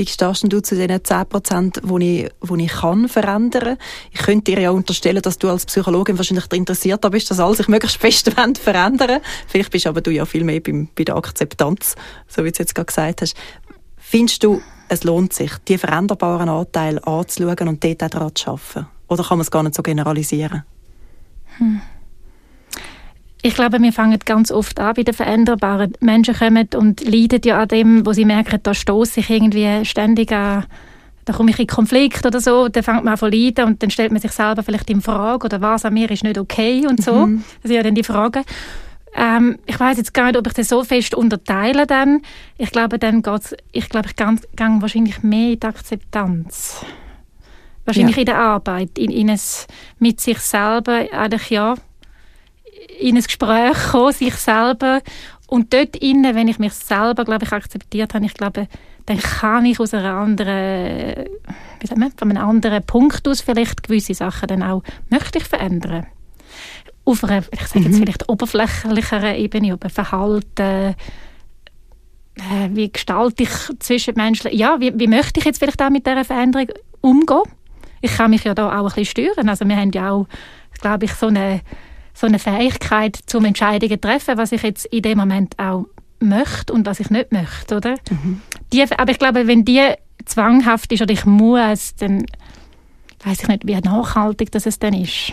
wie 0.00 0.06
stehst 0.06 0.50
du 0.50 0.62
zu 0.62 0.76
den 0.76 1.04
10 1.04 1.26
Prozent, 1.26 1.80
die 1.84 2.22
ich, 2.22 2.30
wo 2.40 2.56
ich 2.56 2.72
kann 2.72 3.06
verändern 3.06 3.76
Ich 4.12 4.22
könnte 4.22 4.52
dir 4.52 4.60
ja 4.62 4.70
unterstellen, 4.70 5.20
dass 5.20 5.36
du 5.36 5.50
als 5.50 5.66
Psychologin 5.66 6.16
wahrscheinlich 6.16 6.50
interessiert 6.54 7.08
bist, 7.10 7.30
dass 7.30 7.38
alles 7.38 7.58
sich 7.58 7.68
möglichst 7.68 7.98
fest 7.98 8.32
verändern 8.58 9.20
Vielleicht 9.46 9.70
bist 9.70 9.86
aber 9.86 10.00
du 10.00 10.10
ja 10.10 10.24
viel 10.24 10.44
mehr 10.44 10.60
beim, 10.60 10.88
bei 10.96 11.04
der 11.04 11.16
Akzeptanz, 11.16 11.96
so 12.26 12.44
wie 12.44 12.50
du 12.50 12.60
jetzt 12.60 12.74
gerade 12.74 12.86
gesagt 12.86 13.20
hast. 13.20 13.36
Findest 13.98 14.42
du, 14.42 14.62
es 14.88 15.04
lohnt 15.04 15.34
sich, 15.34 15.52
die 15.68 15.76
veränderbaren 15.76 16.48
Anteile 16.48 17.06
anzuschauen 17.06 17.68
und 17.68 17.84
dort 17.84 18.02
auch 18.02 18.08
daran 18.08 18.34
zu 18.34 18.52
arbeiten? 18.52 18.86
Oder 19.08 19.22
kann 19.22 19.36
man 19.36 19.42
es 19.42 19.50
gar 19.50 19.62
nicht 19.62 19.74
so 19.74 19.82
generalisieren? 19.82 20.64
Hm. 21.58 21.82
Ich 23.42 23.54
glaube, 23.54 23.80
wir 23.80 23.92
fangen 23.92 24.18
ganz 24.24 24.52
oft 24.52 24.78
an 24.78 24.94
bei 24.94 25.02
den 25.02 25.14
Veränderbaren. 25.14 25.94
Menschen 26.00 26.34
kommen 26.34 26.68
und 26.74 27.02
leiden 27.04 27.40
ja 27.44 27.60
an 27.60 27.68
dem, 27.68 28.04
wo 28.04 28.12
sie 28.12 28.26
merken, 28.26 28.60
da 28.62 28.74
stoße 28.74 29.20
ich 29.20 29.30
irgendwie 29.30 29.84
ständig 29.84 30.30
an, 30.32 30.66
da 31.24 31.32
komme 31.32 31.50
ich 31.50 31.58
in 31.58 31.66
Konflikt 31.66 32.26
oder 32.26 32.40
so, 32.40 32.68
dann 32.68 32.82
fängt 32.82 33.04
man 33.04 33.12
an 33.14 33.18
zu 33.18 33.28
leiden 33.28 33.64
und 33.66 33.82
dann 33.82 33.90
stellt 33.90 34.12
man 34.12 34.20
sich 34.20 34.32
selber 34.32 34.62
vielleicht 34.62 34.90
in 34.90 35.00
Frage 35.00 35.46
oder 35.46 35.60
was 35.60 35.84
an 35.84 35.94
mir 35.94 36.10
ist 36.10 36.24
nicht 36.24 36.38
okay 36.38 36.86
und 36.86 37.02
so. 37.02 37.26
Mhm. 37.26 37.44
Das 37.62 37.68
sind 37.68 37.76
ja 37.76 37.82
dann 37.82 37.94
die 37.94 38.02
Fragen. 38.02 38.44
Ähm, 39.14 39.58
ich 39.66 39.78
weiß 39.78 39.96
jetzt 39.96 40.14
gar 40.14 40.26
nicht, 40.26 40.36
ob 40.36 40.46
ich 40.46 40.52
das 40.52 40.68
so 40.68 40.84
fest 40.84 41.14
unterteile 41.14 41.86
dann. 41.86 42.22
Ich 42.58 42.70
glaube, 42.70 42.98
dann 42.98 43.22
geht's, 43.22 43.54
ich 43.72 43.88
glaube, 43.88 44.08
ich 44.08 44.16
gehe 44.16 44.36
wahrscheinlich 44.56 45.22
mehr 45.22 45.52
in 45.52 45.60
die 45.60 45.66
Akzeptanz. 45.66 46.84
Wahrscheinlich 47.84 48.16
ja. 48.16 48.20
in 48.20 48.26
der 48.26 48.38
Arbeit, 48.38 48.98
in, 48.98 49.10
in 49.10 49.28
es 49.30 49.66
mit 49.98 50.20
sich 50.20 50.38
selber, 50.38 51.06
eigentlich 51.10 51.50
ja, 51.50 51.74
in 52.98 53.16
ein 53.16 53.22
Gespräch 53.22 53.76
kommen, 53.90 54.12
sich 54.12 54.34
selber. 54.34 55.00
Und 55.46 55.72
dort 55.74 55.96
innen, 55.96 56.34
wenn 56.34 56.48
ich 56.48 56.58
mich 56.58 56.72
selber, 56.72 57.24
glaube 57.24 57.44
ich, 57.44 57.52
akzeptiert 57.52 58.14
habe, 58.14 58.24
ich 58.24 58.34
glaube, 58.34 58.68
dann 59.06 59.18
kann 59.18 59.66
ich 59.66 59.80
aus 59.80 59.94
einer 59.94 60.14
anderen, 60.14 61.26
wie 61.80 61.86
sagt 61.86 61.98
man, 61.98 62.12
von 62.12 62.30
einem 62.30 62.44
anderen 62.44 62.84
Punkt 62.84 63.26
aus 63.26 63.40
vielleicht 63.40 63.82
gewisse 63.82 64.14
Sachen 64.14 64.46
dann 64.46 64.62
auch, 64.62 64.82
möchte 65.08 65.38
ich 65.38 65.44
verändern. 65.44 66.06
Auf 67.04 67.24
einer, 67.24 67.42
ich 67.50 67.66
sage 67.66 67.86
jetzt 67.86 67.94
mhm. 67.94 67.98
vielleicht 67.98 68.28
oberflächlicheren 68.28 69.34
Ebene, 69.34 69.72
über 69.72 69.88
Verhalten, 69.88 70.94
äh, 72.36 72.68
wie 72.70 72.92
gestalte 72.92 73.42
ich 73.42 73.50
zwischen 73.80 74.14
Menschen, 74.14 74.54
ja, 74.56 74.78
wie, 74.78 74.96
wie 74.98 75.08
möchte 75.08 75.40
ich 75.40 75.46
jetzt 75.46 75.58
vielleicht 75.58 75.82
auch 75.82 75.90
mit 75.90 76.06
dieser 76.06 76.24
Veränderung 76.24 76.68
umgehen? 77.00 77.42
Ich 78.00 78.16
kann 78.16 78.30
mich 78.30 78.44
ja 78.44 78.54
da 78.54 78.68
auch 78.68 78.84
ein 78.84 78.94
bisschen 78.94 79.04
steuern. 79.04 79.48
Also 79.48 79.66
wir 79.66 79.76
haben 79.76 79.90
ja 79.92 80.12
auch, 80.12 80.26
glaube 80.80 81.04
ich, 81.06 81.12
so 81.14 81.26
eine 81.26 81.60
so 82.14 82.26
eine 82.26 82.38
Fähigkeit 82.38 83.18
zum 83.26 83.44
Entscheidungen 83.44 84.00
treffen, 84.00 84.36
was 84.36 84.52
ich 84.52 84.62
jetzt 84.62 84.86
in 84.86 85.02
dem 85.02 85.18
Moment 85.18 85.58
auch 85.58 85.86
möchte 86.20 86.72
und 86.72 86.86
was 86.86 87.00
ich 87.00 87.10
nicht 87.10 87.32
möchte, 87.32 87.76
oder? 87.76 87.96
Mhm. 88.10 88.40
Die, 88.72 88.82
aber 88.82 89.10
ich 89.10 89.18
glaube, 89.18 89.46
wenn 89.46 89.64
die 89.64 89.94
zwanghaft 90.24 90.92
ist 90.92 91.02
oder 91.02 91.12
ich 91.12 91.24
muss, 91.24 91.94
dann 91.96 92.26
weiß 93.24 93.42
ich 93.42 93.48
nicht, 93.48 93.66
wie 93.66 93.76
nachhaltig 93.76 94.52
das 94.52 94.66
es 94.66 94.78
dann 94.78 94.94
ist. 94.94 95.32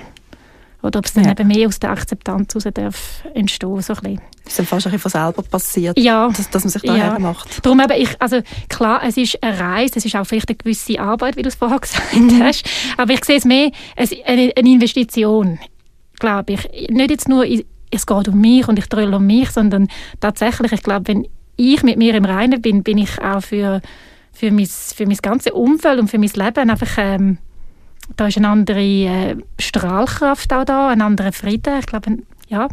Oder 0.84 1.00
ob 1.00 1.06
es 1.06 1.14
dann 1.14 1.26
ja. 1.26 1.32
eben 1.32 1.48
mehr 1.48 1.68
aus 1.68 1.80
der 1.80 1.90
Akzeptanz 1.90 2.54
heraus 2.54 2.74
darf 2.74 3.24
entstehen, 3.34 3.82
so 3.82 3.94
ein 3.94 4.00
bisschen. 4.00 4.22
Ist 4.46 4.60
dann 4.60 4.66
fast 4.66 4.86
ein 4.86 4.92
bisschen 4.92 5.12
von 5.12 5.12
selber 5.12 5.42
passiert, 5.42 5.98
ja. 5.98 6.30
dass, 6.30 6.50
dass 6.50 6.64
man 6.64 6.72
sich 6.72 6.82
da 6.84 6.96
ja. 6.96 7.20
macht. 7.20 7.66
Darum 7.66 7.80
eben, 7.82 8.00
ich, 8.00 8.22
also 8.22 8.42
klar, 8.70 9.02
es 9.04 9.18
ist 9.18 9.42
eine 9.44 9.60
Reise, 9.60 9.96
es 9.98 10.06
ist 10.06 10.16
auch 10.16 10.26
vielleicht 10.26 10.50
eine 10.50 10.56
gewisse 10.56 11.00
Arbeit, 11.00 11.36
wie 11.36 11.42
du 11.42 11.50
es 11.50 11.56
vorher 11.56 11.80
gesagt 11.82 12.14
mhm. 12.14 12.44
hast, 12.44 12.64
aber 12.96 13.14
ich 13.14 13.26
sehe 13.26 13.38
es 13.38 13.46
mehr 13.46 13.72
als 13.96 14.12
eine, 14.26 14.54
eine 14.56 14.70
Investition 14.70 15.60
glaube 16.20 16.54
ich. 16.54 16.90
Nicht 16.90 17.12
jetzt 17.12 17.30
nur, 17.30 17.46
es 17.46 18.06
geht 18.06 18.28
um 18.28 18.40
mich 18.40 18.68
und 18.68 18.80
ich 18.80 18.88
drölle 18.88 19.18
um 19.18 19.26
mich, 19.26 19.52
sondern 19.52 19.88
tatsächlich, 20.20 20.72
ich 20.72 20.84
glaube, 20.84 21.08
wenn 21.08 21.28
ich 21.56 21.84
mit 21.84 21.98
mir 21.98 22.16
im 22.16 22.26
Reinen 22.26 22.62
bin, 22.62 22.84
bin 22.84 22.98
ich 22.98 23.22
auch 23.22 23.42
für, 23.42 23.82
für, 24.32 24.52
mein, 24.52 24.66
für 24.66 25.06
mein 25.06 25.18
ganzes 25.18 25.54
Umfeld 25.54 26.00
und 26.00 26.10
für 26.10 26.20
mein 26.20 26.30
Leben 26.30 26.70
einfach, 26.70 26.98
ähm, 26.98 27.38
da 28.16 28.28
ist 28.28 28.38
eine 28.38 28.50
andere 28.50 28.82
äh, 28.82 29.36
Strahlkraft 29.60 30.54
auch 30.54 30.66
da, 30.66 30.90
ein 30.90 31.02
anderer 31.02 31.32
Frieden. 31.32 31.80
Ich 31.80 31.86
glaube, 31.88 32.18
ja, 32.48 32.68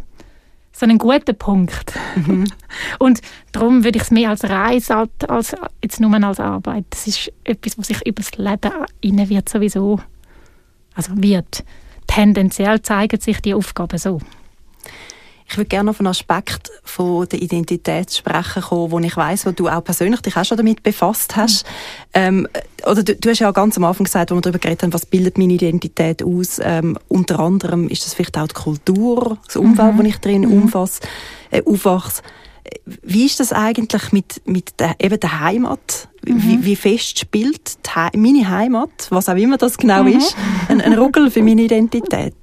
so 0.71 0.85
ein 0.85 0.97
guter 0.97 1.33
Punkt. 1.33 1.93
Mhm. 2.15 2.45
und 2.99 3.21
darum 3.51 3.83
würde 3.83 3.97
ich 3.97 4.03
es 4.03 4.11
mehr 4.11 4.29
als 4.29 4.43
Reise 4.43 4.95
als, 4.95 5.11
als 5.27 5.55
jetzt 5.81 5.99
nur 5.99 6.13
als 6.23 6.39
Arbeit. 6.39 6.85
Das 6.89 7.07
ist 7.07 7.31
etwas, 7.43 7.77
was 7.77 7.87
sich 7.87 8.05
über 8.05 8.21
das 8.21 8.37
Leben 8.37 8.71
innen 9.01 9.29
wird 9.29 9.49
sowieso, 9.49 9.99
also 10.93 11.11
wird 11.15 11.63
tendenziell 12.07 12.81
zeigen 12.81 13.19
sich 13.19 13.41
die 13.41 13.53
Aufgaben 13.53 13.97
so. 13.97 14.19
Ich 15.47 15.57
würde 15.57 15.67
gerne 15.67 15.91
auf 15.91 15.99
einen 15.99 16.07
Aspekt 16.07 16.71
von 16.83 17.27
der 17.29 17.39
Identität 17.41 18.11
sprechen 18.11 18.63
kommen, 18.63 18.91
wo 18.91 18.99
ich 18.99 19.15
weiß, 19.15 19.45
wo 19.45 19.51
du 19.51 19.67
auch 19.67 19.83
persönlich 19.83 20.21
dich 20.21 20.35
auch 20.35 20.43
schon 20.43 20.57
damit 20.57 20.81
befasst 20.81 21.35
hast. 21.35 21.65
Mhm. 21.65 21.69
Ähm, 22.13 22.47
oder 22.85 23.03
du, 23.03 23.15
du, 23.15 23.29
hast 23.29 23.39
ja 23.39 23.51
ganz 23.51 23.77
am 23.77 23.83
Anfang 23.83 24.05
gesagt, 24.05 24.31
wo 24.31 24.35
wir 24.35 24.41
darüber 24.41 24.59
geredet 24.59 24.83
haben, 24.83 24.93
was 24.93 25.05
bildet 25.05 25.37
meine 25.37 25.53
Identität 25.53 26.23
aus. 26.23 26.59
Ähm, 26.61 26.97
unter 27.07 27.39
anderem 27.39 27.87
ist 27.89 28.05
das 28.05 28.15
vielleicht 28.15 28.37
auch 28.37 28.47
die 28.47 28.55
Kultur, 28.55 29.37
das 29.45 29.55
Umfeld, 29.55 29.93
mhm. 29.93 29.99
wo 29.99 30.03
ich 30.03 30.17
drin 30.17 30.41
mhm. 30.41 30.63
umfasse, 30.63 31.01
äh, 31.51 31.61
aufwachse. 31.63 32.23
Wie 33.03 33.25
ist 33.25 33.39
das 33.39 33.53
eigentlich 33.53 34.11
mit, 34.11 34.41
mit 34.45 34.79
der, 34.79 34.95
eben 34.99 35.19
der 35.19 35.39
Heimat? 35.39 36.07
Mhm. 36.25 36.43
Wie, 36.43 36.65
wie, 36.65 36.75
fest 36.75 37.19
spielt 37.19 37.77
He 37.87 38.17
meine 38.17 38.49
Heimat, 38.49 39.07
was 39.09 39.29
auch 39.29 39.35
immer 39.35 39.57
das 39.57 39.77
genau 39.77 40.03
mhm. 40.03 40.17
ist, 40.17 40.35
ein, 40.69 40.81
ein 40.81 40.93
Ruggel 40.93 41.29
für 41.31 41.41
meine 41.41 41.63
Identität? 41.63 42.35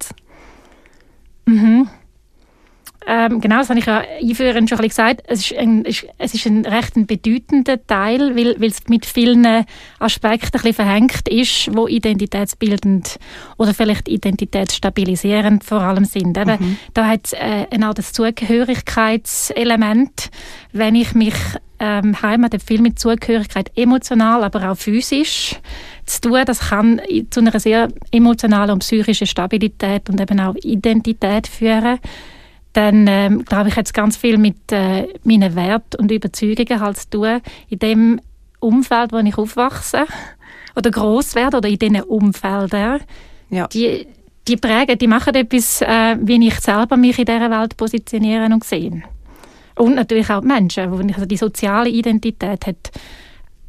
Mhm. 1.46 1.88
Ähm, 3.06 3.40
genau, 3.40 3.58
das 3.58 3.68
habe 3.68 3.78
ich 3.80 3.86
ja 3.86 4.02
einführend 4.20 4.68
schon 4.68 4.78
ein 4.78 4.88
gesagt. 4.88 5.22
Es 5.26 5.50
ist 5.50 5.58
ein, 5.58 5.84
es 5.84 6.34
ist 6.34 6.46
ein 6.46 6.64
recht 6.64 6.96
ein 6.96 7.06
bedeutender 7.06 7.84
Teil, 7.86 8.36
weil, 8.36 8.60
weil 8.60 8.70
es 8.70 8.88
mit 8.88 9.06
vielen 9.06 9.64
Aspekten 9.98 10.58
ein 10.58 10.62
bisschen 10.62 10.74
verhängt 10.74 11.26
ist, 11.28 11.74
wo 11.74 11.88
identitätsbildend 11.88 13.18
oder 13.58 13.74
vielleicht 13.74 14.08
identitätsstabilisierend 14.08 15.64
vor 15.64 15.80
allem 15.80 16.04
sind. 16.04 16.38
Eben, 16.38 16.56
mhm. 16.58 16.76
Da 16.94 17.08
hat 17.08 17.26
es 17.26 17.32
äh, 17.32 17.66
ein 17.70 17.82
Art 17.82 18.00
Zugehörigkeitselement. 18.02 20.30
Wenn 20.72 20.94
ich 20.94 21.14
mich 21.14 21.34
ähm, 21.78 22.20
Heimat 22.22 22.54
hat 22.54 22.62
viel 22.62 22.80
mit 22.80 22.98
Zugehörigkeit 23.00 23.72
emotional, 23.76 24.44
aber 24.44 24.70
auch 24.70 24.76
physisch 24.76 25.56
zu 26.06 26.20
tun. 26.20 26.42
Das 26.46 26.70
kann 26.70 27.00
zu 27.30 27.40
einer 27.40 27.58
sehr 27.58 27.88
emotionalen 28.12 28.70
und 28.70 28.78
psychischen 28.80 29.26
Stabilität 29.26 30.08
und 30.08 30.20
eben 30.20 30.38
auch 30.38 30.54
Identität 30.62 31.48
führen 31.48 31.98
dann 32.72 33.06
ähm, 33.06 33.44
glaube 33.44 33.68
ich, 33.68 33.76
hat 33.76 33.86
es 33.86 33.92
ganz 33.92 34.16
viel 34.16 34.38
mit 34.38 34.72
äh, 34.72 35.08
meinen 35.24 35.54
Werten 35.54 36.00
und 36.00 36.10
Überzeugungen 36.10 36.80
halt 36.80 36.98
zu 36.98 37.10
tun. 37.10 37.40
In 37.68 37.78
dem 37.78 38.20
Umfeld, 38.60 39.12
wo 39.12 39.18
ich 39.18 39.36
aufwachse 39.36 40.04
oder 40.74 40.90
groß 40.90 41.34
werde 41.34 41.58
oder 41.58 41.68
in 41.68 41.78
diesen 41.78 42.00
Umfeldern, 42.02 43.00
ja. 43.50 43.66
die, 43.66 44.06
die 44.48 44.56
prägen, 44.56 44.98
die 44.98 45.06
machen 45.06 45.34
etwas, 45.34 45.82
äh, 45.82 46.16
wie 46.20 46.46
ich 46.46 46.60
selber 46.60 46.96
mich 46.96 47.18
in 47.18 47.26
dieser 47.26 47.50
Welt 47.50 47.76
positionieren 47.76 48.52
und 48.52 48.64
sehe. 48.64 49.02
Und 49.76 49.94
natürlich 49.94 50.30
auch 50.30 50.40
die 50.40 50.46
Menschen, 50.46 50.90
wo 50.90 50.96
also 50.96 51.26
die 51.26 51.36
soziale 51.36 51.88
Identität 51.88 52.66
hat 52.66 52.90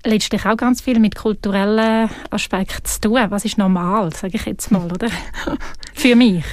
letztlich 0.05 0.45
auch 0.45 0.57
ganz 0.57 0.81
viel 0.81 0.99
mit 0.99 1.15
kulturellen 1.15 2.09
Aspekten 2.29 2.85
zu 2.85 3.01
tun. 3.01 3.25
Was 3.29 3.45
ist 3.45 3.57
normal, 3.57 4.13
sage 4.13 4.35
ich 4.35 4.45
jetzt 4.45 4.71
mal, 4.71 4.91
oder? 4.91 5.07
Für 5.93 6.15
mich. 6.15 6.43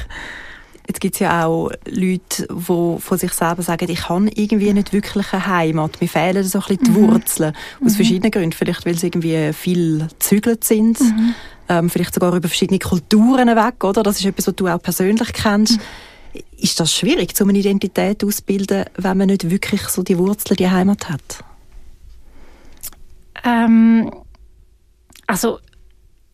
Jetzt 0.90 1.00
gibt 1.00 1.14
es 1.14 1.20
ja 1.20 1.46
auch 1.46 1.70
Leute, 1.88 2.48
die 2.48 2.64
von 2.98 2.98
sich 3.16 3.32
selber 3.32 3.62
sagen, 3.62 3.88
ich 3.88 4.08
habe 4.08 4.28
irgendwie 4.34 4.72
nicht 4.72 4.92
wirklich 4.92 5.32
eine 5.32 5.46
Heimat. 5.46 6.00
Mir 6.00 6.08
fehlen 6.08 6.42
so 6.42 6.58
ein 6.58 6.64
bisschen 6.66 6.82
die 6.82 6.90
mhm. 6.90 7.12
Wurzeln. 7.12 7.54
Aus 7.76 7.92
mhm. 7.92 7.96
verschiedenen 7.96 8.32
Gründen. 8.32 8.50
Vielleicht, 8.50 8.84
weil 8.84 8.98
sie 8.98 9.06
irgendwie 9.06 9.52
viel 9.52 10.08
gezügelt 10.08 10.64
sind. 10.64 10.98
Mhm. 10.98 11.34
Ähm, 11.68 11.90
vielleicht 11.90 12.12
sogar 12.12 12.34
über 12.34 12.48
verschiedene 12.48 12.80
Kulturen 12.80 13.46
weg, 13.54 13.84
oder? 13.84 14.02
Das 14.02 14.18
ist 14.18 14.26
etwas, 14.26 14.48
was 14.48 14.56
du 14.56 14.66
auch 14.66 14.82
persönlich 14.82 15.32
kennst. 15.32 15.78
Mhm. 15.78 16.40
Ist 16.58 16.80
das 16.80 16.92
schwierig, 16.92 17.36
so 17.36 17.44
eine 17.44 17.56
Identität 17.56 18.24
auszubilden, 18.24 18.86
wenn 18.96 19.16
man 19.16 19.28
nicht 19.28 19.48
wirklich 19.48 19.82
so 19.82 20.02
die 20.02 20.18
Wurzeln, 20.18 20.56
die 20.56 20.70
Heimat 20.70 21.08
hat? 21.08 21.44
Ähm, 23.44 24.10
also 25.28 25.60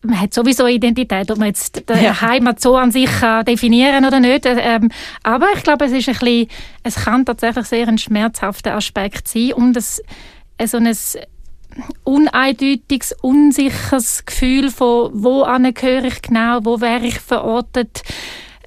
man 0.07 0.19
hat 0.19 0.33
sowieso 0.33 0.67
Identität, 0.67 1.29
ob 1.29 1.37
man 1.37 1.47
jetzt 1.47 1.83
die 1.89 2.03
ja. 2.03 2.19
Heimat 2.21 2.59
so 2.59 2.75
an 2.75 2.91
sich 2.91 3.09
kann 3.19 3.45
definieren 3.45 4.05
oder 4.05 4.19
nicht. 4.19 4.45
Ähm, 4.45 4.89
aber 5.23 5.47
ich 5.55 5.63
glaube, 5.63 5.85
es 5.85 5.91
ist 5.91 6.07
ein 6.09 6.15
bisschen, 6.15 6.47
es 6.83 6.95
kann 6.95 7.25
tatsächlich 7.25 7.65
sehr 7.65 7.87
ein 7.87 7.97
schmerzhafter 7.97 8.75
Aspekt 8.75 9.27
sein 9.27 9.53
und 9.53 9.77
es, 9.77 10.01
äh, 10.57 10.67
so 10.67 10.77
ein 10.77 10.91
uneindeutiges, 12.03 13.15
unsicheres 13.21 14.25
Gefühl 14.25 14.71
von, 14.71 15.11
wo 15.13 15.43
gehöre 15.73 16.05
ich 16.05 16.21
genau, 16.21 16.59
wo 16.63 16.81
wäre 16.81 17.05
ich 17.05 17.19
verortet, 17.19 18.01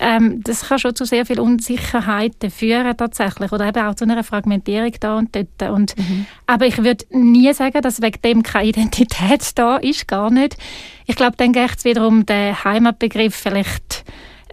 ähm, 0.01 0.43
das 0.43 0.63
kann 0.67 0.79
schon 0.79 0.97
zu 0.97 1.05
sehr 1.05 1.27
viel 1.27 1.39
Unsicherheiten 1.39 2.51
führen 2.51 2.97
tatsächlich 2.97 3.53
oder 3.53 3.69
eben 3.69 3.85
auch 3.85 3.95
zu 3.95 4.05
einer 4.05 4.25
Fragmentierung 4.25 4.93
da 4.99 5.19
und 5.19 5.37
dort. 5.37 5.71
Und, 5.71 5.97
mhm. 5.99 6.27
Aber 6.47 6.67
ich 6.67 6.79
würde 6.79 7.05
nie 7.11 7.53
sagen, 7.53 7.83
dass 7.83 8.01
wegen 8.01 8.23
dem 8.23 8.43
keine 8.43 8.69
Identität 8.69 9.59
da 9.59 9.77
ist, 9.77 10.09
gar 10.09 10.31
nicht. 10.31 10.57
Ich 11.07 11.17
glaube, 11.17 11.37
dann 11.37 11.53
geht 11.53 11.77
es 11.77 11.85
wieder 11.85 12.07
um 12.07 12.25
den 12.25 12.65
Heimatbegriff 12.65 13.35
vielleicht 13.35 14.05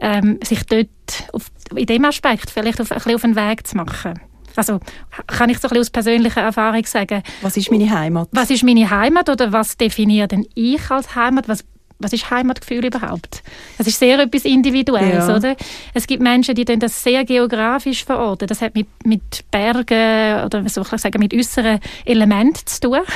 ähm, 0.02 0.38
sich 0.44 0.66
dort 0.66 0.90
auf, 1.32 1.50
in 1.74 1.86
dem 1.86 2.04
Aspekt 2.04 2.52
vielleicht 2.52 2.82
auf, 2.82 2.92
ein 2.92 2.98
bisschen 2.98 3.16
auf 3.16 3.22
den 3.22 3.36
Weg 3.38 3.66
zu 3.66 3.78
machen. 3.78 4.20
Also 4.58 4.80
kann 5.28 5.50
ich 5.50 5.60
so 5.60 5.68
ein 5.68 5.70
bisschen 5.70 5.82
aus 5.82 5.90
persönlicher 5.92 6.42
Erfahrung 6.42 6.84
sagen. 6.86 7.24
Was 7.42 7.56
ist 7.56 7.72
meine 7.72 7.90
Heimat? 7.90 8.28
Was 8.32 8.50
ist 8.50 8.64
meine 8.64 8.90
Heimat 8.90 9.30
oder 9.30 9.54
was 9.54 9.78
definiert 9.78 10.32
denn 10.32 10.46
ich 10.56 10.92
als 10.92 11.16
Heimat? 11.16 11.48
Was 11.48 11.64
was 12.00 12.14
ist 12.14 12.30
Heimatgefühl 12.30 12.86
überhaupt? 12.86 13.44
Das 13.78 13.88
ist 13.88 14.00
sehr 14.00 14.20
etwas 14.20 14.46
Individuelles, 14.46 15.28
ja. 15.28 15.36
oder? 15.36 15.56
Es 15.94 16.06
gibt 16.08 16.22
Menschen, 16.22 16.56
die 16.56 16.66
das 16.66 17.04
sehr 17.04 17.26
geografisch 17.26 18.06
verorten. 18.06 18.48
Das 18.48 18.62
hat 18.62 18.76
mit, 18.76 18.88
mit 19.04 19.50
Bergen 19.52 20.46
oder 20.46 20.68
soll 20.70 20.86
ich 20.92 21.02
sagen, 21.02 21.20
mit 21.20 21.34
äußeren 21.34 21.80
Elementen 22.06 22.66
zu 22.66 22.80
tun. 22.82 23.00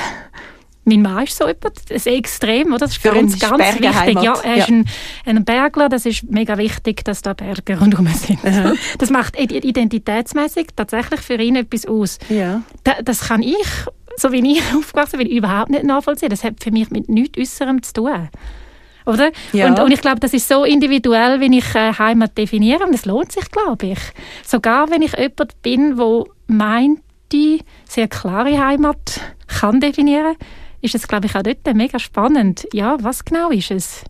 Mein 0.84 1.00
Mann 1.00 1.22
ist 1.22 1.36
so 1.36 1.44
etwas, 1.46 1.74
das 1.74 1.90
ist 1.98 2.06
extrem, 2.08 2.68
oder? 2.68 2.80
Das 2.80 2.92
ist 2.92 3.02
für, 3.02 3.12
uns 3.12 3.38
ganz 3.38 3.62
wichtig. 3.78 4.20
Ja, 4.20 4.34
er 4.42 4.56
ist 4.56 4.68
ein, 4.68 4.84
ein, 5.24 5.44
Bergler, 5.44 5.88
das 5.88 6.06
ist 6.06 6.24
mega 6.28 6.58
wichtig, 6.58 7.04
dass 7.04 7.22
da 7.22 7.34
Berge 7.34 7.78
rundherum 7.78 8.08
sind. 8.08 8.42
Mhm. 8.42 8.76
Das 8.98 9.10
macht 9.10 9.38
identitätsmäßig 9.38 10.68
tatsächlich 10.74 11.20
für 11.20 11.34
ihn 11.34 11.54
etwas 11.54 11.86
aus. 11.86 12.18
Ja. 12.28 12.62
Da, 12.82 12.94
das 13.00 13.28
kann 13.28 13.42
ich, 13.42 13.68
so 14.16 14.32
wie 14.32 14.54
ich 14.54 14.62
aufgewachsen 14.76 15.18
bin, 15.18 15.28
überhaupt 15.28 15.70
nicht 15.70 15.84
nachvollziehen. 15.84 16.30
Das 16.30 16.42
hat 16.42 16.54
für 16.60 16.72
mich 16.72 16.90
mit 16.90 17.08
nichts 17.08 17.38
Äußerem 17.38 17.80
zu 17.84 17.92
tun. 17.92 18.28
Oder? 19.06 19.32
Ja. 19.52 19.66
Und, 19.66 19.80
und 19.80 19.92
ich 19.92 20.00
glaube, 20.00 20.20
das 20.20 20.32
ist 20.32 20.48
so 20.48 20.64
individuell, 20.64 21.40
wenn 21.40 21.52
ich 21.52 21.74
äh, 21.74 21.92
Heimat 21.94 22.36
definiere. 22.36 22.84
Und 22.84 22.94
es 22.94 23.04
lohnt 23.04 23.32
sich, 23.32 23.50
glaube 23.50 23.86
ich. 23.86 23.98
Sogar 24.46 24.90
wenn 24.90 25.02
ich 25.02 25.16
jemand 25.16 25.62
bin, 25.62 25.98
wo 25.98 26.28
meint, 26.46 27.00
die 27.32 27.60
sehr 27.88 28.08
klare 28.08 28.58
Heimat 28.64 29.20
kann 29.46 29.80
definieren, 29.80 30.36
ist 30.80 30.94
es, 30.94 31.08
glaube 31.08 31.26
ich, 31.26 31.36
auch 31.36 31.42
dort 31.42 31.74
mega 31.74 31.98
spannend. 31.98 32.66
Ja, 32.72 32.96
was 33.00 33.24
genau 33.24 33.50
ist 33.50 33.70
es? 33.70 34.04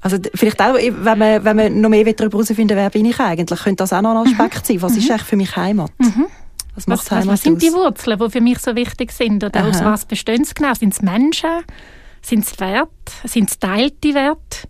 Also 0.00 0.18
vielleicht 0.34 0.60
auch, 0.60 0.74
wenn 0.74 1.18
man, 1.18 1.44
wenn 1.44 1.56
man 1.56 1.80
noch 1.80 1.88
mehr 1.88 2.04
darüber 2.12 2.38
herausfinden 2.38 2.76
wer 2.76 2.90
bin 2.90 3.06
ich 3.06 3.18
eigentlich, 3.18 3.58
könnte 3.62 3.84
das 3.84 3.92
auch 3.94 4.02
noch 4.02 4.10
ein 4.10 4.26
Aspekt 4.26 4.56
mhm. 4.56 4.64
sein. 4.64 4.82
Was 4.82 4.92
mhm. 4.92 4.98
ist 4.98 5.10
eigentlich 5.10 5.22
für 5.22 5.36
mich 5.36 5.56
Heimat? 5.56 5.90
Mhm. 5.98 6.26
Was, 6.74 6.86
macht 6.86 6.98
was, 7.00 7.10
Heimat 7.10 7.26
was, 7.26 7.32
was 7.32 7.42
sind 7.42 7.54
aus? 7.54 7.62
die 7.62 7.72
Wurzeln, 7.72 8.18
die 8.18 8.30
für 8.30 8.40
mich 8.40 8.58
so 8.58 8.76
wichtig 8.76 9.12
sind? 9.12 9.42
Oder 9.42 9.60
Aha. 9.60 9.68
aus 9.70 9.82
was 9.82 10.04
bestehen 10.04 10.44
sie 10.44 10.52
genau? 10.54 10.74
Sind 10.74 10.92
es 10.92 11.00
Menschen? 11.00 11.48
Sind 12.24 12.44
es 12.44 12.58
Werte? 12.58 12.88
Sind 13.24 13.50
es 13.50 13.58
teilte 13.58 14.14
Werte? 14.14 14.66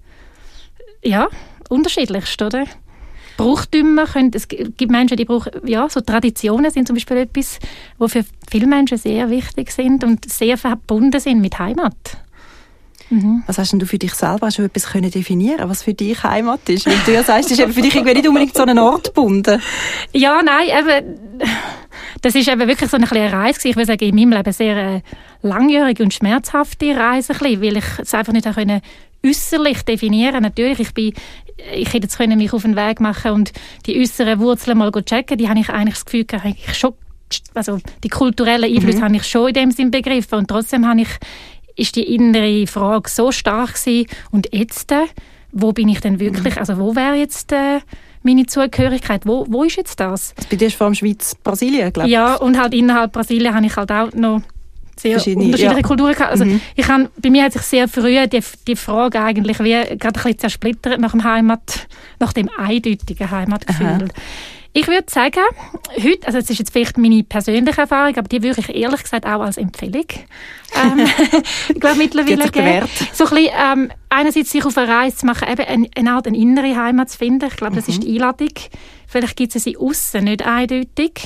Ja, 1.05 1.29
unterschiedlichst, 1.69 2.43
oder? 2.43 2.65
Brauchtümer 3.37 4.07
können, 4.07 4.33
es 4.35 4.49
gibt 4.49 4.91
Menschen, 4.91 5.17
die 5.17 5.25
brauchen, 5.25 5.53
ja, 5.65 5.89
so 5.89 6.01
Traditionen 6.01 6.71
sind 6.73 6.89
zum 6.89 6.95
Beispiel 6.95 7.19
etwas, 7.19 7.61
wo 7.99 8.09
für 8.09 8.25
viele 8.51 8.67
Menschen 8.67 8.99
sehr 8.99 9.31
wichtig 9.31 9.71
sind 9.71 10.03
und 10.03 10.31
sehr 10.31 10.59
verbunden 10.59 11.21
sind 11.21 11.41
mit 11.41 11.59
Heimat. 11.59 11.95
Mhm. 13.11 13.43
Was 13.47 13.59
hast 13.59 13.73
denn 13.73 13.79
du 13.79 13.87
für 13.87 13.99
dich 13.99 14.15
selber 14.15 14.51
schon 14.51 14.65
etwas 14.65 14.87
können 14.87 15.11
definieren, 15.11 15.69
was 15.69 15.83
für 15.83 15.95
dich 15.95 16.23
Heimat 16.23 16.69
ist? 16.69 16.87
Weil 16.87 16.97
du 17.05 17.13
ja 17.13 17.23
sagst, 17.23 17.51
das 17.51 17.59
ist 17.59 17.75
für 17.75 17.83
dich 17.83 17.95
irgendwie 17.95 18.15
nicht 18.15 18.29
unbedingt 18.29 18.57
so 18.57 18.65
ein 18.65 18.79
Ort 18.79 19.09
gebunden. 19.09 19.61
Ja, 20.13 20.41
nein, 20.43 20.69
eben, 20.69 21.19
das 22.23 22.35
ist 22.35 22.49
eben 22.49 22.67
wirklich 22.67 22.91
so 22.91 22.97
eine 22.97 23.07
kleine 23.07 23.33
Reise 23.33 23.69
Ich 23.69 23.77
würde 23.77 23.87
sagen, 23.87 24.05
in 24.05 24.15
meinem 24.15 24.33
Leben 24.33 24.53
sehr 24.53 24.77
äh, 24.77 25.01
langjährige 25.43 26.03
und 26.03 26.15
schmerzhafte 26.15 26.97
Reise, 26.97 27.35
weil 27.41 27.77
ich 27.77 27.85
es 27.99 28.15
einfach 28.15 28.33
nicht 28.33 28.53
können 28.55 28.81
äußerlich 29.25 29.83
definieren. 29.83 30.43
Natürlich, 30.43 30.81
ich 30.81 30.95
bin, 30.95 31.13
ich 31.75 31.89
hätte 31.89 32.05
jetzt 32.05 32.17
können 32.17 32.39
mich 32.39 32.53
auf 32.53 32.63
den 32.63 32.77
Weg 32.77 33.01
machen 33.01 33.33
und 33.33 33.53
die 33.87 34.01
äußeren 34.01 34.39
Wurzeln 34.39 34.79
mal 34.79 34.93
checken. 34.93 35.39
Die 35.39 35.49
habe 35.49 35.61
ich 35.61 35.71
eigentlich 35.71 35.95
das 35.95 36.05
Gefühl, 36.05 36.27
ich 36.45 36.75
schon, 36.75 36.95
also 37.55 37.79
die 38.03 38.09
kulturellen 38.09 38.73
Einflüsse 38.73 38.99
mhm. 38.99 39.05
habe 39.05 39.17
ich 39.17 39.25
schon 39.25 39.49
in 39.49 39.55
dem 39.55 39.71
Sinn 39.71 39.91
begriffen 39.91 40.39
und 40.39 40.49
trotzdem 40.49 40.87
habe 40.87 41.03
ich 41.03 41.09
ist 41.77 41.97
die 41.97 42.15
innere 42.15 42.67
Frage 42.67 43.09
so 43.09 43.33
stark 43.33 43.75
gewesen. 43.75 44.07
Und 44.31 44.49
jetzt, 44.53 44.93
äh, 44.93 45.07
wo 45.53 45.73
bin 45.73 45.89
ich 45.89 46.01
denn 46.01 46.21
wirklich, 46.21 46.55
mhm. 46.55 46.61
also 46.61 46.79
wo 46.79 46.95
wäre 46.95 47.15
jetzt 47.15 47.53
äh, 47.53 47.81
meine 48.23 48.47
Zugehörigkeit? 48.47 49.27
Wo, 49.27 49.47
wo 49.49 49.65
ist 49.65 49.77
jetzt 49.77 50.01
das? 50.01 50.35
Bei 50.51 50.57
dir 50.57 50.69
ist 50.69 50.77
vor 50.77 50.87
allem 50.87 50.95
Schweiz, 50.95 51.35
Brasilien, 51.43 51.93
glaube 51.93 52.09
ich. 52.09 52.15
Ja, 52.15 52.37
und 52.37 52.59
halt 52.59 52.75
innerhalb 52.75 53.13
Brasilien 53.13 53.55
habe 53.55 53.67
ich 53.67 53.77
halt 53.77 53.91
auch 53.93 54.13
noch 54.13 54.43
sehr 54.97 55.13
unterschiedliche 55.13 55.65
ja. 55.65 55.83
Kulturen 55.83 56.15
gehabt. 56.15 56.31
Also 56.31 56.45
mhm. 56.45 56.61
ich 56.77 56.87
kann, 56.87 57.09
bei 57.21 57.31
mir 57.31 57.45
hat 57.45 57.53
sich 57.53 57.63
sehr 57.63 57.89
früh 57.89 58.27
die, 58.27 58.43
die 58.67 58.77
Frage 58.77 59.21
eigentlich 59.21 59.59
wie 59.61 59.73
gerade 59.73 60.07
ein 60.07 60.13
bisschen 60.13 60.39
zersplittert 60.39 61.01
nach 61.01 61.13
dem 61.13 61.25
Heimat, 61.25 61.87
nach 62.21 62.33
dem 62.33 62.49
eindeutigen 62.57 63.31
Heimatgefühl. 63.31 63.87
Aha. 63.87 64.09
Ich 64.77 64.89
würde 64.89 65.07
sagen, 65.09 65.45
heute, 65.97 66.27
also 66.27 66.41
das 66.41 66.51
ist 66.51 66.59
jetzt 66.59 66.73
vielleicht 66.73 66.99
meine 66.99 67.23
persönliche 67.23 67.83
Erfahrung, 67.83 68.17
aber 68.17 68.27
die 68.27 68.43
würde 68.43 68.61
ich 68.61 68.75
ehrlich 68.75 69.05
gesagt 69.05 69.25
auch 69.25 69.41
als 69.41 69.57
Empfehlung 69.57 70.07
ähm, 70.75 71.07
ich 71.69 71.81
glaube 71.81 71.97
mittlerweile 71.97 72.51
geben. 72.51 72.89
So 73.13 73.25
ein 73.27 73.31
bisschen, 73.31 73.53
ähm, 73.57 73.91
einerseits 74.09 74.51
sich 74.51 74.65
auf 74.65 74.77
eine 74.77 74.89
Reise 74.89 75.19
zu 75.19 75.27
machen, 75.27 75.49
eben 75.49 75.65
eine, 75.65 75.89
eine 75.95 76.13
Art 76.13 76.27
eine 76.27 76.37
innere 76.37 76.77
Heimat 76.77 77.09
zu 77.09 77.19
finden. 77.19 77.47
Ich 77.47 77.57
glaube, 77.57 77.77
das 77.77 77.87
mhm. 77.87 77.95
ist 77.95 78.03
die 78.03 78.15
Einladung. 78.15 78.51
Vielleicht 79.07 79.37
gibt 79.37 79.55
es 79.55 79.63
sie 79.63 79.77
außen 79.77 80.25
nicht 80.25 80.45
eindeutig, 80.45 81.21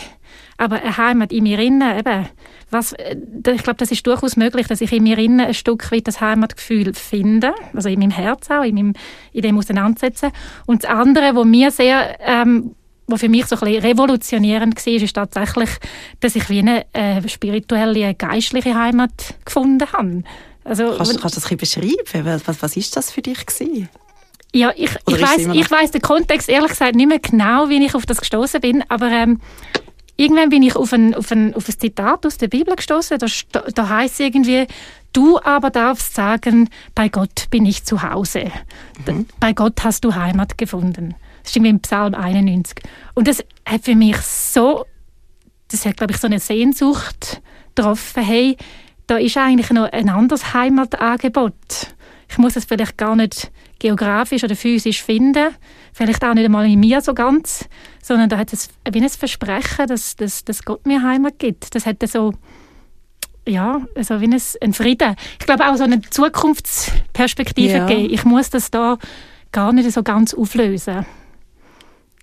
aber 0.59 0.83
eine 0.83 0.99
Heimat 0.99 1.33
in 1.33 1.45
mir 1.45 1.59
innen, 1.59 1.99
eben, 1.99 2.29
was, 2.71 2.93
äh, 2.93 3.17
ich 3.17 3.63
glaube, 3.63 3.79
das 3.79 3.91
ist 3.91 4.07
durchaus 4.07 4.37
möglich, 4.37 4.67
dass 4.67 4.83
ich 4.83 4.93
in 4.93 5.05
mir 5.05 5.17
innen 5.17 5.41
ein 5.41 5.55
Stück 5.55 5.91
weit 5.91 6.07
das 6.07 6.21
Heimatgefühl 6.21 6.93
finde, 6.93 7.55
also 7.73 7.89
in 7.89 7.99
meinem 8.01 8.11
Herz 8.11 8.51
auch, 8.51 8.63
in, 8.63 8.75
meinem, 8.75 8.93
in 9.33 9.41
dem 9.41 9.57
auseinandersetzen. 9.57 10.33
Und 10.67 10.85
das 10.85 10.91
andere, 10.91 11.35
wo 11.35 11.45
mir 11.45 11.71
sehr 11.71 12.19
ähm, 12.21 12.75
was 13.09 13.21
für 13.21 13.29
mich 13.29 13.47
so 13.47 13.57
ein 13.57 13.61
bisschen 13.61 13.83
revolutionierend 13.83 14.87
war, 14.87 14.93
ist 14.93 15.15
tatsächlich, 15.15 15.71
dass 16.21 16.37
ich 16.37 16.49
wie 16.49 16.61
eine 16.61 16.87
äh, 16.93 17.27
spirituelle, 17.29 18.15
geistliche 18.15 18.75
Heimat 18.75 19.35
gefunden 19.45 19.87
habe. 19.93 20.23
Also, 20.65 20.95
kannst, 20.97 21.21
kannst 21.21 21.37
du 21.37 21.41
das 21.41 21.51
ein 21.51 21.57
bisschen 21.57 21.83
beschreiben? 21.83 22.41
Was, 22.45 22.63
was 22.63 22.77
ist 22.77 22.97
das 22.97 23.11
für 23.11 23.23
dich 23.23 23.45
gewesen? 23.45 23.89
Ja, 24.55 24.73
ich, 24.75 24.91
ich 25.07 25.21
weiß, 25.21 25.49
ich 25.53 25.71
weiß 25.71 25.91
den 25.91 26.01
Kontext 26.01 26.49
ehrlich 26.49 26.71
gesagt 26.71 26.95
nicht 26.95 27.09
mehr 27.09 27.19
genau, 27.19 27.69
wie 27.69 27.85
ich 27.85 27.95
auf 27.95 28.07
das 28.07 28.19
gestoßen 28.19 28.61
bin, 28.61 28.83
aber 28.89 29.09
ähm, 29.11 29.41
irgendwann 30.17 30.49
bin 30.49 30.63
ich 30.63 30.75
auf 30.75 30.93
ein, 30.93 31.15
auf 31.15 31.31
ein, 31.31 31.55
auf 31.55 31.69
ein 31.69 31.79
Zitat 31.79 32.25
aus 32.27 32.39
der 32.39 32.49
Bibel 32.49 32.75
gestoßen. 32.75 33.19
Da, 33.19 33.27
da 33.75 33.89
heißt 33.89 34.21
irgendwie, 34.21 34.67
du 35.13 35.39
aber 35.41 35.71
darfst 35.71 36.15
sagen, 36.15 36.71
bei 36.95 37.09
Gott 37.09 37.47
bin 37.51 37.67
ich 37.67 37.85
zu 37.85 38.03
Hause. 38.03 38.51
Mhm. 39.07 39.27
Bei 39.41 39.53
Gott 39.53 39.85
hast 39.85 40.05
du 40.05 40.15
Heimat 40.15 40.57
gefunden. 40.57 41.15
Das 41.49 41.57
ist 41.57 41.65
im 41.65 41.81
Psalm 41.81 42.15
91. 42.15 42.83
Und 43.15 43.27
das 43.27 43.43
hat 43.65 43.85
für 43.85 43.95
mich 43.95 44.19
so, 44.19 44.85
das 45.69 45.87
hat, 45.87 45.97
glaube 45.97 46.13
ich, 46.13 46.19
so 46.19 46.27
eine 46.27 46.41
Sehnsucht 46.41 47.41
getroffen, 47.75 48.23
hey, 48.23 48.57
da 49.07 49.17
ist 49.17 49.37
eigentlich 49.39 49.71
noch 49.71 49.91
ein 49.91 50.11
anderes 50.11 50.53
Heimatangebot. 50.53 51.55
Ich 52.29 52.37
muss 52.37 52.57
es 52.57 52.67
vielleicht 52.67 52.99
gar 52.99 53.17
nicht 53.17 53.51
geografisch 53.79 54.45
oder 54.45 54.57
physisch 54.57 55.03
finden, 55.03 55.55
vielleicht 55.95 56.23
auch 56.23 56.35
nicht 56.35 56.45
einmal 56.45 56.67
in 56.67 56.81
mir 56.81 57.01
so 57.01 57.15
ganz, 57.15 57.67
sondern 58.03 58.29
da 58.29 58.37
hat 58.37 58.53
es 58.53 58.69
wie 58.91 59.01
ein 59.01 59.09
Versprechen, 59.09 59.87
dass, 59.87 60.17
dass, 60.17 60.45
dass 60.45 60.65
Gott 60.65 60.87
mir 60.87 61.03
Heimat 61.03 61.39
gibt. 61.39 61.75
Das 61.75 61.87
hat 61.87 62.07
so 62.07 62.35
ja, 63.47 63.81
also 63.95 64.21
wie 64.21 64.27
ein, 64.27 64.43
ein 64.61 64.73
Frieden. 64.75 65.17
Ich 65.41 65.47
glaube 65.47 65.67
auch 65.67 65.77
so 65.77 65.85
eine 65.85 66.03
Zukunftsperspektive 66.03 67.79
ja. 67.79 67.87
geben. 67.87 68.13
Ich 68.13 68.27
muss 68.27 68.51
das 68.51 68.71
da 68.71 68.99
gar 69.53 69.73
nicht 69.73 69.91
so 69.91 70.03
ganz 70.03 70.35
auflösen. 70.35 71.07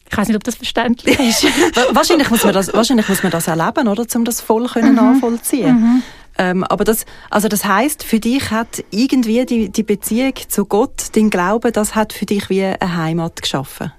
Ich 0.09 0.17
weiß 0.17 0.27
nicht, 0.27 0.37
ob 0.37 0.43
das 0.43 0.55
verständlich 0.55 1.19
ist. 1.19 1.43
wahrscheinlich, 1.95 2.29
muss 2.29 2.43
man 2.43 2.53
das, 2.53 2.73
wahrscheinlich 2.73 3.09
muss 3.09 3.23
man 3.23 3.31
das 3.31 3.47
erleben, 3.47 3.87
oder, 3.87 4.05
um 4.15 4.25
das 4.25 4.39
voll 4.41 4.67
können 4.67 4.91
mhm. 4.91 4.95
nachvollziehen. 4.95 5.75
Mhm. 5.75 6.03
Ähm, 6.37 6.63
aber 6.65 6.83
das, 6.83 7.05
also 7.29 7.47
das 7.47 7.65
heißt, 7.65 8.03
für 8.03 8.19
dich 8.19 8.51
hat 8.51 8.83
irgendwie 8.91 9.45
die, 9.45 9.69
die 9.69 9.83
Beziehung 9.83 10.33
zu 10.47 10.65
Gott, 10.65 11.15
dein 11.15 11.29
Glauben, 11.29 11.71
das 11.71 11.95
hat 11.95 12.13
für 12.13 12.25
dich 12.25 12.49
wie 12.49 12.63
eine 12.63 12.95
Heimat 12.95 13.41
geschaffen. 13.41 13.91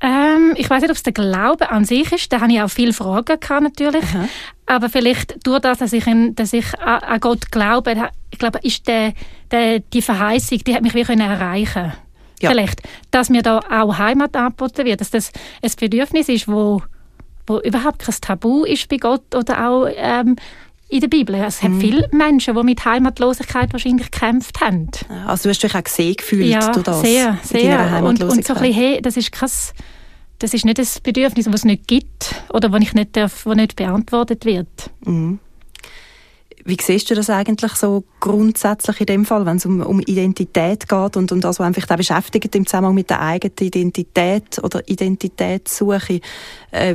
Ähm, 0.00 0.54
ich 0.56 0.68
weiß 0.68 0.82
nicht, 0.82 0.90
ob 0.90 0.96
es 0.96 1.02
der 1.04 1.12
Glaube 1.12 1.70
an 1.70 1.84
sich 1.84 2.10
ist. 2.10 2.32
Da 2.32 2.40
habe 2.40 2.52
ich 2.52 2.60
auch 2.60 2.70
viele 2.70 2.92
Fragen 2.92 3.38
gehabt, 3.38 3.62
natürlich. 3.62 4.02
Aha. 4.02 4.28
Aber 4.66 4.88
vielleicht 4.88 5.46
durch 5.46 5.60
das, 5.60 5.78
dass 5.78 5.92
ich, 5.92 6.04
dass 6.34 6.52
ich 6.52 6.78
an 6.80 7.20
Gott 7.20 7.52
glaube, 7.52 8.10
ich 8.30 8.38
glaube, 8.38 8.58
ist 8.62 8.88
der, 8.88 9.12
der, 9.50 9.78
die 9.78 10.02
Verheißung, 10.02 10.58
die 10.58 10.74
hat 10.74 10.82
mich 10.82 10.94
wirklich 10.94 11.20
erreichen 11.20 11.92
ja. 12.42 12.50
Vielleicht, 12.50 12.82
dass 13.10 13.30
mir 13.30 13.42
da 13.42 13.60
auch 13.70 13.98
Heimat 13.98 14.36
angeboten 14.36 14.84
wird, 14.84 15.00
dass 15.00 15.10
das 15.10 15.32
ein 15.62 15.70
Bedürfnis 15.78 16.28
ist, 16.28 16.48
wo, 16.48 16.82
wo 17.46 17.60
überhaupt 17.60 18.00
kein 18.00 18.14
Tabu 18.20 18.64
ist 18.64 18.88
bei 18.88 18.96
Gott 18.96 19.34
oder 19.34 19.68
auch 19.68 19.88
ähm, 19.94 20.36
in 20.88 21.00
der 21.00 21.08
Bibel. 21.08 21.34
Es 21.36 21.62
mhm. 21.62 21.74
hat 21.74 21.80
viele 21.80 22.08
Menschen, 22.12 22.54
die 22.54 22.62
mit 22.62 22.84
Heimatlosigkeit 22.84 23.72
wahrscheinlich 23.72 24.10
gekämpft 24.10 24.60
haben. 24.60 24.90
Also 25.26 25.44
du 25.44 25.50
hast 25.50 25.62
dich 25.62 25.74
auch 25.74 25.82
gesehen 25.82 26.14
gefühlt 26.16 26.46
ja, 26.46 26.70
durch 26.72 26.84
das? 26.84 27.00
sehr, 27.00 27.38
sehr. 27.42 28.02
Und, 28.04 28.22
und 28.22 28.44
so 28.44 28.54
ein 28.54 28.60
bisschen, 28.60 28.74
hey, 28.74 29.00
das 29.00 29.16
ist 29.16 29.32
krass, 29.32 29.72
das 30.38 30.52
ist 30.52 30.64
nicht 30.64 30.78
ein 30.78 30.86
Bedürfnis, 31.02 31.46
das 31.46 31.54
es 31.54 31.64
nicht 31.64 31.88
gibt 31.88 32.34
oder 32.50 32.68
das 32.68 32.80
ich 32.82 32.92
nicht 32.92 33.16
darf, 33.16 33.44
das 33.44 33.56
nicht 33.56 33.76
beantwortet 33.76 34.44
wird. 34.44 34.90
Mhm. 35.04 35.38
Wie 36.64 36.76
siehst 36.80 37.10
du 37.10 37.14
das 37.14 37.28
eigentlich 37.28 37.72
so 37.72 38.04
grundsätzlich 38.20 39.00
in 39.00 39.06
dem 39.06 39.24
Fall, 39.24 39.44
wenn 39.46 39.56
es 39.56 39.66
um, 39.66 39.80
um 39.80 40.00
Identität 40.00 40.88
geht 40.88 41.16
und 41.16 41.32
um 41.32 41.40
das, 41.40 41.58
was 41.58 41.66
einfach 41.66 41.96
beschäftigt 41.96 42.54
im 42.54 42.66
Zusammenhang 42.66 42.94
mit 42.94 43.10
der 43.10 43.20
eigenen 43.20 43.54
Identität 43.60 44.60
oder 44.62 44.88
Identitätssuche? 44.88 46.20
Äh, 46.70 46.94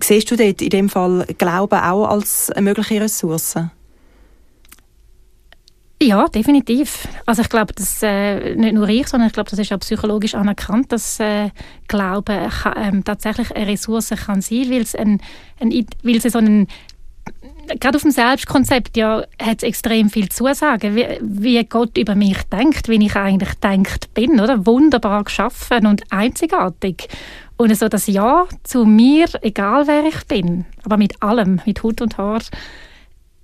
siehst 0.00 0.30
du 0.30 0.36
dort 0.36 0.62
in 0.62 0.70
dem 0.70 0.88
Fall 0.88 1.26
Glauben 1.36 1.80
auch 1.80 2.06
als 2.06 2.50
eine 2.50 2.62
mögliche 2.62 3.00
Ressource? 3.00 3.56
Ja, 6.00 6.28
definitiv. 6.28 7.08
Also 7.26 7.42
ich 7.42 7.48
glaube, 7.48 7.74
dass 7.74 8.00
äh, 8.04 8.54
nicht 8.54 8.74
nur 8.74 8.88
ich, 8.88 9.08
sondern 9.08 9.26
ich 9.26 9.32
glaube, 9.32 9.50
das 9.50 9.58
ist 9.58 9.72
auch 9.72 9.80
psychologisch 9.80 10.36
anerkannt, 10.36 10.92
dass 10.92 11.18
äh, 11.18 11.50
Glauben 11.88 12.52
ähm, 12.76 13.02
tatsächlich 13.02 13.54
eine 13.56 13.66
Ressource 13.66 14.10
kann 14.10 14.40
sein, 14.40 14.70
weil 14.70 14.82
es 14.82 14.94
ein, 14.94 15.20
ein, 15.58 15.86
weil 16.04 16.16
es 16.16 16.32
so 16.32 16.38
einen 16.38 16.68
gerade 17.80 17.96
auf 17.96 18.02
dem 18.02 18.10
Selbstkonzept 18.10 18.96
ja, 18.96 19.24
hat 19.40 19.58
es 19.58 19.62
extrem 19.62 20.10
viel 20.10 20.28
zu 20.28 20.52
sagen, 20.54 20.96
wie, 20.96 21.06
wie, 21.20 21.64
Gott 21.64 21.96
über 21.98 22.14
mich 22.14 22.42
denkt, 22.44 22.88
wie 22.88 23.04
ich 23.04 23.16
eigentlich 23.16 23.54
denkt 23.54 24.12
bin, 24.14 24.40
oder? 24.40 24.66
Wunderbar 24.66 25.24
geschaffen 25.24 25.86
und 25.86 26.02
einzigartig. 26.10 27.08
Und 27.56 27.76
so 27.76 27.88
das 27.88 28.06
Ja 28.06 28.46
zu 28.62 28.84
mir, 28.84 29.26
egal 29.42 29.86
wer 29.86 30.04
ich 30.04 30.24
bin, 30.26 30.64
aber 30.84 30.96
mit 30.96 31.22
allem, 31.22 31.60
mit 31.66 31.82
Hut 31.82 32.00
und 32.00 32.16
Haar. 32.16 32.40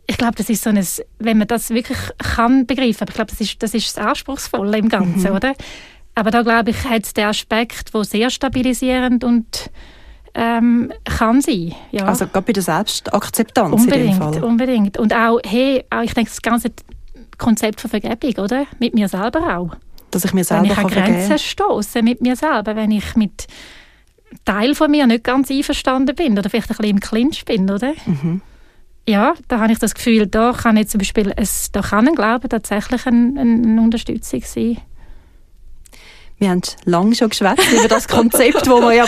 Ich 0.06 0.16
glaube, 0.16 0.34
das 0.36 0.50
ist 0.50 0.62
so 0.62 0.70
ein, 0.70 0.86
wenn 1.18 1.38
man 1.38 1.48
das 1.48 1.70
wirklich 1.70 1.98
kann 2.18 2.66
begreifen, 2.66 3.02
aber 3.02 3.10
ich 3.10 3.14
glaube, 3.14 3.30
das 3.30 3.40
ist, 3.40 3.62
das 3.62 3.74
ist 3.74 3.96
das 3.96 4.04
Anspruchsvolle 4.04 4.78
im 4.78 4.88
Ganzen, 4.88 5.30
mhm. 5.30 5.36
oder? 5.36 5.54
Aber 6.14 6.30
da 6.30 6.42
glaube 6.42 6.70
ich, 6.70 6.84
hat 6.84 7.04
es 7.04 7.14
den 7.14 7.24
Aspekt, 7.24 7.92
wo 7.92 8.02
sehr 8.02 8.30
stabilisierend 8.30 9.24
und 9.24 9.70
ähm, 10.34 10.92
kann 11.04 11.40
sein. 11.40 11.74
Ja. 11.92 12.06
Also 12.06 12.26
gerade 12.26 12.46
bei 12.46 12.52
der 12.52 12.62
Selbstakzeptanz 12.62 13.72
unbedingt, 13.72 14.04
in 14.04 14.10
dem 14.10 14.32
Fall. 14.32 14.44
Unbedingt. 14.44 14.98
Und 14.98 15.14
auch, 15.14 15.38
hey, 15.44 15.84
auch, 15.90 16.02
ich 16.02 16.14
denke, 16.14 16.30
das 16.30 16.42
ganze 16.42 16.70
Konzept 17.38 17.80
von 17.80 17.90
Vergebung, 17.90 18.44
oder? 18.44 18.66
Mit 18.78 18.94
mir 18.94 19.08
selber 19.08 19.56
auch. 19.56 19.76
Dass 20.10 20.24
ich 20.24 20.32
mir 20.32 20.44
selber 20.44 20.64
Wenn 20.64 20.72
ich 20.72 20.78
an 20.78 20.86
Grenzen 20.88 21.38
stoße 21.38 22.02
mit 22.02 22.20
mir 22.20 22.36
selber, 22.36 22.76
wenn 22.76 22.90
ich 22.90 23.16
mit 23.16 23.46
Teil 24.44 24.74
von 24.74 24.90
mir 24.90 25.06
nicht 25.06 25.24
ganz 25.24 25.50
einverstanden 25.50 26.14
bin 26.14 26.38
oder 26.38 26.50
vielleicht 26.50 26.70
ein 26.70 26.76
bisschen 26.76 26.96
im 26.96 27.00
Clinch 27.00 27.44
bin, 27.44 27.70
oder? 27.70 27.92
Mhm. 28.06 28.42
Ja, 29.08 29.34
da 29.48 29.60
habe 29.60 29.72
ich 29.72 29.78
das 29.78 29.94
Gefühl, 29.94 30.26
da 30.26 30.52
kann 30.52 30.76
ich 30.76 30.88
zum 30.88 30.98
Beispiel, 30.98 31.32
es, 31.36 31.70
da 31.70 31.82
kann 31.82 32.08
ein 32.08 32.14
Glaube 32.14 32.48
tatsächlich 32.48 33.06
eine, 33.06 33.40
eine 33.40 33.80
Unterstützung 33.80 34.42
sein. 34.42 34.78
Wir 36.38 36.50
haben 36.50 36.62
lange 36.84 37.14
schon 37.14 37.28
geschwätzt 37.28 37.72
über 37.72 37.88
das 37.88 38.08
Konzept, 38.08 38.68
wo, 38.68 38.80
man 38.80 38.96
ja, 38.96 39.06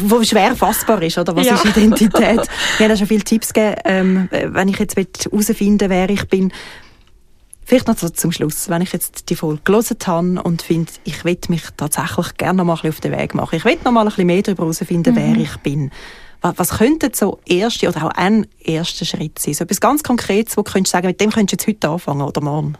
wo 0.00 0.22
schwer 0.22 0.54
fassbar 0.54 1.02
ist, 1.02 1.18
oder? 1.18 1.34
Was 1.34 1.46
ja. 1.46 1.54
ist 1.54 1.64
Identität? 1.64 2.40
Wir 2.78 2.88
haben 2.88 2.96
schon 2.96 3.06
viele 3.06 3.24
Tipps 3.24 3.52
gegeben, 3.52 3.76
ähm, 3.84 4.28
wenn 4.30 4.68
ich 4.68 4.78
jetzt 4.78 4.96
herausfinden 4.96 5.88
wer 5.88 6.10
ich 6.10 6.28
bin. 6.28 6.52
Vielleicht 7.64 7.88
noch 7.88 7.96
zum 7.96 8.32
Schluss, 8.32 8.68
wenn 8.68 8.82
ich 8.82 8.92
jetzt 8.92 9.30
die 9.30 9.36
Folge 9.36 9.62
gelesen 9.64 9.96
habe 10.04 10.42
und 10.42 10.62
finde, 10.62 10.92
ich 11.04 11.24
will 11.24 11.38
mich 11.48 11.62
tatsächlich 11.76 12.36
gerne 12.36 12.58
noch 12.58 12.64
mal 12.64 12.74
ein 12.74 12.76
bisschen 12.76 12.90
auf 12.90 13.00
den 13.00 13.12
Weg 13.12 13.34
machen. 13.34 13.56
Ich 13.56 13.64
will 13.64 13.78
noch 13.84 13.92
mal 13.92 14.02
ein 14.02 14.08
bisschen 14.08 14.26
mehr 14.26 14.42
darüber 14.42 14.64
herausfinden, 14.64 15.14
mhm. 15.14 15.16
wer 15.16 15.36
ich 15.36 15.56
bin. 15.58 15.90
Was, 16.42 16.58
was 16.58 16.70
könnte 16.78 17.10
so 17.14 17.38
erste 17.46 17.88
oder 17.88 18.04
auch 18.04 18.10
ein 18.10 18.46
erster 18.58 19.04
Schritt 19.04 19.38
sein? 19.38 19.54
So 19.54 19.64
etwas 19.64 19.80
ganz 19.80 20.02
Konkretes, 20.02 20.56
wo 20.56 20.62
du 20.62 20.72
könntest 20.72 20.92
sagen, 20.92 21.06
mit 21.06 21.20
dem 21.20 21.30
könntest 21.30 21.66
du 21.66 21.70
jetzt 21.70 21.76
heute 21.76 21.88
anfangen 21.92 22.22
oder 22.22 22.40
morgen? 22.40 22.76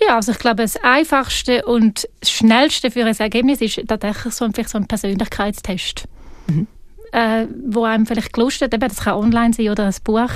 Ja, 0.00 0.16
also 0.16 0.32
ich 0.32 0.38
glaube, 0.38 0.62
das 0.62 0.76
Einfachste 0.76 1.64
und 1.64 2.08
das 2.20 2.30
Schnellste 2.30 2.90
für 2.90 3.04
ein 3.04 3.16
Ergebnis 3.16 3.60
ist 3.60 3.80
tatsächlich 3.88 4.34
so, 4.34 4.46
vielleicht 4.52 4.68
so 4.68 4.78
ein 4.78 4.86
Persönlichkeitstest. 4.86 6.04
Mhm. 6.48 6.66
Äh, 7.12 7.46
wo 7.66 7.84
einem 7.84 8.06
vielleicht 8.06 8.32
gelustet, 8.32 8.74
eben, 8.74 8.88
das 8.88 8.98
kann 8.98 9.14
online 9.14 9.54
sein 9.54 9.70
oder 9.70 9.86
ein 9.86 9.94
Buch. 10.04 10.30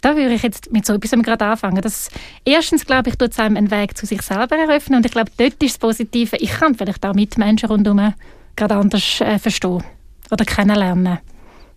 Da 0.00 0.16
würde 0.16 0.34
ich 0.34 0.42
jetzt 0.42 0.70
mit 0.70 0.84
so 0.84 0.92
etwas 0.92 1.12
gerade 1.22 1.46
anfangen. 1.46 1.80
Das, 1.80 2.10
erstens, 2.44 2.84
glaube 2.84 3.08
ich, 3.08 3.16
tut 3.16 3.30
es 3.30 3.38
einem 3.38 3.56
einen 3.56 3.70
Weg 3.70 3.96
zu 3.96 4.04
sich 4.04 4.20
selber 4.20 4.56
eröffnen 4.56 4.98
und 4.98 5.06
ich 5.06 5.12
glaube, 5.12 5.30
dort 5.38 5.62
ist 5.62 5.76
das 5.76 5.78
Positive, 5.78 6.36
ich 6.36 6.50
kann 6.50 6.74
vielleicht 6.74 7.06
auch 7.06 7.14
Mitmenschen 7.14 7.70
rundherum 7.70 8.12
gerade 8.54 8.74
anders 8.74 9.20
äh, 9.22 9.38
verstehen 9.38 9.82
oder 10.30 10.44
kennenlernen. 10.44 11.18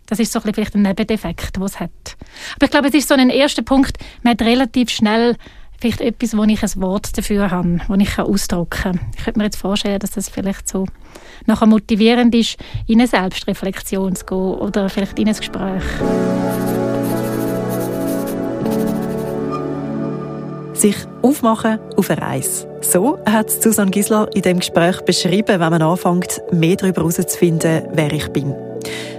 Das 0.08 0.20
ist 0.20 0.32
so 0.32 0.42
ein 0.42 0.54
vielleicht 0.54 0.76
ein 0.76 0.82
Nebendefekt, 0.82 1.56
den 1.56 1.64
es 1.64 1.80
hat. 1.80 1.92
Aber 2.56 2.66
ich 2.66 2.72
glaube, 2.72 2.88
es 2.88 2.94
ist 2.94 3.08
so 3.08 3.14
ein 3.14 3.30
erster 3.30 3.62
Punkt, 3.62 3.98
man 4.24 4.32
hat 4.32 4.42
relativ 4.42 4.90
schnell 4.90 5.36
vielleicht 5.80 6.02
etwas, 6.02 6.36
wo 6.36 6.44
ich 6.44 6.64
ein 6.64 6.82
Wort 6.82 7.18
dafür 7.18 7.52
habe, 7.52 7.80
wo 7.88 7.96
ich 7.96 8.20
ausdrücken 8.20 8.70
kann. 8.70 9.00
Ich 9.18 9.24
könnte 9.24 9.40
mir 9.40 9.46
jetzt 9.46 9.58
vorstellen, 9.58 10.00
dass 10.00 10.12
das 10.12 10.30
vielleicht 10.30 10.68
so 10.68 10.86
nachher 11.46 11.68
motivierend 11.68 12.34
ist, 12.36 12.58
in 12.88 13.00
eine 13.00 13.08
Selbstreflexion 13.08 14.16
zu 14.16 14.26
gehen 14.26 14.38
oder 14.38 14.90
vielleicht 14.90 15.20
in 15.20 15.28
ein 15.28 15.36
Gespräch. 15.36 15.84
sich 20.78 20.96
aufmachen 21.24 21.80
auf 21.96 22.10
eine 22.10 22.22
Reise. 22.22 22.68
So 22.82 23.18
hat 23.26 23.50
Susanne 23.50 23.92
Gisler 23.92 24.30
in 24.36 24.44
dem 24.44 24.60
Gespräch 24.60 25.02
beschrieben, 25.02 25.60
wenn 25.60 25.72
man 25.72 25.82
anfängt, 25.82 26.42
mehr 26.52 26.76
darüber 26.76 27.02
herauszufinden, 27.02 27.88
wer 27.94 28.14
ich 28.14 28.28
bin. 28.30 28.54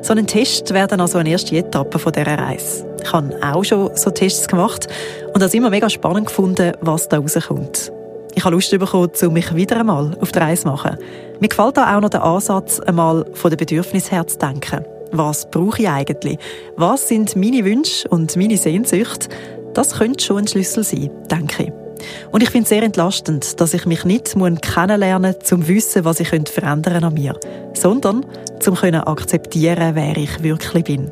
So 0.02 0.14
ein 0.14 0.26
Test 0.26 0.72
wäre 0.72 0.86
dann 0.86 1.00
also 1.00 1.18
eine 1.18 1.30
erste 1.30 1.56
Etappe 1.56 1.98
von 1.98 2.12
dieser 2.12 2.38
Reise. 2.38 2.87
Ich 3.08 3.14
habe 3.14 3.34
auch 3.40 3.64
schon 3.64 3.90
so 3.96 4.10
Tests 4.10 4.46
gemacht 4.48 4.86
und 5.32 5.42
es 5.42 5.54
immer 5.54 5.70
mega 5.70 5.88
spannend 5.88 6.26
gefunden, 6.26 6.72
was 6.82 7.08
da 7.08 7.16
rauskommt. 7.16 7.90
Ich 8.34 8.44
habe 8.44 8.54
Lust 8.54 8.70
bekommen, 8.70 9.10
um 9.22 9.32
mich 9.32 9.54
wieder 9.54 9.80
einmal 9.80 10.14
auf 10.20 10.30
die 10.30 10.38
Reise 10.38 10.62
zu 10.64 10.68
machen. 10.68 10.98
Mir 11.40 11.48
gefällt 11.48 11.78
da 11.78 11.96
auch 11.96 12.02
noch 12.02 12.10
der 12.10 12.22
Ansatz, 12.22 12.80
einmal 12.80 13.24
von 13.32 13.50
den 13.50 13.56
Bedürfnissen 13.56 14.10
her 14.10 14.26
zu 14.26 14.36
denken. 14.36 14.84
Was 15.10 15.50
brauche 15.50 15.80
ich 15.80 15.88
eigentlich? 15.88 16.38
Was 16.76 17.08
sind 17.08 17.34
meine 17.34 17.64
Wünsche 17.64 18.06
und 18.08 18.36
meine 18.36 18.58
Sehnsüchte? 18.58 19.30
Das 19.72 19.94
könnte 19.94 20.22
schon 20.22 20.38
ein 20.40 20.46
Schlüssel 20.46 20.84
sein, 20.84 21.10
denke 21.30 21.62
ich. 21.62 21.72
Und 22.30 22.42
ich 22.42 22.50
finde 22.50 22.64
es 22.64 22.68
sehr 22.68 22.82
entlastend, 22.82 23.58
dass 23.58 23.72
ich 23.72 23.86
mich 23.86 24.04
nicht 24.04 24.34
kennenlernen 24.34 25.34
muss, 25.40 25.52
um 25.52 25.62
zu 25.62 25.68
wissen, 25.68 26.04
was 26.04 26.20
ich 26.20 26.28
verändern 26.28 27.04
an 27.04 27.14
mir, 27.14 27.40
sondern 27.72 28.24
um 28.24 28.60
zu 28.60 28.72
akzeptieren, 28.74 29.94
wer 29.94 30.16
ich 30.18 30.42
wirklich 30.42 30.84
bin. 30.84 31.10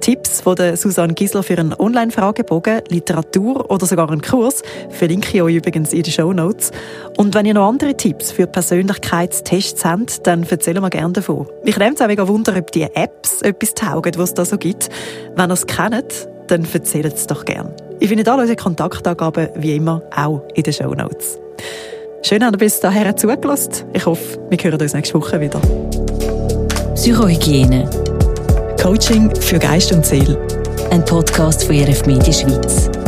Tipps 0.00 0.40
von 0.40 0.56
Susanne 0.76 1.14
Gisler 1.14 1.42
für 1.42 1.58
einen 1.58 1.74
Online-Fragebogen, 1.74 2.82
Literatur 2.88 3.70
oder 3.70 3.86
sogar 3.86 4.10
einen 4.10 4.22
Kurs 4.22 4.62
verlinke 4.88 5.36
ich 5.36 5.42
euch 5.42 5.56
übrigens 5.56 5.92
in 5.92 6.02
den 6.02 6.12
Show 6.12 6.32
Notes. 6.32 6.70
Und 7.16 7.34
wenn 7.34 7.46
ihr 7.46 7.54
noch 7.54 7.68
andere 7.68 7.96
Tipps 7.96 8.32
für 8.32 8.46
Persönlichkeitstests 8.46 9.84
habt, 9.84 10.26
dann 10.26 10.44
erzählen 10.44 10.82
wir 10.82 10.90
gerne 10.90 11.12
davon. 11.12 11.46
Mich 11.64 11.76
nimmt 11.78 11.96
es 11.96 12.02
auch 12.02 12.06
mega 12.06 12.26
Wunder, 12.26 12.56
ob 12.56 12.72
die 12.72 12.82
Apps 12.82 13.42
etwas 13.42 13.74
taugen, 13.74 14.12
was 14.16 14.30
es 14.30 14.34
da 14.34 14.44
so 14.44 14.58
gibt. 14.58 14.88
Wenn 15.36 15.50
ihr 15.50 15.54
es 15.54 15.66
kennt, 15.66 16.28
dann 16.48 16.66
erzählt 16.72 17.14
es 17.14 17.26
doch 17.26 17.44
gerne. 17.44 17.74
Ich 18.00 18.08
finde 18.08 18.30
alle 18.30 18.42
unsere 18.42 18.56
Kontaktangaben 18.56 19.48
wie 19.56 19.76
immer 19.76 20.02
auch 20.16 20.42
in 20.54 20.62
den 20.62 20.72
Show 20.72 20.94
Notes. 20.94 21.38
Schön, 22.22 22.40
dass 22.40 22.52
ihr 22.52 22.58
bis 22.58 22.80
dahin 22.80 23.16
zugelassen. 23.16 23.84
Ich 23.92 24.06
hoffe, 24.06 24.38
wir 24.48 24.58
hören 24.58 24.80
uns 24.80 24.94
nächste 24.94 25.14
Woche 25.14 25.40
wieder. 25.40 25.60
Psychohygiene. 26.94 28.09
Coaching 28.80 29.30
für 29.36 29.58
Geist 29.58 29.92
und 29.92 30.06
Seele. 30.06 30.38
Ein 30.90 31.04
Podcast 31.04 31.64
von 31.64 31.76
RF 31.76 32.06
Media 32.06 32.32
Schweiz. 32.32 32.99